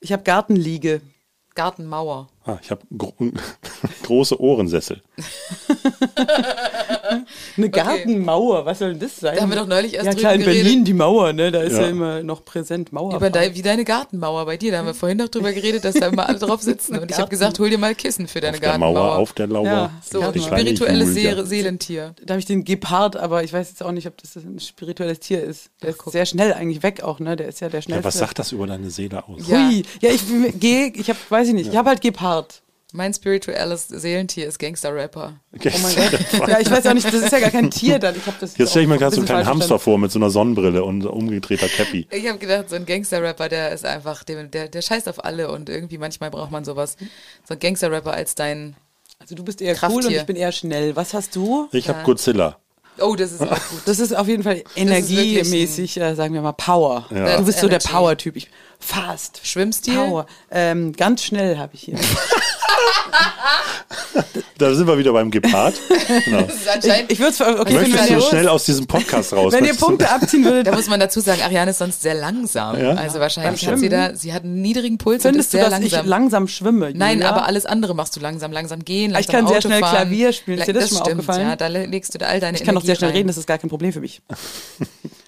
Ich 0.00 0.12
habe 0.12 0.22
Gartenliege. 0.22 1.02
Gartenmauer. 1.54 2.28
Ah, 2.46 2.58
ich 2.62 2.70
habe 2.70 2.82
gro 2.96 3.12
große 4.04 4.40
Ohrensessel. 4.40 5.02
Eine 7.56 7.70
Gartenmauer, 7.70 8.66
was 8.66 8.78
soll 8.78 8.90
denn 8.90 9.00
das 9.00 9.16
sein? 9.20 9.36
Da 9.36 9.42
haben 9.42 9.50
wir 9.50 9.56
doch 9.56 9.66
neulich 9.66 9.94
erst 9.94 10.06
Ja 10.06 10.12
drüber 10.12 10.20
klar, 10.20 10.34
in 10.34 10.40
geredet. 10.40 10.62
Berlin 10.64 10.84
die 10.84 10.94
Mauer, 10.94 11.32
ne? 11.32 11.50
Da 11.52 11.62
ist 11.62 11.72
ja, 11.74 11.82
Ja. 11.82 11.88
immer 11.88 12.22
noch 12.22 12.44
präsent 12.44 12.92
Mauer. 12.92 13.16
Über 13.16 13.30
de, 13.30 13.54
wie 13.54 13.62
deine 13.62 13.84
Gartenmauer 13.84 14.44
bei 14.46 14.56
dir. 14.56 14.72
Da 14.72 14.78
haben 14.78 14.86
wir 14.86 14.94
vorhin 14.94 15.18
noch 15.18 15.28
drüber 15.28 15.52
geredet, 15.52 15.84
dass 15.84 15.94
da 15.94 16.06
immer 16.08 16.28
alle 16.28 16.38
drauf 16.38 16.62
sitzen. 16.62 16.98
Und 16.98 17.10
ich 17.10 17.18
habe 17.18 17.28
gesagt, 17.28 17.58
hol 17.58 17.70
dir 17.70 17.78
mal 17.78 17.94
Kissen 17.94 18.26
für 18.28 18.40
deine 18.40 18.54
Auf 18.54 18.60
der 18.60 18.68
Gartenmauer. 18.70 18.92
Mauer, 18.94 19.18
auf 19.18 19.32
der 19.32 19.46
Lauer. 19.46 19.64
Ja, 19.66 19.90
so, 20.10 20.20
Ja, 20.20 20.30
ein 20.30 20.40
spirituelles 20.40 21.08
Julia. 21.14 21.36
See 21.44 21.44
Seelentier. 21.44 22.14
Da 22.24 22.34
habe 22.34 22.40
ich 22.40 22.46
den 22.46 22.64
Gepard, 22.64 23.16
aber 23.16 23.44
ich 23.44 23.52
weiß 23.52 23.68
jetzt 23.70 23.82
auch 23.82 23.92
nicht, 23.92 24.06
ob 24.06 24.16
das 24.20 24.36
ein 24.36 24.58
spirituelles 24.60 25.20
Tier 25.20 25.42
ist. 25.42 25.70
Der 25.82 25.90
ist 25.90 25.98
guck. 25.98 26.12
sehr 26.12 26.26
schnell 26.26 26.52
eigentlich 26.52 26.82
weg 26.82 27.02
auch, 27.02 27.20
ne? 27.20 27.36
Der 27.36 27.48
ist 27.48 27.60
ja 27.60 27.68
der 27.68 27.78
Ja, 27.78 27.82
schnellste. 27.82 28.04
was 28.04 28.18
sagt 28.18 28.38
das 28.38 28.52
über 28.52 28.66
deine 28.66 28.90
Seele 28.90 29.26
aus? 29.28 29.46
Ja. 29.48 29.68
Hui. 29.68 29.82
Ja, 30.00 30.10
ich 30.10 30.22
gehe, 30.58 30.92
ich 30.94 31.08
habe, 31.08 31.18
weiß 31.28 31.48
ich 31.48 31.54
nicht, 31.54 31.70
ich 31.70 31.76
habe 31.76 31.88
halt 31.90 32.00
Gepard. 32.00 32.62
Mein 32.96 33.12
spirituelles 33.12 33.88
Seelentier 33.88 34.46
ist 34.46 34.60
Gangster-Rapper. 34.60 35.32
Okay. 35.52 35.72
Oh 35.74 35.78
mein 35.82 35.96
Gott. 35.96 36.48
ja, 36.48 36.60
ich 36.60 36.70
weiß 36.70 36.86
auch 36.86 36.94
nicht, 36.94 37.04
das 37.04 37.14
ist 37.14 37.32
ja 37.32 37.40
gar 37.40 37.50
kein 37.50 37.68
Tier 37.68 37.98
dann. 37.98 38.14
Ich 38.14 38.24
hab 38.24 38.38
das 38.38 38.56
Jetzt 38.56 38.70
stelle 38.70 38.84
ich 38.84 38.88
mir 38.88 38.98
gerade 38.98 39.16
so 39.16 39.20
einen 39.20 39.26
kleinen 39.26 39.46
Hamster 39.46 39.80
vor 39.80 39.98
mit 39.98 40.12
so 40.12 40.20
einer 40.20 40.30
Sonnenbrille 40.30 40.84
und 40.84 41.04
umgedrehter 41.04 41.66
Cappy. 41.66 42.06
Ich 42.12 42.28
habe 42.28 42.38
gedacht, 42.38 42.70
so 42.70 42.76
ein 42.76 42.86
Gangster-Rapper, 42.86 43.48
der 43.48 43.72
ist 43.72 43.84
einfach, 43.84 44.22
der, 44.22 44.44
der, 44.44 44.68
der 44.68 44.80
scheißt 44.80 45.08
auf 45.08 45.24
alle 45.24 45.50
und 45.50 45.68
irgendwie 45.68 45.98
manchmal 45.98 46.30
braucht 46.30 46.52
man 46.52 46.64
sowas. 46.64 46.96
So 47.48 47.54
ein 47.54 47.58
Gangster-Rapper 47.58 48.12
als 48.12 48.36
dein. 48.36 48.76
Also 49.18 49.34
du 49.34 49.42
bist 49.42 49.60
eher 49.60 49.74
Krafttier. 49.74 49.98
cool 49.98 50.06
und 50.06 50.14
ich 50.14 50.26
bin 50.26 50.36
eher 50.36 50.52
schnell. 50.52 50.94
Was 50.94 51.14
hast 51.14 51.34
du? 51.34 51.68
Ich 51.72 51.88
habe 51.88 52.04
Godzilla. 52.04 52.58
Oh, 53.00 53.16
das 53.16 53.32
ist 53.32 53.42
auch 53.42 53.48
gut. 53.48 53.80
Das 53.86 53.98
ist 53.98 54.16
auf 54.16 54.28
jeden 54.28 54.44
Fall 54.44 54.62
energiemäßig, 54.76 56.00
äh, 56.00 56.14
sagen 56.14 56.32
wir 56.32 56.42
mal, 56.42 56.52
Power. 56.52 57.06
Ja. 57.10 57.38
Du 57.38 57.44
bist 57.44 57.58
so 57.58 57.68
der. 57.68 57.78
Power-Typ. 57.78 58.36
Ich- 58.84 58.94
Fast. 58.94 59.40
Schwimmstil? 59.42 59.94
Power. 59.96 60.26
Ähm, 60.50 60.92
ganz 60.92 61.22
schnell 61.22 61.58
habe 61.58 61.74
ich 61.74 61.82
hier. 61.82 61.96
Da 64.58 64.72
sind 64.74 64.86
wir 64.86 64.96
wieder 64.98 65.12
beim 65.12 65.30
Gepard. 65.32 65.74
Genau. 66.24 66.42
Das 66.42 66.54
ist 66.54 66.68
anscheinend. 66.68 67.10
Ich 67.12 67.18
würde 67.18 67.30
es 67.32 67.40
okay, 67.40 67.74
Möchtest 67.74 68.10
du 68.10 68.20
schnell 68.20 68.48
aus 68.48 68.64
diesem 68.64 68.86
Podcast 68.86 69.32
raus? 69.32 69.52
wenn 69.52 69.64
ihr 69.64 69.74
Punkte 69.74 70.08
abziehen 70.08 70.44
würdet. 70.44 70.66
da 70.68 70.72
muss 70.72 70.86
man 70.88 71.00
dazu 71.00 71.18
sagen, 71.20 71.42
Ariane 71.42 71.72
ist 71.72 71.78
sonst 71.78 72.02
sehr 72.02 72.14
langsam. 72.14 72.78
Ja. 72.80 72.90
Also 72.94 73.18
wahrscheinlich 73.20 73.66
hat 73.66 73.78
sie 73.78 73.88
da, 73.88 74.14
sie 74.14 74.32
hat 74.32 74.44
einen 74.44 74.62
niedrigen 74.62 74.98
Puls 74.98 75.24
und 75.24 75.30
ist 75.36 75.50
Findest 75.50 75.54
du, 75.54 75.56
sehr 75.58 75.64
dass 75.70 75.72
langsam. 75.80 76.00
ich 76.04 76.06
langsam 76.06 76.48
schwimme? 76.48 76.92
Nein, 76.94 77.14
Julia? 77.18 77.30
aber 77.30 77.46
alles 77.46 77.66
andere 77.66 77.94
machst 77.94 78.14
du 78.16 78.20
langsam, 78.20 78.52
langsam 78.52 78.84
gehen, 78.84 79.10
langsam 79.10 79.20
Ich 79.20 79.26
kann 79.36 79.46
sehr 79.48 79.56
Auto 79.58 79.68
schnell 79.68 79.80
fahren. 79.80 79.96
Klavier 79.96 80.32
spielen. 80.32 80.58
Ist 80.58 80.68
dir 80.68 80.72
das 80.72 80.88
schon 80.88 80.98
mal 80.98 81.04
stimmt, 81.04 81.20
aufgefallen? 81.20 81.48
Ja, 81.48 81.56
da 81.56 81.66
le- 81.66 81.86
legst 81.86 82.14
du 82.14 82.18
da 82.18 82.26
all 82.26 82.40
deine 82.40 82.56
Ich 82.56 82.64
kann 82.64 82.76
auch 82.76 82.80
sehr 82.82 82.90
Energie 82.90 82.98
schnell 82.98 83.10
rein. 83.10 83.16
reden, 83.16 83.28
das 83.28 83.36
ist 83.38 83.46
gar 83.46 83.58
kein 83.58 83.70
Problem 83.70 83.92
für 83.92 84.00
mich. 84.00 84.22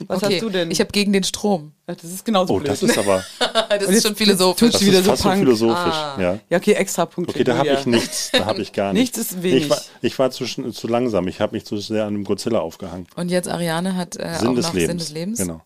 Was 0.09 0.23
okay. 0.23 0.35
hast 0.35 0.43
du 0.43 0.51
denn? 0.51 0.71
Ich 0.71 0.81
habe 0.81 0.91
gegen 0.93 1.13
den 1.13 1.25
Strom. 1.25 1.73
das 1.87 2.05
ist 2.05 2.25
genauso 2.25 2.55
Oh, 2.55 2.59
blöd. 2.59 2.69
das 2.71 2.83
ist 2.83 2.99
aber 2.99 3.25
Das 3.69 3.83
ist 3.89 4.07
schon 4.07 4.15
philosophisch. 4.17 4.71
das 4.73 4.81
Tut 4.81 4.87
wieder 4.89 4.99
ist 4.99 5.05
so 5.05 5.11
fast 5.13 5.23
so 5.23 5.29
Punk. 5.31 5.41
philosophisch. 5.41 5.95
Ah. 5.95 6.17
Ja. 6.21 6.39
ja, 6.51 6.59
okay, 6.59 6.73
extra 6.73 7.07
Punkte. 7.07 7.35
Okay, 7.35 7.45
da 7.45 7.57
habe 7.59 7.69
ich 7.71 7.87
nichts. 7.87 8.31
Da 8.33 8.45
habe 8.45 8.61
ich 8.61 8.73
gar 8.73 8.93
nichts. 8.93 9.17
Nichts 9.17 9.33
ist 9.33 9.43
wenig. 9.43 9.65
Ich 9.65 9.71
war, 9.71 9.81
ich 10.03 10.19
war 10.19 10.31
zu, 10.31 10.45
zu 10.47 10.87
langsam. 10.89 11.29
Ich 11.29 11.41
habe 11.41 11.55
mich 11.57 11.65
zu 11.65 11.77
sehr 11.79 12.05
an 12.05 12.13
dem 12.15 12.25
Godzilla 12.25 12.59
aufgehangen. 12.61 13.07
Und 13.17 13.31
jetzt 13.31 13.49
Ariane 13.49 13.97
hat 13.97 14.17
äh, 14.17 14.35
Sinn 14.39 14.49
auch 14.49 14.55
des 14.55 14.67
noch 14.67 14.75
Lebens. 14.75 14.89
Sinn 14.89 14.99
des 14.99 15.11
Lebens. 15.13 15.39
Genau. 15.39 15.63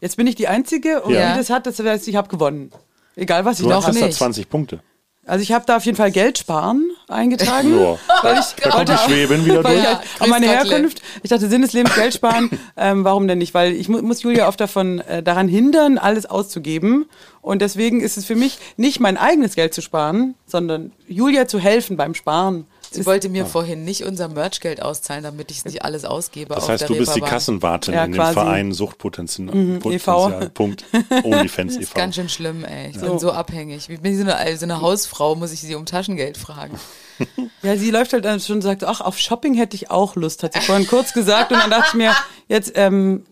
Jetzt 0.00 0.16
bin 0.16 0.26
ich 0.26 0.34
die 0.36 0.48
Einzige 0.48 1.02
und 1.02 1.14
Ja. 1.14 1.32
die 1.32 1.38
das 1.38 1.50
hat, 1.50 1.66
das 1.66 1.78
heißt, 1.78 2.06
ich 2.08 2.16
habe 2.16 2.28
gewonnen. 2.28 2.70
Egal 3.16 3.44
was 3.44 3.58
ich 3.58 3.64
Du 3.64 3.68
da 3.70 3.76
hast 3.76 3.86
habe. 3.88 3.98
da 3.98 4.06
nicht. 4.06 4.16
20 4.18 4.48
Punkte. 4.48 4.80
Also 5.24 5.42
ich 5.42 5.52
habe 5.52 5.64
da 5.66 5.76
auf 5.76 5.84
jeden 5.84 5.96
Fall 5.96 6.10
Geld 6.10 6.38
sparen 6.38 6.90
eingetragen. 7.06 7.78
Ja. 7.78 7.96
Weil 8.22 8.40
ich 8.40 8.46
Da 8.62 8.70
kommt 8.70 8.88
die 8.88 8.98
Schwäbin 8.98 9.44
wieder 9.44 9.62
weil 9.62 9.76
durch. 9.76 9.78
ich 9.78 9.84
Ja, 9.84 9.98
halt 9.98 10.20
auf 10.20 10.26
meine. 10.26 10.46
Herkunft, 10.46 11.00
ich 11.22 11.30
dachte, 11.30 11.48
Sinn 11.48 11.62
des 11.62 11.72
Lebens 11.72 11.94
Geld 11.94 12.14
sparen, 12.14 12.50
ähm, 12.76 13.04
warum 13.04 13.28
denn 13.28 13.38
nicht? 13.38 13.54
Weil 13.54 13.72
ich 13.72 13.88
mu 13.88 14.02
muss 14.02 14.22
Julia 14.22 14.48
oft 14.48 14.60
davon 14.60 14.98
äh, 15.00 15.22
daran 15.22 15.46
hindern, 15.46 15.98
alles 15.98 16.26
auszugeben. 16.26 17.06
Und 17.40 17.62
deswegen 17.62 18.00
ist 18.00 18.16
es 18.16 18.24
für 18.24 18.34
mich 18.34 18.58
nicht 18.76 18.98
mein 18.98 19.16
eigenes 19.16 19.54
Geld 19.54 19.74
zu 19.74 19.80
sparen, 19.80 20.34
sondern 20.46 20.92
Julia 21.06 21.46
zu 21.46 21.60
helfen 21.60 21.96
beim 21.96 22.14
Sparen. 22.14 22.66
Sie 22.94 23.06
wollte 23.06 23.28
mir 23.28 23.46
vorhin 23.46 23.84
nicht 23.84 24.04
unser 24.04 24.28
Merchgeld 24.28 24.82
auszahlen, 24.82 25.24
damit 25.24 25.50
ich 25.50 25.64
nicht 25.64 25.84
alles 25.84 26.04
ausgebe. 26.04 26.54
Das 26.54 26.64
auf 26.64 26.70
heißt, 26.70 26.82
der 26.82 26.88
du 26.88 26.94
bist 26.96 27.10
die 27.10 27.20
Reeperbahn. 27.20 27.30
Kassenwartin 27.30 27.94
Ja, 27.94 28.04
in 28.04 28.12
dem 28.12 28.16
quasi. 28.16 28.34
Verein 28.34 28.72
Suchtpotenzial. 28.72 29.48
e.V.. 29.48 29.78
Potenzial. 29.80 30.50
Punkt. 30.50 30.84
Onlyfans 31.24 31.74
Das 31.74 31.82
ist 31.82 31.90
e.V. 31.90 31.94
ganz 31.98 32.14
schön 32.14 32.28
schlimm, 32.28 32.64
ey. 32.64 32.90
Ich 32.90 33.00
bin 33.00 33.18
so 33.18 33.32
abhängig. 33.32 33.88
Wie 33.88 33.96
bin 33.96 34.12
ich 34.12 34.18
so 34.24 34.30
eine, 34.30 34.56
so 34.56 34.64
eine 34.64 34.80
Hausfrau, 34.80 35.34
muss 35.34 35.52
ich 35.52 35.60
sie 35.60 35.74
um 35.74 35.86
Taschengeld 35.86 36.36
fragen. 36.36 36.78
Ja, 37.62 37.76
sie 37.76 37.90
läuft 37.90 38.12
halt 38.12 38.24
dann 38.24 38.40
schon 38.40 38.56
und 38.56 38.62
sagt, 38.62 38.84
ach, 38.84 39.00
auf 39.00 39.18
Shopping 39.18 39.54
hätte 39.54 39.76
ich 39.76 39.90
auch 39.90 40.16
Lust, 40.16 40.42
hat 40.42 40.54
sie 40.54 40.60
vorhin 40.60 40.86
kurz 40.86 41.12
gesagt. 41.12 41.52
Und 41.52 41.58
dann 41.58 41.70
dachte 41.70 41.88
ich 41.88 41.94
mir, 41.94 42.12
jetzt 42.48 42.72
ähm, 42.74 43.24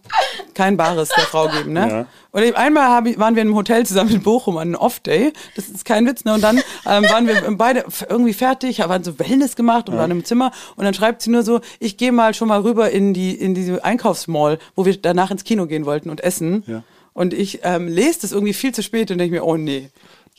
kein 0.54 0.76
Bares 0.76 1.08
der 1.10 1.24
Frau 1.24 1.48
geben, 1.48 1.72
ne? 1.72 1.88
Ja. 1.88 2.06
Und 2.32 2.42
eben 2.42 2.56
einmal 2.56 3.06
ich, 3.06 3.18
waren 3.18 3.34
wir 3.34 3.42
in 3.42 3.48
einem 3.48 3.56
Hotel 3.56 3.84
zusammen 3.84 4.10
in 4.10 4.22
Bochum 4.22 4.56
an 4.56 4.68
einem 4.68 4.74
Off-Day. 4.76 5.32
Das 5.56 5.68
ist 5.68 5.84
kein 5.84 6.06
Witz, 6.06 6.24
ne? 6.24 6.34
Und 6.34 6.42
dann 6.42 6.58
ähm, 6.86 7.04
waren 7.04 7.26
wir 7.26 7.42
beide 7.56 7.84
irgendwie 8.08 8.34
fertig, 8.34 8.80
haben 8.80 9.02
so 9.02 9.18
Wellness 9.18 9.56
gemacht 9.56 9.88
und 9.88 9.96
waren 9.96 10.10
im 10.10 10.24
Zimmer. 10.24 10.52
Und 10.76 10.84
dann 10.84 10.94
schreibt 10.94 11.22
sie 11.22 11.30
nur 11.30 11.42
so, 11.42 11.60
ich 11.80 11.96
gehe 11.96 12.12
mal 12.12 12.34
schon 12.34 12.48
mal 12.48 12.60
rüber 12.60 12.90
in 12.90 13.14
die 13.14 13.34
in 13.34 13.54
diese 13.54 13.84
Einkaufsmall, 13.84 14.58
wo 14.76 14.84
wir 14.84 14.96
danach 14.96 15.30
ins 15.30 15.44
Kino 15.44 15.66
gehen 15.66 15.86
wollten 15.86 16.10
und 16.10 16.22
essen. 16.22 16.62
Ja. 16.66 16.82
Und 17.12 17.34
ich 17.34 17.60
ähm, 17.64 17.88
lese 17.88 18.20
das 18.22 18.32
irgendwie 18.32 18.54
viel 18.54 18.72
zu 18.72 18.82
spät 18.82 19.10
und 19.10 19.18
denke 19.18 19.34
mir, 19.34 19.44
oh 19.44 19.56
nee. 19.56 19.90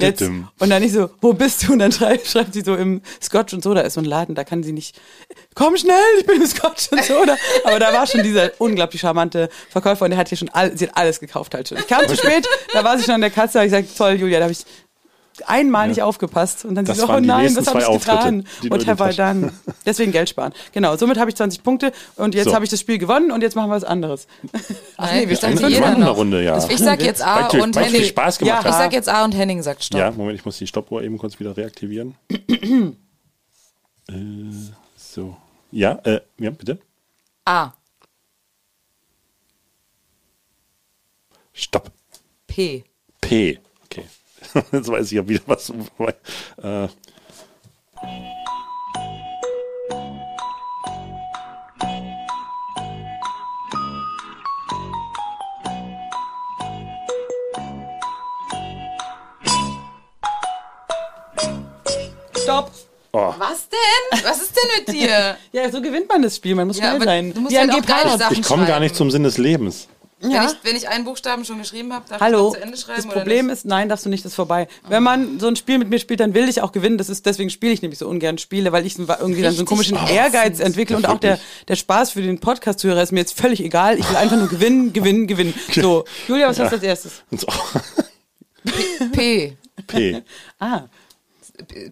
Jetzt. 0.02 0.22
Und 0.22 0.70
dann 0.70 0.82
nicht 0.82 0.94
so, 0.94 1.10
wo 1.22 1.34
bist 1.34 1.68
du? 1.68 1.74
Und 1.74 1.80
dann 1.80 1.92
schreibt, 1.92 2.28
schreibt 2.28 2.54
sie 2.54 2.62
so 2.62 2.76
im 2.76 3.02
Scotch 3.22 3.54
und 3.54 3.64
Soda 3.64 3.82
ist 3.82 3.94
so 3.94 4.02
ein 4.02 4.06
Laden, 4.06 4.36
da 4.36 4.44
kann 4.44 4.64
sie 4.64 4.72
nicht, 4.72 5.00
komm 5.56 5.78
schnell, 5.78 5.96
ich 6.20 6.26
bin 6.26 6.42
im 6.42 6.48
Scotch 6.48 6.92
und 6.92 7.04
Soda. 7.04 7.38
Aber 7.64 7.80
da 7.80 7.94
war 7.94 8.08
schon 8.08 8.24
dieser 8.24 8.52
unglaublich 8.60 9.02
charmante 9.02 9.50
Verkäufer 9.70 10.06
und 10.06 10.12
der 10.12 10.20
hat 10.20 10.30
hier 10.30 10.38
schon 10.38 10.50
all, 10.50 10.78
sie 10.78 10.88
hat 10.88 10.98
alles 10.98 11.20
gekauft 11.20 11.54
halt 11.54 11.68
schon. 11.68 11.78
Ich 11.78 11.88
kam 11.88 12.08
zu 12.08 12.16
spät, 12.18 12.48
da 12.74 12.84
war 12.84 12.98
sie 12.98 13.04
schon 13.04 13.16
an 13.16 13.22
der 13.22 13.32
Kasse, 13.32 13.60
hab 13.60 13.66
ich 13.66 13.72
gesagt, 13.72 13.98
toll, 13.98 14.14
Julia, 14.14 14.40
da 14.40 14.46
habe 14.46 14.54
ich 14.54 14.66
einmal 15.48 15.88
nicht 15.88 16.02
aufgepasst. 16.02 16.66
Und 16.66 16.76
dann 16.76 16.86
Das 16.86 16.98
sie 16.98 17.06
so, 17.06 17.12
oh 17.12 17.20
nein, 17.20 17.56
was 17.56 17.68
habe 17.68 17.80
ich 17.80 17.88
getan? 17.88 18.46
What 18.70 18.82
du 18.84 18.88
have 18.88 19.10
I 19.10 19.16
done? 19.16 19.52
Deswegen 19.86 20.12
Geld 20.12 20.30
sparen. 20.30 20.54
Genau, 20.72 20.96
somit 20.98 21.18
habe 21.18 21.30
ich 21.30 21.36
20 21.36 21.64
Punkte 21.64 21.92
und 22.16 22.36
jetzt 22.36 22.46
So. 22.46 22.54
habe 22.56 22.64
ich 22.66 22.72
das 22.72 22.80
Spiel 22.80 22.98
gewonnen 22.98 23.32
und 23.32 23.42
jetzt 23.42 23.56
machen 23.56 23.70
wir 23.70 23.76
was 23.76 23.84
anderes. 23.84 24.28
Ach 24.98 25.06
Nein, 25.12 25.30
wir 25.30 25.42
wir 25.42 25.70
jeder 25.70 25.98
noch. 25.98 26.18
Runde, 26.18 26.44
ja. 26.44 26.58
Ich 26.70 26.78
sag 26.80 27.02
jetzt 27.02 27.22
A 27.26 27.50
Weil- 27.52 27.62
und 27.62 27.76
Henning. 27.78 28.04
Spaß 28.04 28.40
gemacht 28.40 28.64
Ja. 28.64 28.70
Ich 28.70 28.76
sag 28.76 28.94
jetzt 28.94 29.10
A 29.10 29.24
und 29.26 29.34
Henning 29.34 29.62
sagt 29.64 29.84
Stopp. 29.84 30.00
Ja, 30.00 30.12
Moment, 30.12 30.38
ich 30.40 30.46
muss 30.46 30.58
die 30.58 30.68
Stoppuhr 30.68 31.02
eben 31.04 31.18
kurz 31.18 31.40
wieder 31.40 31.56
reaktivieren. 31.58 32.16
äh, 32.30 34.14
so. 34.98 35.36
Ja, 35.72 36.00
äh, 36.04 36.22
ja, 36.40 36.50
bitte. 36.52 36.80
A. 37.46 37.72
Stopp. 41.54 41.92
P. 42.48 42.84
P. 43.22 43.60
Jetzt 44.72 44.90
weiß 44.90 45.06
ich 45.08 45.12
ja 45.14 45.28
wieder 45.28 45.42
was. 45.46 45.70
Äh, 46.62 46.88
Stopp! 62.44 62.72
oh, 63.14 63.34
Was 63.38 63.68
denn? 63.70 64.24
Was 64.24 64.42
ist 64.42 64.56
denn 64.56 64.70
mit 64.86 64.96
dir? 65.02 65.38
Ja, 65.52 65.70
so 65.70 65.82
gewinnt 65.82 66.08
man 66.08 66.22
das 66.22 66.36
Spiel, 66.38 66.56
man 66.56 66.68
muss 66.68 66.78
Ja, 66.80 66.96
schnell 66.96 67.02
sein. 67.04 67.34
du 67.34 67.42
musst 67.42 67.56
ein 67.56 67.72
halt 67.72 67.84
auch 67.84 67.86
geile. 67.88 68.18
Sachen 68.18 68.40
ich 68.40 68.44
komme 68.44 68.66
gar 68.66 68.80
nicht 68.80 68.96
zum 68.96 69.12
Sinn 69.12 69.24
des 69.24 69.38
Lebens. 69.38 69.88
Wenn, 70.22 70.32
Ja. 70.32 70.46
ich, 70.46 70.52
wenn 70.64 70.76
ich 70.76 70.88
einen 70.88 71.04
Buchstaben 71.04 71.44
schon 71.46 71.58
geschrieben 71.58 71.92
habe, 71.94 72.06
darf 72.08 72.18
ich 72.18 72.22
Hallo, 72.22 72.44
noch 72.50 72.54
zu 72.56 72.62
Ende 72.62 72.78
schreiben 72.78 72.98
das 72.98 73.06
oder 73.08 73.16
Problem 73.16 73.48
nicht? 73.48 73.54
ist, 73.56 73.66
nein, 73.66 73.90
darfst 73.90 74.06
du 74.06 74.10
nicht, 74.10 74.24
das 74.24 74.34
ist 74.34 74.36
vorbei. 74.36 74.68
Wenn 74.88 75.02
man 75.02 75.40
so 75.40 75.48
ein 75.48 75.56
Spiel 75.56 75.80
mit 75.80 75.90
mir 75.90 75.98
spielt, 76.00 76.20
dann 76.20 76.34
will 76.36 76.48
ich 76.48 76.62
auch 76.62 76.72
gewinnen. 76.72 76.98
Das 77.00 77.10
ist, 77.10 77.26
deswegen 77.26 77.50
spiele 77.50 77.74
ich 77.74 77.82
nämlich 77.82 77.98
so 78.00 78.08
ungern 78.08 78.38
Spiele, 78.38 78.72
weil 78.72 78.86
ich 78.86 79.00
irgendwie 79.00 79.42
dann 79.42 79.54
so 79.54 79.60
einen 79.62 79.66
komischen 79.68 79.98
Ehrgeiz 80.08 80.60
entwickle 80.60 80.96
und 80.96 81.08
auch 81.08 81.18
der, 81.20 81.40
der 81.68 81.76
Spaß 81.76 82.12
für 82.12 82.22
den 82.22 82.40
Podcast-Hörer 82.40 83.02
ist 83.02 83.12
mir 83.12 83.20
jetzt 83.22 83.36
völlig 83.40 83.64
egal. 83.64 83.98
Ich 84.00 84.08
will 84.10 84.16
einfach 84.18 84.38
nur 84.38 84.48
gewinnen, 84.48 84.94
gewinnen, 84.94 85.26
gewinnen. 85.28 85.54
So, 85.74 86.06
Julia, 86.28 86.50
was 86.50 86.60
hast 86.60 86.72
du 86.72 86.76
als 86.76 86.84
erstes? 86.84 87.24
P. 89.14 89.58
P. 89.88 90.22
Ah, 90.60 90.84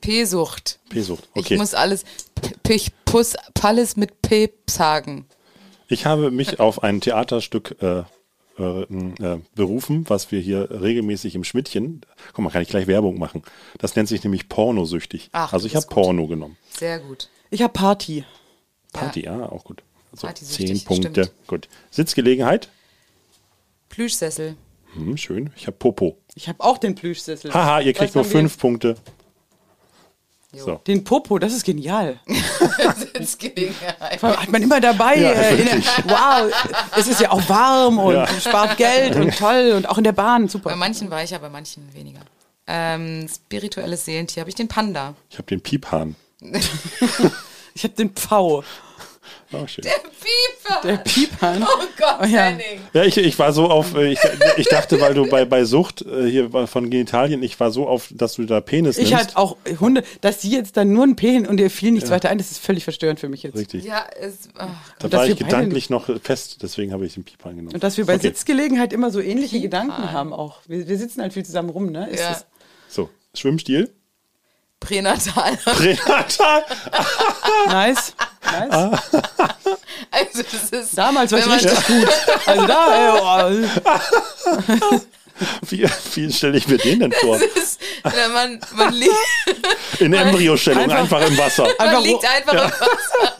P-Sucht. 0.01 0.80
P-Sucht. 0.89 1.27
Ich 1.34 1.45
Okay. 1.45 1.57
muss 1.57 1.73
alles, 1.73 2.03
P- 2.63 2.73
ich 2.75 2.91
Puss, 3.05 3.36
Palles 3.53 3.95
mit 3.95 4.21
P 4.21 4.51
sagen. 4.69 5.25
Ich 5.88 6.05
habe 6.05 6.30
mich 6.32 6.59
auf 6.59 6.84
ein 6.84 7.01
Theaterstück 7.01 7.75
äh, 7.82 8.03
äh, 8.60 8.82
äh, 9.24 9.39
berufen, 9.55 10.05
was 10.07 10.32
wir 10.32 10.39
hier 10.39 10.70
regelmäßig 10.70 11.36
im 11.36 11.43
Schmidtchen, 11.43 12.01
guck 12.34 12.43
mal, 12.43 12.49
kann 12.51 12.62
ich 12.62 12.70
gleich 12.70 12.88
Werbung 12.88 13.18
machen. 13.18 13.43
Das 13.78 13.95
nennt 13.95 14.10
sich 14.10 14.24
nämlich 14.24 14.49
Pornosüchtig. 14.49 15.30
Ach, 15.32 15.53
also 15.53 15.66
ich 15.66 15.76
habe. 15.76 15.88
Porno 15.88 16.28
genommen. 16.28 16.57
Sehr 16.70 16.99
gut. 16.99 17.30
ich 17.49 17.62
habe 17.62 17.74
Party. 17.74 18.26
Party, 18.93 19.26
ja, 19.26 19.49
auch 19.49 19.64
gut. 19.64 19.84
Also 20.12 20.28
zehn 20.32 20.84
Punkte. 20.84 21.10
stimmt. 21.10 21.47
Gut. 21.47 21.70
Sitzgelegenheit? 21.91 22.70
Plüschsessel. 23.89 24.55
Hm, 24.93 25.18
schön. 25.18 25.51
Ich 25.55 25.68
habe 25.68 25.78
Popo. 25.78 26.18
Ich 26.36 26.47
habe 26.47 26.64
auch 26.64 26.78
den 26.78 26.95
Plüschsessel. 26.95 27.53
Haha, 27.53 27.82
ihr 27.82 27.93
kriegt 27.93 28.16
Was 28.16 28.16
nur 28.16 28.26
fünf 28.26 28.57
Punkte. 28.57 28.95
So. 30.52 30.76
Den 30.88 31.04
Popo, 31.04 31.38
das 31.38 31.54
ist 31.54 31.64
genial. 31.64 32.20
Sitzgelegenheit. 33.14 34.20
Vor 34.20 34.30
allem 34.30 34.39
Hat 34.41 34.50
man 34.52 34.64
immer 34.64 34.82
dabei. 34.82 35.16
Ja, 35.18 35.32
äh, 35.32 35.56
in 35.56 35.66
der, 35.66 35.78
wow, 36.06 36.52
es 36.97 37.08
ist 37.08 37.22
ja 37.22 37.32
auch 37.32 37.47
warm 37.47 38.00
und 38.00 38.16
Ja. 38.16 38.28
spart 38.39 38.78
Geld 38.78 39.16
und 39.16 39.38
toll 39.38 39.74
und 39.76 39.88
auch 39.88 39.97
in 40.00 40.04
der 40.04 40.12
Bahn, 40.12 40.43
Bei 40.43 40.47
super. 40.47 40.76
manchen 40.76 41.12
war 41.12 41.24
ich, 41.24 41.36
aber 41.36 41.47
bei 41.47 41.52
manchen 41.52 41.93
weniger. 41.93 42.22
Ähm, 42.66 43.28
spirituelles 43.28 44.06
Seelentier 44.06 44.41
habe 44.41 44.50
ich 44.50 44.56
den 44.56 44.68
Panda. 44.68 45.14
Ich 45.30 45.38
habe 45.38 45.47
den 45.47 45.62
Piephahn. 45.62 46.16
Ich 47.76 47.84
habe 47.84 47.93
den 47.93 48.10
Pfau. 48.10 48.64
Oh, 49.54 49.68
schön. 49.68 49.84
Pieper! 49.84 50.00
Der 50.84 50.97
Piephahn. 50.97 51.63
oh 51.63 51.84
Gott, 51.97 52.17
Oh 52.22 52.26
ja. 52.26 52.43
Henning. 52.43 52.82
Ja, 52.93 53.03
ich, 53.03 53.17
ich 53.17 53.38
war 53.39 53.53
so 53.53 53.70
auf, 53.70 53.95
äh, 53.95 54.11
ich, 54.13 54.20
ich 54.57 54.67
dachte, 54.67 54.99
weil 55.01 55.13
du 55.13 55.28
bei, 55.30 55.45
bei 55.45 55.63
Sucht 55.65 56.01
äh, 56.01 56.30
hier 56.30 56.49
von 56.67 56.89
Genitalien, 56.89 57.41
ich 57.43 57.59
war 57.59 57.72
so 57.72 57.88
auf, 57.88 58.07
dass 58.11 58.34
du 58.36 58.45
da 58.45 58.61
Penis 58.61 58.97
Ich 58.97 59.09
nimmst. 59.11 59.17
halt 59.17 59.38
auch 59.38 59.57
Hunde, 59.80 60.03
dass 60.22 60.41
sie 60.41 60.51
jetzt 60.51 60.78
dann 60.78 60.91
nur 60.93 61.03
ein 61.05 61.15
P 61.15 61.32
hin 61.32 61.47
und 61.47 61.59
ihr 61.59 61.70
fiel 61.70 61.91
nichts 61.91 62.09
weiter 62.09 62.30
ein, 62.30 62.38
das 62.38 62.51
ist 62.51 62.63
völlig 62.63 62.84
verstörend 62.84 63.20
für 63.20 63.30
mich 63.30 63.43
jetzt. 63.43 63.55
Richtig. 63.57 63.84
Ja, 63.86 64.05
es, 64.20 64.49
ach, 64.57 64.67
Da 64.99 65.11
war 65.11 65.28
ich 65.28 65.38
gedanklich 65.38 65.89
noch 65.89 66.09
fest, 66.24 66.57
deswegen 66.61 66.93
habe 66.93 67.05
ich 67.05 67.13
den 67.15 67.24
Piephahn 67.24 67.55
genommen. 67.55 67.74
Und 67.74 67.84
dass 67.84 67.97
wir 67.97 68.05
bei 68.05 68.15
Okay. 68.15 68.28
Sitzgelegenheit 68.28 68.91
immer 68.93 69.11
so 69.11 69.20
ähnliche 69.22 69.59
Gedanken 69.61 70.11
haben 70.11 70.34
auch. 70.34 70.59
Wir, 70.67 70.88
wir 70.88 70.97
sitzen 70.97 71.22
halt 71.22 71.34
viel 71.34 71.45
zusammen 71.45 71.70
rum, 71.70 71.88
ne? 71.91 72.09
Ist 72.09 72.20
ja. 72.22 72.30
das, 72.30 72.45
So, 72.89 73.09
Schwimmstil. 73.34 73.91
Pränatal. 74.80 75.57
Pränatal. 75.57 76.63
nice. 77.67 78.13
Nice. 78.43 78.99
Also 80.11 80.43
das 80.43 80.69
ist. 80.71 80.97
Damals 80.97 81.31
war 81.31 81.39
ich 81.39 81.47
richtig 81.49 81.87
gut. 81.87 82.07
Also 82.45 82.65
da, 82.65 83.49
äh, 83.49 83.61
oh, 83.61 84.99
Wie, 85.67 85.85
wie 86.15 86.31
stelle 86.33 86.57
ich 86.57 86.67
mir 86.67 86.77
den 86.77 86.99
denn 86.99 87.11
vor? 87.11 87.37
Ist, 87.41 87.79
wenn 88.03 88.31
man, 88.33 88.59
man 88.75 88.93
liegt, 88.93 89.11
In 89.99 90.13
Embryostellung, 90.13 90.83
einfach, 90.89 90.99
einfach- 91.19 91.27
im 91.27 91.37
Wasser. 91.37 91.63
man 91.63 91.87
Einfach 91.87 92.01
liegt 92.03 92.23
wo- 92.23 92.27
einfach 92.27 92.53
im 92.53 92.59
Wasser. 92.71 92.87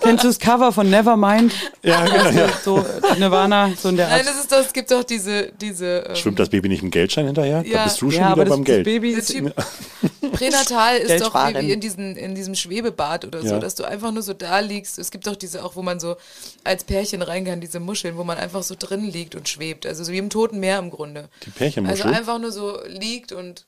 kennst 0.01 0.23
du 0.23 0.27
das 0.27 0.39
Cover 0.39 0.71
von 0.71 0.89
Nevermind? 0.89 1.53
Ja, 1.83 2.03
genau, 2.05 2.29
ja. 2.29 2.49
So 2.63 2.77
äh, 2.79 3.19
Nirvana, 3.19 3.71
so 3.81 3.89
in 3.89 3.97
der 3.97 4.07
Nein, 4.09 4.19
Art. 4.19 4.27
das 4.27 4.35
ist 4.41 4.51
doch, 4.51 4.59
es 4.59 4.73
gibt 4.73 4.91
doch 4.91 5.03
diese, 5.03 5.51
diese 5.61 6.05
ähm, 6.09 6.15
Schwimmt 6.15 6.39
das 6.39 6.49
Baby 6.49 6.69
nicht 6.69 6.83
im 6.83 6.91
Geldschein 6.91 7.25
hinterher? 7.25 7.63
Da 7.63 7.69
Ja. 7.69 7.83
bist 7.85 8.01
du 8.01 8.11
schon 8.11 8.19
ja, 8.21 8.27
aber 8.27 8.41
wieder 8.41 8.45
das, 8.45 8.49
beim 8.57 8.63
das 8.65 8.73
Geld. 8.75 8.85
Baby 8.85 9.11
ist, 9.11 9.27
Typ 9.31 9.53
Pränatal 10.33 10.97
ist 10.97 11.21
doch 11.23 11.33
wie, 11.35 11.71
in, 11.71 11.79
diesen, 11.79 12.15
in 12.15 12.35
diesem 12.35 12.55
Schwebebad 12.55 13.25
oder 13.25 13.41
so, 13.41 13.47
Ja. 13.55 13.59
dass 13.59 13.75
du 13.75 13.83
einfach 13.83 14.11
nur 14.11 14.21
so 14.23 14.33
da 14.33 14.59
liegst. 14.59 14.99
Es 14.99 15.11
gibt 15.11 15.27
doch 15.27 15.35
diese 15.35 15.63
auch, 15.63 15.75
wo 15.75 15.81
man 15.81 15.99
so 15.99 16.15
als 16.63 16.83
Pärchen 16.83 17.21
rein 17.21 17.45
kann, 17.45 17.61
diese 17.61 17.79
Muscheln, 17.79 18.17
wo 18.17 18.23
man 18.23 18.37
einfach 18.37 18.63
so 18.63 18.75
drin 18.77 19.03
liegt 19.09 19.35
und 19.35 19.49
schwebt. 19.49 19.85
Also 19.85 20.03
so 20.03 20.11
wie 20.11 20.17
im 20.17 20.29
Toten 20.29 20.59
Meer 20.59 20.79
im 20.79 20.89
Grunde. 20.91 21.29
Die 21.45 21.49
Pärchenmuschel? 21.51 21.88
Also 21.89 22.03
einfach 22.05 22.39
nur 22.39 22.51
so 22.51 22.77
liegt 22.87 23.31
und, 23.31 23.65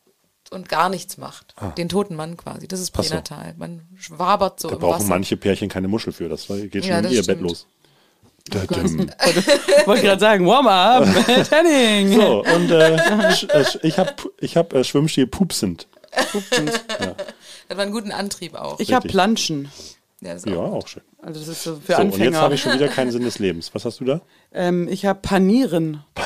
und 0.52 0.70
gar 0.70 0.90
nichts 0.90 1.18
macht. 1.18 1.54
Den 1.78 1.90
toten 1.90 2.16
Mann 2.16 2.38
quasi. 2.38 2.68
Das 2.68 2.80
ist 2.80 2.90
Ah. 2.96 3.00
Ach 3.00 3.04
so. 3.04 3.10
Pränatal. 3.10 3.54
Man 3.58 3.88
schwabert 3.98 4.60
so 4.60 4.70
Da 4.70 4.76
im 4.76 4.82
brauchen 4.82 4.96
Wasser. 5.02 5.10
manche 5.10 5.38
Pärchen 5.38 5.70
keine 5.70 5.88
Muschel 5.88 6.14
für. 6.14 6.30
Das 6.30 6.48
geht 6.48 6.72
schon 6.74 6.84
Ja, 6.84 6.98
in 6.98 7.04
das 7.04 7.12
ihr 7.14 7.20
Bett 7.20 7.38
stimmt. 7.38 7.42
los. 7.42 7.68
Dödüm. 8.52 9.10
ich 9.80 9.88
wollte 9.88 10.02
gerade 10.02 10.20
sagen, 10.20 10.48
Warm-up 10.48 11.06
mit 11.28 11.52
Henning. 11.52 12.20
So, 12.20 12.44
und 12.44 12.72
äh, 12.72 12.96
äh, 12.96 13.66
ich 13.84 13.98
habe 14.00 14.14
ich 14.40 14.58
hab, 14.58 14.74
äh, 14.74 14.84
Schwimmstil 14.84 15.28
pupsend. 15.28 15.88
Hat 16.12 17.16
man 17.70 17.80
einen 17.80 17.92
guten 17.92 18.12
Antrieb 18.12 18.56
auch. 18.56 18.80
Ich 18.80 18.94
habe. 18.94 19.08
Planschen. 19.08 19.72
Ja, 20.22 20.34
das 20.34 20.46
Ja, 20.46 20.56
auch. 20.58 20.74
auch 20.74 20.88
schön. 20.88 21.04
Also 21.22 21.40
das 21.40 21.50
ist 21.50 21.64
so 21.64 21.76
für 21.76 21.94
So, 21.96 22.02
und 22.02 22.08
jetzt 22.10 22.16
Anfänger. 22.16 22.42
habe 22.42 22.56
ich 22.56 22.62
schon 22.62 22.74
wieder 22.74 22.88
keinen 22.88 23.12
Sinn 23.12 23.24
des 23.24 23.38
Lebens. 23.40 23.70
Was 23.74 23.86
hast 23.86 24.00
du 24.00 24.06
da? 24.06 24.22
ähm, 24.54 24.88
ich 24.90 25.06
habe 25.06 25.20
Panieren. 25.22 26.04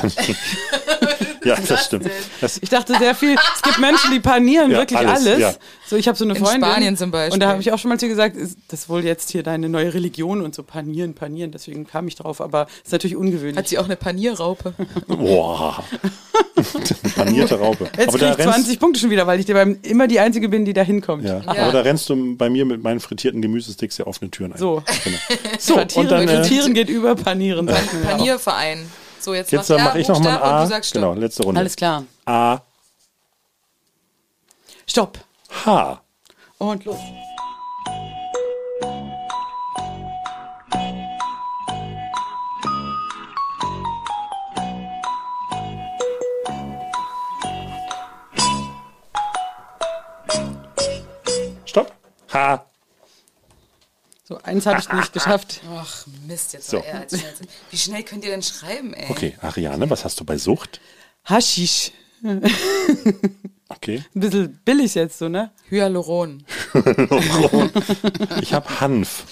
ja, 1.46 1.56
das 1.66 1.84
stimmt. 1.86 2.10
Das, 2.40 2.58
Ich 2.62 2.68
dachte 2.68 2.94
sehr 2.98 3.14
viel, 3.14 3.34
es 3.54 3.62
gibt 3.62 3.78
Menschen, 3.78 4.10
die 4.12 4.20
panieren 4.20 4.70
Ja, 4.72 4.78
wirklich 4.78 4.98
alles, 4.98 5.26
alles. 5.26 5.38
ja. 5.40 5.54
So, 5.88 5.96
ich 5.96 6.08
habe 6.08 6.18
so 6.18 6.24
eine 6.24 6.34
In 6.36 6.44
Freundin. 6.44 6.68
Spanien 6.68 6.96
zum 6.96 7.10
Beispiel. 7.12 7.34
Und 7.34 7.40
da 7.40 7.48
habe 7.48 7.60
ich 7.60 7.70
auch 7.72 7.78
schon 7.78 7.88
mal 7.90 7.98
zu 7.98 8.06
ihr 8.06 8.10
gesagt, 8.10 8.36
ist 8.36 8.58
das 8.68 8.88
wohl 8.88 9.04
jetzt 9.04 9.30
hier 9.30 9.42
deine 9.44 9.68
neue 9.68 9.94
Religion 9.94 10.42
und 10.42 10.54
so 10.54 10.62
panieren, 10.64 11.14
panieren. 11.14 11.52
Deswegen 11.52 11.86
kam 11.86 12.08
ich 12.08 12.16
drauf, 12.16 12.40
aber 12.40 12.66
ist 12.84 12.90
natürlich 12.92 13.16
ungewöhnlich. 13.16 13.56
Hat 13.56 13.68
sie 13.68 13.78
auch 13.78 13.84
eine 13.84 13.94
Panierraupe? 13.96 14.74
boah. 15.06 15.84
Panierte 17.14 17.58
Raupe. 17.58 17.84
Jetzt 17.96 18.08
aber 18.08 18.18
krieg 18.18 18.20
da 18.20 18.30
ich 18.32 18.38
rennst, 18.38 18.54
20 18.54 18.80
Punkte 18.80 19.00
schon 19.00 19.10
wieder, 19.10 19.26
weil 19.26 19.38
ich 19.40 19.46
dir 19.46 19.54
beim, 19.54 19.78
immer 19.82 20.06
die 20.08 20.18
Einzige 20.20 20.48
bin, 20.48 20.64
die 20.64 20.72
da 20.72 20.82
hinkommt. 20.82 21.24
ja, 21.24 21.40
Ja. 21.40 21.48
aber 21.62 21.72
da 21.72 21.80
rennst 21.82 22.08
du 22.08 22.36
bei 22.36 22.50
mir 22.50 22.64
mit 22.64 22.82
meinen 22.82 23.00
frittierten 23.00 23.40
Gemüsesticks 23.42 23.98
ja 23.98 24.06
offene 24.06 24.30
Türen 24.30 24.52
ein. 24.52 24.58
So. 24.58 24.82
Genau. 25.04 25.16
So, 25.58 25.74
Frittieren, 25.74 26.06
und 26.06 26.10
dann, 26.10 26.28
äh, 26.28 26.42
Frittieren 26.42 26.74
geht 26.74 26.88
über 26.88 27.14
Panieren. 27.14 27.70
Panierverein. 28.04 28.80
So, 29.26 29.34
jetzt, 29.34 29.50
jetzt 29.50 29.68
mache 29.70 29.98
ich 29.98 30.06
noch 30.06 30.20
mal 30.20 30.36
ein 30.36 30.40
A. 30.40 30.56
Und 30.58 30.62
du 30.62 30.68
sagst 30.68 30.90
Stopp. 30.90 31.02
genau, 31.02 31.14
letzte 31.14 31.42
Runde. 31.42 31.58
Alles 31.58 31.74
klar. 31.74 32.04
A, 32.26 32.60
Stopp. 34.86 35.18
H. 35.64 36.00
Und 36.58 36.84
los. 36.84 36.96
Stopp. 51.64 51.92
H. 52.32 52.65
So, 54.28 54.38
eins 54.42 54.66
habe 54.66 54.80
ich 54.80 54.92
nicht 54.92 55.12
geschafft. 55.12 55.60
Ach, 55.72 56.04
Mist, 56.26 56.52
jetzt 56.52 56.68
So. 56.68 56.78
war 56.78 56.84
er 56.86 57.00
als 57.00 57.18
schnellste. 57.18 57.44
Wie 57.70 57.76
schnell 57.76 58.02
könnt 58.02 58.24
ihr 58.24 58.30
denn 58.30 58.42
schreiben, 58.42 58.92
ey? 58.92 59.06
Okay, 59.08 59.36
Ariane, 59.40 59.88
was 59.88 60.04
hast 60.04 60.18
du 60.18 60.24
bei 60.24 60.36
Sucht? 60.36 60.80
Haschisch. 61.24 61.92
Okay. 63.68 64.00
Ein 64.14 64.20
bisschen 64.20 64.60
billig 64.64 64.94
jetzt 64.94 65.18
so, 65.18 65.28
ne? 65.28 65.50
Hyaluron. 65.70 66.44
Ich 68.40 68.54
habe 68.54 68.80
Hanf. 68.80 69.24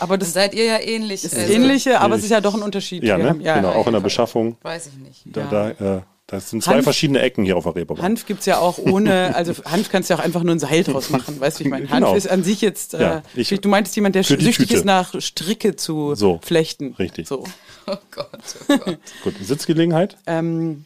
Aber 0.00 0.18
Das 0.18 0.32
seid 0.32 0.52
ihr 0.52 0.64
ja 0.64 0.80
ähnlich. 0.80 1.22
ist 1.22 1.36
also, 1.36 1.52
ähnliche, 1.52 2.00
aber 2.00 2.16
es 2.16 2.24
ist 2.24 2.30
ja 2.30 2.40
doch 2.40 2.54
ein 2.54 2.62
Unterschied. 2.62 3.04
Ja, 3.04 3.16
ne? 3.16 3.36
ja, 3.40 3.54
genau, 3.54 3.70
ja, 3.70 3.76
auch 3.76 3.86
in 3.86 3.92
der 3.92 4.00
ja. 4.00 4.04
Beschaffung. 4.04 4.56
Weiß 4.62 4.88
ich 4.88 4.94
nicht. 4.94 5.22
Da, 5.26 5.44
da, 5.78 5.96
äh, 5.98 6.02
Das 6.28 6.50
sind 6.50 6.62
zwei 6.62 6.78
Hanf- 6.78 6.82
verschiedene 6.84 7.20
Ecken 7.20 7.44
hier 7.44 7.56
auf 7.56 7.62
der 7.64 7.76
Reeperbahn. 7.76 8.02
Hanf 8.04 8.26
gibt's 8.26 8.46
ja 8.46 8.58
auch 8.58 8.78
ohne, 8.78 9.34
also 9.36 9.52
Hanf 9.64 9.90
kannst 9.90 10.10
du 10.10 10.14
ja 10.14 10.18
auch 10.20 10.24
einfach 10.24 10.42
nur 10.42 10.54
ein 10.56 10.58
Seil 10.58 10.82
draus 10.82 11.10
machen, 11.10 11.38
weißt 11.38 11.60
du, 11.60 11.64
wie 11.64 11.68
ich 11.68 11.70
meine? 11.70 11.88
Hanf 11.88 12.00
Genau. 12.00 12.14
ist 12.16 12.28
an 12.28 12.42
sich 12.42 12.60
jetzt, 12.62 12.94
äh, 12.94 13.00
Ja, 13.00 13.22
ich- 13.36 13.48
du 13.50 13.68
meinst 13.68 13.94
jemand, 13.94 14.16
der 14.16 14.24
süchtig 14.24 14.56
Tüte. 14.56 14.74
ist 14.74 14.84
nach 14.84 15.20
Stricke 15.20 15.76
zu 15.76 16.14
So, 16.16 16.40
flechten. 16.42 16.94
richtig. 16.98 17.28
So. 17.28 17.44
Oh 17.88 17.94
Gott, 18.10 18.28
oh 18.68 18.76
Gott. 18.78 18.98
Gut, 19.22 19.34
Sitzgelegenheit? 19.40 20.16
Ähm, 20.26 20.84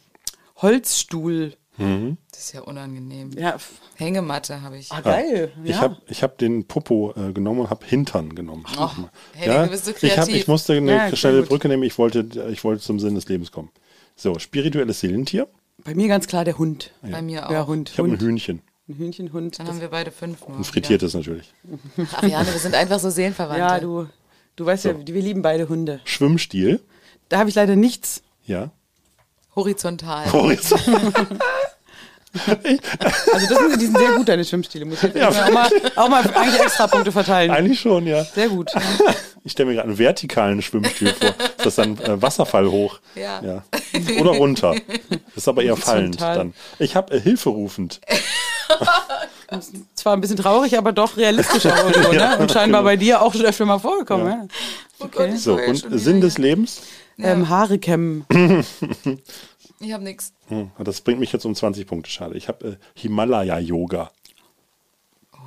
Holzstuhl. 0.61 1.53
Das 2.31 2.39
ist 2.39 2.53
ja 2.53 2.61
unangenehm. 2.61 3.31
Ja, 3.35 3.55
Hängematte 3.95 4.61
habe 4.61 4.77
ich. 4.77 4.91
ah, 4.91 5.01
geil. 5.01 5.51
Ich 5.63 5.71
ja. 5.71 5.79
habe 5.81 5.97
ich 6.07 6.21
hab 6.21 6.37
den 6.37 6.67
Popo 6.67 7.11
äh, 7.17 7.33
genommen 7.33 7.61
und 7.61 7.69
habe 7.71 7.83
Hintern 7.87 8.35
genommen. 8.35 8.65
Oh, 8.77 8.87
Henning, 9.33 9.63
du 9.63 9.69
bist 9.71 9.85
so 9.85 9.91
ich, 9.91 9.97
hab, 10.15 10.25
kreativ. 10.25 10.35
ich 10.35 10.47
musste 10.47 10.73
eine 10.73 10.91
Ja, 10.91 11.15
schnelle 11.15 11.39
gut. 11.39 11.49
Brücke 11.49 11.67
nehmen, 11.69 11.81
ich 11.81 11.97
wollte, 11.97 12.27
ich 12.51 12.63
wollte 12.63 12.83
zum 12.83 12.99
Sinn 12.99 13.15
des 13.15 13.27
Lebens 13.27 13.51
kommen. 13.51 13.69
So, 14.15 14.37
spirituelles 14.39 14.99
Seelentier. 14.99 15.47
Bei 15.83 15.95
mir 15.95 16.07
ganz 16.07 16.27
klar 16.27 16.45
der 16.45 16.57
Hund. 16.57 16.91
Bei 17.01 17.21
mir 17.21 17.47
auch. 17.47 17.51
Ja, 17.51 17.67
Hund. 17.67 17.89
Ich 17.89 17.97
habe 17.97 18.07
ein 18.07 18.11
Hund. 18.11 18.21
Hühnchen. 18.21 18.61
Ein 18.87 18.95
Hühnchen, 18.95 19.33
Hund. 19.33 19.57
Dann 19.59 19.67
haben 19.67 19.81
wir 19.81 19.89
beide 19.89 20.11
fünf 20.11 20.47
nur. 20.47 20.57
Ein 20.57 20.63
frittiertes 20.63 21.13
natürlich. 21.13 21.53
ja, 22.23 22.45
wir 22.45 22.59
sind 22.59 22.75
einfach 22.75 22.99
so 22.99 23.09
Seelenverwandte. 23.09 23.59
ja, 23.59 23.79
du, 23.79 24.07
du 24.55 24.65
weißt 24.65 24.85
ja, 24.85 24.95
wir 25.07 25.21
lieben 25.21 25.41
beide 25.41 25.69
Hunde. 25.69 26.01
Schwimmstiel. 26.03 26.81
Da 27.29 27.39
habe 27.39 27.49
ich 27.49 27.55
leider 27.55 27.75
nichts. 27.75 28.21
Ja. 28.45 28.71
Horizontal. 29.55 30.31
Horizont. 30.31 30.83
Also 32.33 33.47
das 33.49 33.59
sind, 33.59 33.81
die 33.81 33.85
sind 33.85 33.97
sehr 33.97 34.11
gut, 34.13 34.29
deine 34.29 34.45
Schwimmstile. 34.45 34.85
Muss 34.85 35.03
ich 35.03 35.13
jetzt 35.13 35.25
auch, 35.25 35.51
mal, 35.51 35.69
auch 35.95 36.07
mal 36.09 36.23
eigentlich 36.33 36.61
extra 36.61 36.87
Punkte 36.87 37.11
verteilen. 37.11 37.51
Eigentlich 37.51 37.79
schon, 37.79 38.07
ja. 38.07 38.23
Sehr 38.23 38.49
gut. 38.49 38.71
Ich 39.43 39.53
stelle 39.53 39.69
mir 39.69 39.75
gerade 39.75 39.87
einen 39.87 39.97
vertikalen 39.97 40.61
Schwimmstil 40.61 41.15
vor. 41.15 41.29
Ist 41.29 41.65
das 41.65 41.73
dann 41.73 41.97
äh, 41.97 42.21
Wasserfall 42.21 42.69
hoch? 42.69 42.99
Ja. 43.15 43.41
ja. 43.41 43.63
Oder 44.19 44.31
runter. 44.37 44.75
Das 45.09 45.37
ist 45.37 45.47
aber 45.47 45.63
eher 45.63 45.75
fallend 45.75 46.21
dann. 46.21 46.53
Ich 46.77 46.95
habe 46.95 47.15
äh, 47.15 47.19
Hilfe 47.19 47.49
rufend. 47.49 48.01
Zwar 49.95 50.13
ein 50.13 50.21
bisschen 50.21 50.37
traurig, 50.37 50.77
aber 50.77 50.91
doch 50.91 51.17
realistisch 51.17 51.65
auch 51.65 51.75
irgendwo, 51.89 52.11
ne? 52.11 52.37
Und 52.39 52.51
scheinbar 52.51 52.83
bei 52.83 52.97
dir 52.97 53.19
auch 53.23 53.33
schon 53.33 53.43
öfter 53.43 53.65
mal 53.65 53.79
vorgekommen, 53.79 54.27
Ja. 54.27 54.33
ja. 54.33 54.47
Oh 54.99 55.07
Gott, 55.11 55.29
ich 55.33 55.41
So, 55.41 55.55
und 55.55 55.87
Sinn 55.89 56.21
des. 56.21 56.37
Lebens? 56.37 56.83
Ähm, 57.17 57.49
Haare 57.49 57.79
kämmen. 57.79 58.25
Ich 59.81 59.91
habe 59.93 60.03
nichts. 60.03 60.33
Hm, 60.47 60.71
das 60.77 61.01
bringt 61.01 61.19
mich 61.19 61.31
jetzt 61.33 61.45
um 61.45 61.55
20 61.55 61.87
Punkte, 61.87 62.09
schade. 62.09 62.37
Ich 62.37 62.47
habe 62.47 62.67
äh, 62.67 62.77
Himalaya-Yoga. 62.95 64.11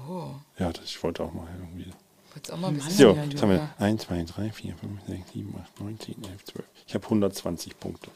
Oh, 0.09 0.31
Ja, 0.59 0.73
das, 0.73 0.85
ich 0.87 1.03
wollte 1.03 1.23
auch 1.23 1.33
mal 1.33 1.47
irgendwie. 1.59 1.91
jetzt 2.35 2.53
auch 2.53 2.59
mal 2.59 2.69
ein 2.69 2.75
bisschen. 2.75 2.93
So, 2.93 3.17
jetzt 3.31 3.43
haben 3.43 3.51
wir 3.51 3.69
1, 3.79 4.03
2, 4.03 4.25
3, 4.25 4.53
4, 4.53 4.77
5, 4.77 5.01
6, 5.07 5.33
7, 5.33 5.55
8, 5.63 5.81
9, 5.81 6.01
10, 6.01 6.25
11, 6.25 6.45
12. 6.45 6.67
Ich 6.87 6.95
habe 6.95 7.05
120 7.05 7.79
Punkte. 7.79 8.11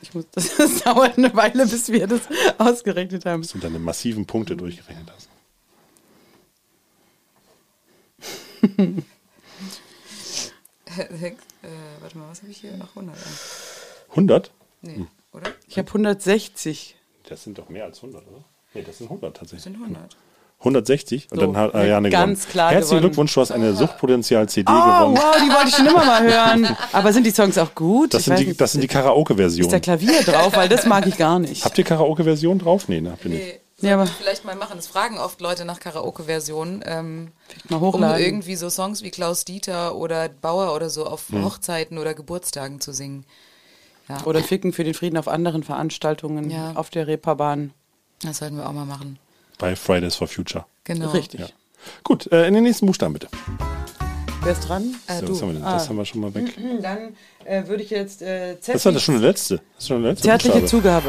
Ich 0.00 0.14
muss, 0.14 0.24
das, 0.32 0.56
das 0.56 0.82
dauert 0.82 1.18
eine 1.18 1.34
Weile, 1.34 1.66
bis 1.66 1.88
wir 1.90 2.06
das 2.06 2.22
ausgerechnet 2.58 3.26
haben. 3.26 3.42
Das 3.42 3.50
sind 3.50 3.64
deine 3.64 3.78
massiven 3.78 4.24
Punkte 4.24 4.56
durchgerechnet 4.56 5.10
hast. 5.14 5.28
äh, 11.66 12.02
warte 12.02 12.18
mal, 12.18 12.28
was 12.30 12.40
habe 12.42 12.50
ich 12.50 12.58
hier? 12.58 12.70
Ach, 12.82 12.88
100. 12.96 13.16
100? 14.10 14.50
Nee, 14.82 15.06
oder? 15.32 15.50
Ich 15.68 15.78
habe 15.78 15.88
160. 15.88 16.96
Das 17.28 17.42
sind 17.42 17.58
doch 17.58 17.68
mehr 17.68 17.84
als 17.84 17.98
100, 17.98 18.26
oder? 18.26 18.44
Nee, 18.74 18.82
das 18.86 18.98
sind 18.98 19.06
100 19.08 19.36
tatsächlich. 19.36 19.62
Sind 19.64 19.74
100. 19.82 20.16
160? 20.60 21.28
Und 21.30 21.38
So, 21.40 21.46
dann 21.46 21.56
hat 21.56 21.74
Ariane 21.74 22.08
ganz 22.08 22.40
gewonnen. 22.40 22.50
klar 22.52 22.70
Herzlichen 22.70 22.88
gewonnen. 22.96 23.02
Glückwunsch, 23.10 23.34
du 23.34 23.40
hast 23.42 23.52
eine 23.52 23.74
Suchtpotenzial-CD 23.74 24.72
Oh, 24.72 24.74
gewonnen. 24.74 25.16
wow, 25.18 25.36
die 25.36 25.52
wollte 25.52 25.68
ich 25.68 25.74
schon 25.76 25.86
immer 25.86 26.04
mal 26.04 26.22
hören. 26.22 26.76
Aber 26.92 27.12
sind 27.12 27.24
die 27.26 27.30
Songs 27.30 27.58
auch 27.58 27.74
gut? 27.74 28.14
Das 28.14 28.20
Ich 28.20 28.24
sind, 28.24 28.32
weiß 28.34 28.40
die, 28.40 28.46
nicht, 28.48 28.60
das 28.60 28.72
sind 28.72 28.80
die 28.80 28.86
Ist 28.86 28.94
da 28.94 29.00
Karaoke-Versionen. 29.02 29.80
Klavier 29.82 30.22
drauf? 30.22 30.56
Weil 30.56 30.68
das 30.70 30.86
mag 30.86 31.06
ich 31.06 31.18
gar 31.18 31.38
nicht. 31.38 31.64
Habt 31.64 31.76
ihr 31.76 31.84
Karaoke-Version 31.84 32.58
drauf? 32.58 32.88
Nee, 32.88 33.00
ne, 33.02 33.12
habt 33.12 33.24
ihr 33.26 33.30
nicht. 33.32 33.44
Nee, 33.44 33.60
Ja, 33.80 33.94
aber- 33.94 34.04
wir 34.04 34.12
vielleicht 34.12 34.44
mal 34.44 34.56
machen. 34.56 34.72
Das 34.76 34.86
fragen 34.86 35.18
oft 35.18 35.40
Leute 35.40 35.64
nach 35.64 35.80
Karaoke-Versionen. 35.80 36.82
Ähm, 36.86 37.32
mal 37.68 37.76
um 37.76 37.82
hochladen. 37.82 38.24
irgendwie 38.24 38.56
so 38.56 38.70
Songs 38.70 39.02
wie 39.02 39.10
Klaus 39.10 39.44
Dieter 39.44 39.94
oder 39.96 40.28
Bauer 40.30 40.74
oder 40.74 40.88
so 40.88 41.04
auf 41.06 41.28
Hm. 41.28 41.44
Hochzeiten 41.44 41.98
oder 41.98 42.14
Geburtstagen 42.14 42.80
zu 42.80 42.92
singen. 42.92 43.24
Ja, 44.08 44.22
Oder 44.24 44.40
Ficken 44.42 44.72
für 44.72 44.84
den 44.84 44.94
Frieden 44.94 45.16
auf 45.18 45.26
anderen 45.26 45.62
Veranstaltungen 45.64 46.48
Ja. 46.50 46.72
auf 46.74 46.90
der 46.90 47.06
Reeperbahn. 47.08 47.72
das 48.22 48.38
sollten 48.38 48.56
wir 48.56 48.66
auch 48.68 48.72
mal 48.72 48.84
machen. 48.86 49.18
Bei 49.58 49.74
Fridays 49.76 50.14
for 50.16 50.28
Future. 50.28 50.64
Genau. 50.84 51.10
Richtig. 51.10 51.40
Ja. 51.40 51.46
Gut, 52.04 52.30
äh, 52.32 52.46
in 52.46 52.54
den 52.54 52.62
nächsten 52.62 52.86
Buchstaben 52.86 53.12
bitte. 53.14 53.28
Wer 54.42 54.52
ist 54.52 54.60
dran? 54.68 54.94
Äh, 55.08 55.18
So, 55.20 55.26
du. 55.26 55.32
was 55.32 55.42
haben 55.42 55.48
wir 55.48 55.54
denn? 55.54 55.62
Das 55.64 55.88
haben 55.88 55.96
wir 55.96 56.04
schon 56.04 56.20
mal 56.20 56.32
weg. 56.34 56.56
Hm, 56.56 56.80
Dann 56.82 57.16
äh, 57.44 57.66
würde 57.66 57.82
ich 57.82 57.90
jetzt 57.90 58.22
äh, 58.22 58.58
Z. 58.60 58.76
Das 58.76 58.84
war 58.84 58.92
das 58.92 59.02
schon 59.02 59.20
der 59.20 59.28
letzte. 59.28 59.56
Das 59.56 59.64
ist 59.78 59.88
schon 59.88 60.02
der 60.02 60.12
letzte 60.12 60.28
Zärtliche 60.28 60.60
Buchstabe. 60.60 60.82
Zugabe. 60.82 61.08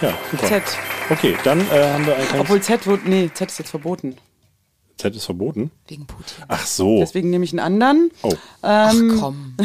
Ja, 0.00 0.14
super. 0.30 0.46
Z. 0.48 0.62
Okay, 1.10 1.36
dann 1.44 1.60
äh, 1.60 1.64
haben 1.92 2.06
wir 2.06 2.16
ein 2.16 2.26
kleines 2.26 2.40
Obwohl 2.40 2.62
Z 2.62 2.86
wurde. 2.86 3.02
Nee, 3.08 3.30
Z 3.32 3.50
ist 3.50 3.58
jetzt 3.58 3.70
verboten. 3.70 4.16
Z 4.96 5.16
ist 5.16 5.24
verboten. 5.24 5.70
Wegen 5.88 6.06
Putin. 6.06 6.44
Ach 6.48 6.64
so. 6.64 7.00
Deswegen 7.00 7.30
nehme 7.30 7.44
ich 7.44 7.52
einen 7.52 7.60
anderen. 7.60 8.10
Oh. 8.22 8.32
Ach 8.62 8.92
Ähm, 8.94 9.16
komm. 9.20 9.56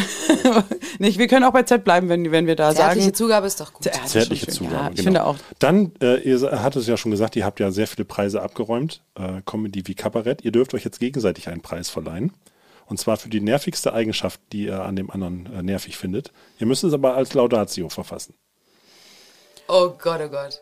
Nicht, 0.99 1.19
wir 1.19 1.27
können 1.27 1.45
auch 1.45 1.53
bei 1.53 1.63
Z 1.63 1.83
bleiben, 1.83 2.09
wenn, 2.09 2.31
wenn 2.31 2.47
wir 2.47 2.55
da 2.55 2.73
Zärtliche 2.73 3.05
sagen. 3.05 3.15
Zugabe 3.15 3.47
ist 3.47 3.59
doch 3.59 3.71
gut. 3.73 3.83
Zärtliche 3.83 4.45
schön. 4.45 4.53
Zugabe. 4.53 4.75
Ja, 4.75 4.89
ich 4.89 4.95
genau. 4.95 5.03
finde 5.05 5.25
auch. 5.25 5.35
Dann, 5.59 5.91
äh, 6.01 6.21
ihr 6.21 6.39
hattet 6.63 6.81
es 6.81 6.87
ja 6.87 6.97
schon 6.97 7.11
gesagt, 7.11 7.35
ihr 7.35 7.45
habt 7.45 7.59
ja 7.59 7.71
sehr 7.71 7.87
viele 7.87 8.05
Preise 8.05 8.41
abgeräumt. 8.41 9.01
Äh, 9.15 9.41
Comedy 9.45 9.85
wie 9.85 9.95
Kabarett. 9.95 10.43
Ihr 10.43 10.51
dürft 10.51 10.73
euch 10.73 10.83
jetzt 10.83 10.99
gegenseitig 10.99 11.49
einen 11.49 11.61
Preis 11.61 11.89
verleihen. 11.89 12.33
Und 12.87 12.99
zwar 12.99 13.17
für 13.17 13.29
die 13.29 13.41
nervigste 13.41 13.93
Eigenschaft, 13.93 14.39
die 14.53 14.65
ihr 14.65 14.81
an 14.81 14.95
dem 14.95 15.11
anderen 15.11 15.53
äh, 15.53 15.61
nervig 15.61 15.97
findet. 15.97 16.31
Ihr 16.57 16.65
müsst 16.65 16.83
es 16.83 16.93
aber 16.93 17.15
als 17.15 17.33
Laudatio 17.33 17.89
verfassen. 17.89 18.33
Oh 19.67 19.89
Gott, 20.01 20.21
oh 20.23 20.29
Gott. 20.29 20.61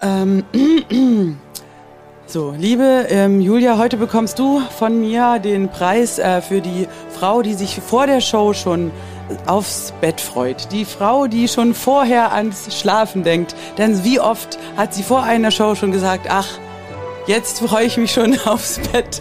Ähm, 0.00 0.44
so, 2.26 2.54
liebe 2.56 3.06
ähm, 3.08 3.40
Julia, 3.40 3.78
heute 3.78 3.96
bekommst 3.96 4.38
du 4.38 4.60
von 4.60 5.00
mir 5.00 5.38
den 5.38 5.68
Preis 5.68 6.18
äh, 6.18 6.40
für 6.40 6.60
die 6.60 6.88
Frau, 7.10 7.42
die 7.42 7.54
sich 7.54 7.80
vor 7.80 8.06
der 8.06 8.20
Show 8.20 8.52
schon 8.52 8.90
aufs 9.46 9.92
Bett 10.00 10.20
freut. 10.20 10.70
Die 10.72 10.84
Frau, 10.84 11.26
die 11.26 11.48
schon 11.48 11.74
vorher 11.74 12.32
ans 12.32 12.78
Schlafen 12.78 13.22
denkt. 13.22 13.54
Denn 13.78 14.04
wie 14.04 14.20
oft 14.20 14.58
hat 14.76 14.94
sie 14.94 15.02
vor 15.02 15.22
einer 15.22 15.50
Show 15.50 15.74
schon 15.74 15.92
gesagt, 15.92 16.26
ach, 16.28 16.48
Jetzt 17.26 17.60
freue 17.60 17.86
ich 17.86 17.96
mich 17.96 18.12
schon 18.12 18.38
aufs 18.44 18.80
Bett. 18.90 19.20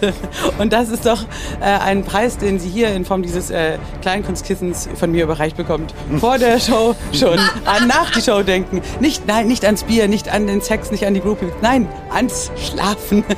Und 0.57 0.73
das 0.73 0.89
ist 0.89 1.05
doch 1.05 1.23
äh, 1.59 1.65
ein 1.65 2.03
Preis, 2.03 2.37
den 2.37 2.59
sie 2.59 2.69
hier 2.69 2.89
in 2.93 3.05
Form 3.05 3.21
dieses 3.21 3.51
äh, 3.51 3.77
Kleinkunstkissens 4.01 4.89
von 4.95 5.11
mir 5.11 5.23
überreicht 5.23 5.55
bekommt. 5.55 5.93
Vor 6.19 6.37
der 6.37 6.59
Show 6.59 6.95
schon 7.13 7.39
an 7.65 7.87
nach 7.87 8.11
die 8.11 8.21
Show 8.21 8.41
denken. 8.41 8.81
Nicht, 8.99 9.27
nein, 9.27 9.47
nicht 9.47 9.65
ans 9.65 9.83
Bier, 9.83 10.07
nicht 10.07 10.29
an 10.29 10.47
den 10.47 10.61
Sex, 10.61 10.91
nicht 10.91 11.05
an 11.05 11.13
die 11.13 11.21
Groupies. 11.21 11.51
Nein, 11.61 11.87
ans 12.11 12.51
Schlafen. 12.57 13.23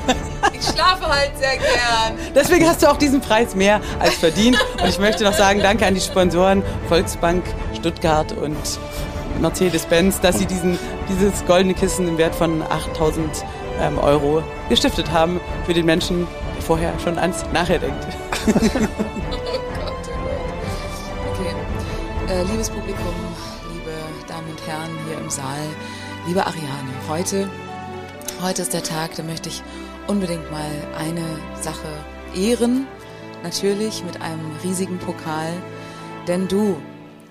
Ich 0.55 0.69
schlafe 0.69 1.07
halt 1.07 1.31
sehr 1.39 1.57
gern. 1.57 2.17
Deswegen 2.35 2.67
hast 2.67 2.83
du 2.83 2.87
auch 2.87 2.97
diesen 2.97 3.21
Preis 3.21 3.55
mehr 3.55 3.81
als 3.99 4.15
verdient. 4.15 4.57
Und 4.81 4.87
ich 4.87 4.99
möchte 4.99 5.23
noch 5.23 5.33
sagen, 5.33 5.61
danke 5.61 5.85
an 5.85 5.93
die 5.93 6.01
Sponsoren 6.01 6.63
Volksbank 6.87 7.43
Stuttgart 7.75 8.31
und 8.33 8.57
Mercedes-Benz, 9.41 10.21
dass 10.21 10.39
sie 10.39 10.45
diesen, 10.45 10.77
dieses 11.09 11.45
goldene 11.45 11.73
Kissen 11.73 12.07
im 12.07 12.17
Wert 12.17 12.35
von 12.35 12.61
8000 12.61 13.43
ähm, 13.83 13.97
Euro 13.97 14.43
gestiftet 14.69 15.11
haben 15.11 15.39
für 15.65 15.73
den 15.73 15.85
Menschen, 15.85 16.27
der 16.55 16.61
vorher 16.61 16.97
schon 16.99 17.17
ans 17.17 17.45
Nachher 17.53 17.79
denkt. 17.79 18.07
Oh 19.35 19.39
Gott, 19.39 19.95
oh 20.07 20.19
Gott. 20.19 20.49
Okay. 21.31 22.33
Äh, 22.33 22.43
liebes 22.51 22.69
Publikum, 22.69 23.13
liebe 23.73 23.91
Damen 24.27 24.49
und 24.49 24.67
Herren 24.67 24.89
hier 25.07 25.17
im 25.17 25.29
Saal, 25.29 25.65
liebe 26.27 26.45
Ariane, 26.45 26.89
heute, 27.07 27.49
heute 28.41 28.61
ist 28.63 28.73
der 28.73 28.83
Tag, 28.83 29.15
da 29.15 29.23
möchte 29.23 29.49
ich 29.49 29.61
unbedingt 30.07 30.51
mal 30.51 30.71
eine 30.97 31.25
Sache 31.61 31.87
ehren. 32.35 32.87
Natürlich 33.43 34.03
mit 34.03 34.21
einem 34.21 34.51
riesigen 34.63 34.97
Pokal. 34.99 35.51
Denn 36.27 36.47
du, 36.47 36.77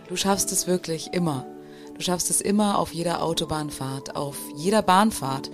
du 0.09 0.17
schaffst 0.17 0.53
es 0.53 0.67
wirklich 0.67 1.13
immer. 1.13 1.47
Du 1.95 2.03
schaffst 2.03 2.31
es 2.31 2.41
immer 2.41 2.79
auf 2.79 2.93
jeder 2.93 3.23
Autobahnfahrt, 3.23 4.17
auf 4.17 4.37
jeder 4.57 4.83
Bahnfahrt 4.83 5.51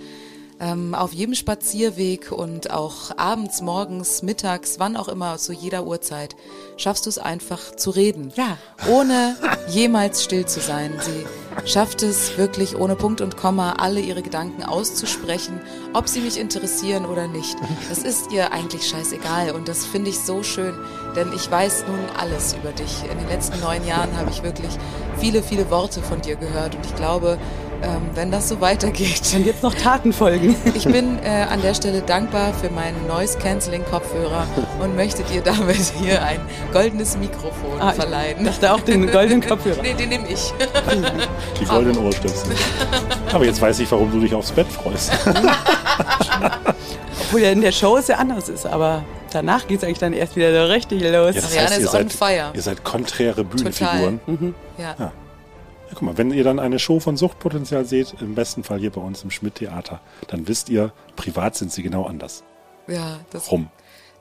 ähm, 0.59 0.93
auf 0.93 1.13
jedem 1.13 1.35
Spazierweg 1.35 2.31
und 2.31 2.71
auch 2.71 3.17
abends, 3.17 3.61
morgens, 3.61 4.21
mittags, 4.23 4.79
wann 4.79 4.97
auch 4.97 5.07
immer, 5.07 5.37
zu 5.37 5.53
jeder 5.53 5.85
Uhrzeit, 5.85 6.35
schaffst 6.77 7.05
du 7.05 7.09
es 7.09 7.17
einfach 7.17 7.75
zu 7.75 7.89
reden. 7.91 8.33
Ja. 8.35 8.57
Ohne 8.89 9.35
jemals 9.69 10.23
still 10.23 10.45
zu 10.45 10.59
sein. 10.59 10.93
Sie 10.99 11.25
schafft 11.69 12.03
es 12.03 12.37
wirklich 12.37 12.77
ohne 12.77 12.95
Punkt 12.95 13.21
und 13.21 13.37
Komma, 13.37 13.73
alle 13.73 13.99
ihre 13.99 14.21
Gedanken 14.21 14.63
auszusprechen, 14.63 15.61
ob 15.93 16.07
sie 16.07 16.21
mich 16.21 16.39
interessieren 16.39 17.05
oder 17.05 17.27
nicht. 17.27 17.55
Das 17.89 17.99
ist 17.99 18.31
ihr 18.31 18.51
eigentlich 18.51 18.87
scheißegal 18.87 19.51
und 19.51 19.67
das 19.67 19.85
finde 19.85 20.09
ich 20.09 20.19
so 20.19 20.43
schön, 20.43 20.73
denn 21.15 21.31
ich 21.33 21.49
weiß 21.49 21.85
nun 21.87 21.99
alles 22.17 22.53
über 22.53 22.71
dich. 22.71 23.03
In 23.09 23.17
den 23.17 23.27
letzten 23.27 23.59
neun 23.59 23.85
Jahren 23.85 24.15
habe 24.17 24.29
ich 24.29 24.43
wirklich 24.43 24.71
viele, 25.19 25.41
viele 25.41 25.69
Worte 25.69 26.01
von 26.01 26.21
dir 26.21 26.35
gehört 26.35 26.75
und 26.75 26.85
ich 26.85 26.95
glaube, 26.95 27.37
ähm, 27.81 28.01
wenn 28.15 28.31
das 28.31 28.49
so 28.49 28.59
weitergeht, 28.61 29.21
Wenn 29.33 29.45
jetzt 29.45 29.63
noch 29.63 29.73
Taten 29.73 30.11
folgen. 30.13 30.55
ich 30.75 30.83
bin 30.85 31.17
äh, 31.23 31.45
an 31.49 31.61
der 31.61 31.73
Stelle 31.73 32.01
dankbar 32.01 32.53
für 32.53 32.69
meinen 32.69 33.07
Noise 33.07 33.37
Cancelling 33.39 33.83
Kopfhörer 33.85 34.45
und 34.81 34.95
möchtet 34.95 35.25
ihr 35.33 35.41
damit 35.41 35.77
hier 36.01 36.23
ein 36.23 36.39
goldenes 36.73 37.17
Mikrofon 37.17 37.79
Ah, 37.79 37.89
ich 37.91 37.95
verleihen. 37.95 38.43
dachte 38.45 38.73
auch 38.73 38.81
den 38.81 39.09
goldenen 39.11 39.41
Kopfhörer. 39.47 39.81
Nee, 39.81 39.93
den 39.93 40.09
nehme 40.09 40.27
ich. 40.27 40.53
Die 41.59 41.65
goldenen 41.65 42.05
Ohrstöpsel. 42.05 42.51
Aber 43.31 43.45
jetzt 43.45 43.61
weiß 43.61 43.79
ich, 43.79 43.91
warum 43.91 44.11
du 44.11 44.19
dich 44.19 44.33
aufs 44.33 44.51
Bett 44.51 44.67
freust. 44.67 45.11
Obwohl 47.21 47.41
ja 47.41 47.51
in 47.51 47.61
der 47.61 47.71
Show 47.71 47.97
es 47.97 48.07
ja 48.07 48.15
anders 48.17 48.49
ist, 48.49 48.65
aber 48.65 49.03
danach 49.31 49.67
geht 49.67 49.77
es 49.79 49.83
eigentlich 49.83 49.99
dann 49.99 50.13
erst 50.13 50.35
wieder 50.35 50.51
so 50.67 50.71
richtig 50.71 51.01
los. 51.01 51.35
Ja, 51.35 51.41
das 51.41 51.51
Ariane 51.51 51.69
heißt, 51.69 51.79
ist 51.79 51.87
on 51.87 52.09
seid, 52.09 52.13
fire. 52.13 52.49
ihr 52.53 52.61
seid 52.61 52.83
konträre 52.83 53.43
Bühnenfiguren. 53.43 54.19
Ja. 54.77 54.95
Ja. 54.97 55.11
Ja, 55.89 55.95
guck 55.95 56.03
mal, 56.03 56.17
wenn 56.17 56.31
ihr 56.31 56.43
dann 56.43 56.59
eine 56.59 56.77
Show 56.77 56.99
von 56.99 57.17
Suchtpotenzial 57.17 57.85
seht, 57.85 58.15
im 58.21 58.35
besten 58.35 58.63
Fall 58.63 58.79
hier 58.79 58.91
bei 58.91 59.01
uns 59.01 59.23
im 59.23 59.31
Schmidt-Theater, 59.31 60.01
dann 60.27 60.47
wisst 60.47 60.69
ihr, 60.69 60.93
privat 61.15 61.55
sind 61.55 61.71
sie 61.71 61.81
genau 61.81 62.05
anders. 62.05 62.43
ja, 62.87 63.19
das 63.31 63.51
Rum. 63.51 63.69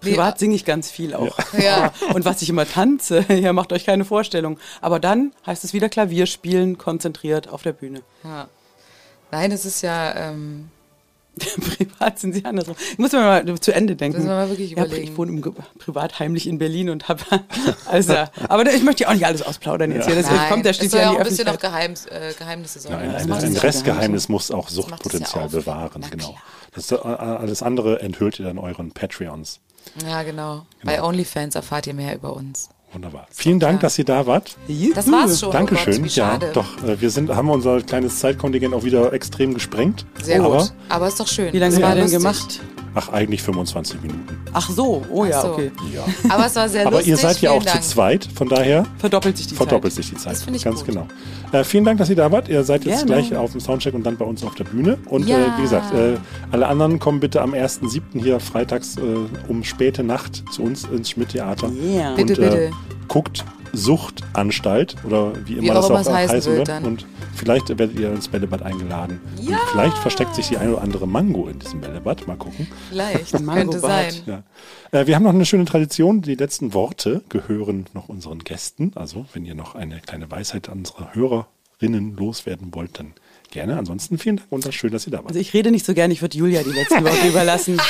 Privat 0.00 0.38
singe 0.38 0.54
ich 0.54 0.64
ganz 0.64 0.90
viel 0.90 1.14
auch. 1.14 1.36
Ja. 1.58 1.92
Und 2.14 2.24
was 2.24 2.40
ich 2.40 2.48
immer 2.48 2.66
tanze, 2.66 3.24
ja, 3.32 3.52
macht 3.52 3.72
euch 3.72 3.84
keine 3.84 4.04
Vorstellung. 4.04 4.58
Aber 4.80 5.00
dann 5.00 5.32
heißt 5.44 5.64
es 5.64 5.72
wieder 5.72 5.88
Klavier 5.88 6.26
spielen, 6.26 6.78
konzentriert 6.78 7.48
auf 7.48 7.62
der 7.62 7.72
Bühne. 7.72 8.02
Ja. 8.24 8.48
Nein, 9.30 9.52
es 9.52 9.64
ist 9.64 9.82
ja, 9.82 10.14
ähm, 10.14 10.70
Privat 11.76 12.18
sind 12.18 12.34
sie 12.34 12.45
andersrum. 12.45 12.76
Ich 12.93 12.99
muss 12.99 13.12
mir 13.12 13.20
mal 13.20 13.61
zu 13.61 13.72
Ende 13.74 13.97
denken. 13.97 14.22
Wir 14.22 14.26
mal 14.26 14.49
wirklich 14.49 14.72
ja, 14.72 14.84
ich 14.84 15.16
wohne 15.16 15.32
im 15.32 15.55
privat 15.78 16.18
heimlich 16.18 16.47
in 16.47 16.59
Berlin 16.59 16.91
und 16.91 17.09
habe 17.09 17.22
also, 17.86 18.14
aber 18.49 18.72
ich 18.72 18.82
möchte 18.82 19.05
ja 19.05 19.11
auch 19.11 19.14
nicht 19.14 19.26
alles 19.26 19.43
ausplaudern 19.43 19.93
jetzt 19.93 20.07
hier. 20.07 20.14
Deswegen 20.14 20.36
nein, 20.36 20.51
kommt 20.51 20.66
der 20.66 20.72
schließlich 20.72 21.01
ja 21.01 21.11
auch 21.11 21.18
ein 21.18 21.24
bisschen 21.24 21.47
noch. 21.47 21.59
Geheims, 21.59 22.07
äh, 22.07 22.32
Geheimnisse 22.39 22.80
sollen. 22.80 22.95
Ja, 22.95 23.16
ein, 23.16 23.28
das 23.28 23.45
ein, 23.45 23.55
ja- 23.55 23.61
Restgeheimnis 23.61 24.28
muss 24.28 24.51
auch 24.51 24.68
ja 24.68 24.74
Suchtpotenzial 24.74 25.49
bewahren. 25.49 26.03
Na 26.03 26.09
Genau. 26.09 26.36
Das, 26.74 26.91
äh, 26.93 26.97
alles 26.97 27.62
andere 27.62 28.01
enthüllt 28.01 28.39
ihr 28.39 28.47
dann 28.47 28.59
euren 28.59 28.93
Patreons. 28.93 29.61
Ja, 30.07 30.22
genau. 30.22 30.66
Bei 30.84 31.03
OnlyFans 31.03 31.55
erfahrt 31.55 31.86
ihr 31.86 31.95
mehr 31.95 32.14
über 32.14 32.34
uns. 32.34 32.68
Wunderbar. 32.93 33.26
Vielen 33.30 33.61
Dank, 33.61 33.80
dass 33.80 33.99
ihr 33.99 34.05
da 34.05 34.26
wart. 34.26 34.57
Das 34.95 35.11
war's 35.12 35.41
schon. 35.41 35.51
Oh 35.51 35.53
Dankeschön. 35.53 36.03
Gott, 36.03 36.05
wie 36.05 36.18
ja, 36.18 36.39
doch, 36.39 36.82
äh, 36.84 37.01
wir 37.01 37.11
sind, 37.11 37.28
haben 37.30 37.51
unser 37.51 37.82
kleines 37.82 38.18
Zeitkontingent 38.18 38.72
auch 38.74 38.82
wieder 38.82 39.12
extrem 39.12 39.53
gesprengt. 39.53 40.07
Sehr 40.22 40.43
aber, 40.43 40.59
gut. 40.59 40.72
Aber 40.89 41.07
ist 41.07 41.20
doch 41.20 41.28
schön. 41.28 41.53
Wie 41.53 41.59
lange 41.59 41.74
haben 41.74 41.82
war 41.82 41.97
wir 41.97 42.03
denn 42.05 42.12
gemacht? 42.12 42.61
Ach, 42.95 43.11
eigentlich 43.11 43.43
25 43.43 44.01
Minuten. 44.03 44.24
Ach 44.53 44.68
so, 44.70 45.05
oh 45.11 45.24
ja, 45.24 45.41
so. 45.43 45.53
okay. 45.53 45.70
Ja. 45.95 46.05
Aber 46.28 46.47
es 46.47 46.57
war 46.57 46.68
sehr 46.68 46.82
Aber 46.86 46.97
lustig. 46.97 47.09
ihr 47.11 47.16
seid 47.16 47.41
ja 47.41 47.51
auch 47.51 47.62
Dank. 47.62 47.82
zu 47.82 47.91
zweit, 47.91 48.28
von 48.34 48.49
daher 48.49 48.84
Verdoppelt 48.99 49.36
sich 49.36 49.47
die 49.47 49.55
verdoppelt 49.55 49.93
Zeit. 49.95 50.05
sich 50.05 50.14
die 50.14 50.16
Zeit. 50.20 50.32
Das 50.32 50.43
finde 50.43 50.57
ich 50.59 50.64
Ganz 50.64 50.78
gut. 50.80 50.89
genau. 50.89 51.07
Äh, 51.53 51.64
vielen 51.64 51.84
Dank, 51.84 51.99
dass 51.99 52.11
ihr 52.11 52.16
da 52.16 52.30
wart. 52.32 52.49
Ihr 52.49 52.64
seid 52.64 52.84
jetzt 52.84 53.07
Gerne. 53.07 53.22
gleich 53.28 53.36
auf 53.39 53.53
dem 53.53 53.61
Soundcheck 53.61 53.95
und 53.95 54.05
dann 54.05 54.16
bei 54.16 54.24
uns 54.24 54.43
auf 54.45 54.55
der 54.55 54.64
Bühne. 54.64 54.99
Und 55.07 55.28
Ja. 55.28 55.39
äh, 55.39 55.59
wie 55.59 55.62
gesagt, 55.62 55.95
äh, 55.95 56.16
alle 56.51 56.66
anderen 56.66 56.99
kommen 56.99 57.20
bitte 57.20 57.41
am 57.43 57.53
1.7. 57.55 58.20
hier 58.20 58.41
freitags 58.41 58.97
äh, 58.97 59.01
um 59.49 59.62
späte 59.64 60.03
Nacht 60.03 60.43
zu 60.51 60.62
uns 60.62 60.84
ins 60.84 61.11
Schmidt-Theater. 61.11 61.70
Yeah. 61.70 62.11
Und, 62.11 62.16
Bitte, 62.16 62.34
bitte. 62.41 62.64
Äh, 62.66 62.70
guckt 63.09 63.45
Suchtanstalt 63.72 64.96
oder 65.04 65.32
wie 65.46 65.54
immer 65.54 65.62
Wie 65.62 65.68
das 65.68 65.84
auch 65.86 65.90
auch 65.90 65.96
heißen 65.98 66.14
heißen 66.14 66.56
wird 66.56 66.68
dann. 66.68 66.84
Und 66.84 67.06
vielleicht 67.34 67.68
werdet 67.68 67.98
ihr 67.98 68.12
ins 68.12 68.28
Bällebad 68.28 68.62
eingeladen. 68.62 69.20
Ja. 69.40 69.56
Und 69.56 69.68
vielleicht 69.70 69.98
versteckt 69.98 70.34
sich 70.34 70.48
die 70.48 70.56
ein 70.56 70.72
oder 70.72 70.82
andere 70.82 71.06
Mango 71.06 71.48
in 71.48 71.58
diesem 71.58 71.80
Bällebad. 71.80 72.26
Mal 72.26 72.36
gucken. 72.36 72.66
Vielleicht. 72.88 73.32
Könnte 73.46 73.80
sein. 73.80 74.14
Ja. 74.26 74.42
Äh, 74.90 75.06
wir 75.06 75.14
haben 75.14 75.22
noch 75.22 75.34
eine 75.34 75.46
schöne 75.46 75.64
Tradition. 75.64 76.22
Die 76.22 76.34
letzten 76.34 76.74
Worte 76.74 77.22
gehören 77.28 77.86
noch 77.94 78.08
unseren 78.08 78.40
Gästen. 78.40 78.92
Also, 78.94 79.26
wenn 79.32 79.44
ihr 79.44 79.54
noch 79.54 79.74
eine 79.74 80.00
kleine 80.00 80.30
Weisheit 80.30 80.68
an 80.68 80.78
unsere 80.78 81.14
Hörerinnen 81.14 82.16
loswerden 82.16 82.74
wollt, 82.74 82.98
dann 82.98 83.14
gerne. 83.50 83.76
Ansonsten 83.78 84.18
vielen 84.18 84.36
Dank 84.36 84.48
und 84.50 84.64
das 84.64 84.70
ist 84.70 84.80
schön, 84.80 84.92
dass 84.92 85.06
ihr 85.06 85.10
da 85.10 85.18
wart. 85.18 85.28
Also 85.28 85.40
ich 85.40 85.54
rede 85.54 85.70
nicht 85.70 85.86
so 85.86 85.94
gern, 85.94 86.10
ich 86.10 86.22
würde 86.22 86.36
Julia 86.36 86.62
die 86.62 86.70
letzten 86.70 87.04
Worte 87.04 87.26
überlassen. 87.28 87.80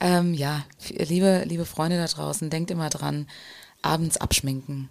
Ähm, 0.00 0.32
ja, 0.34 0.64
liebe, 0.88 1.42
liebe 1.46 1.64
Freunde 1.64 1.96
da 1.96 2.06
draußen, 2.06 2.50
denkt 2.50 2.70
immer 2.70 2.88
dran, 2.88 3.26
abends 3.82 4.16
abschminken, 4.16 4.88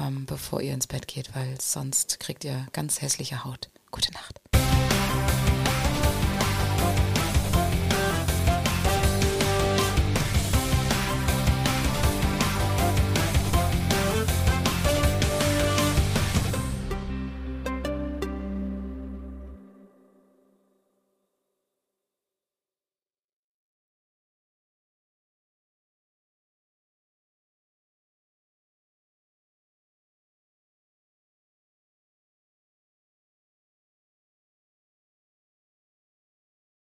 ähm, 0.00 0.26
bevor 0.26 0.60
ihr 0.60 0.74
ins 0.74 0.86
Bett 0.86 1.08
geht, 1.08 1.34
weil 1.34 1.60
sonst 1.60 2.20
kriegt 2.20 2.44
ihr 2.44 2.66
ganz 2.72 3.00
hässliche 3.00 3.44
Haut. 3.44 3.70
Gute 3.90 4.12
Nacht. 4.12 4.40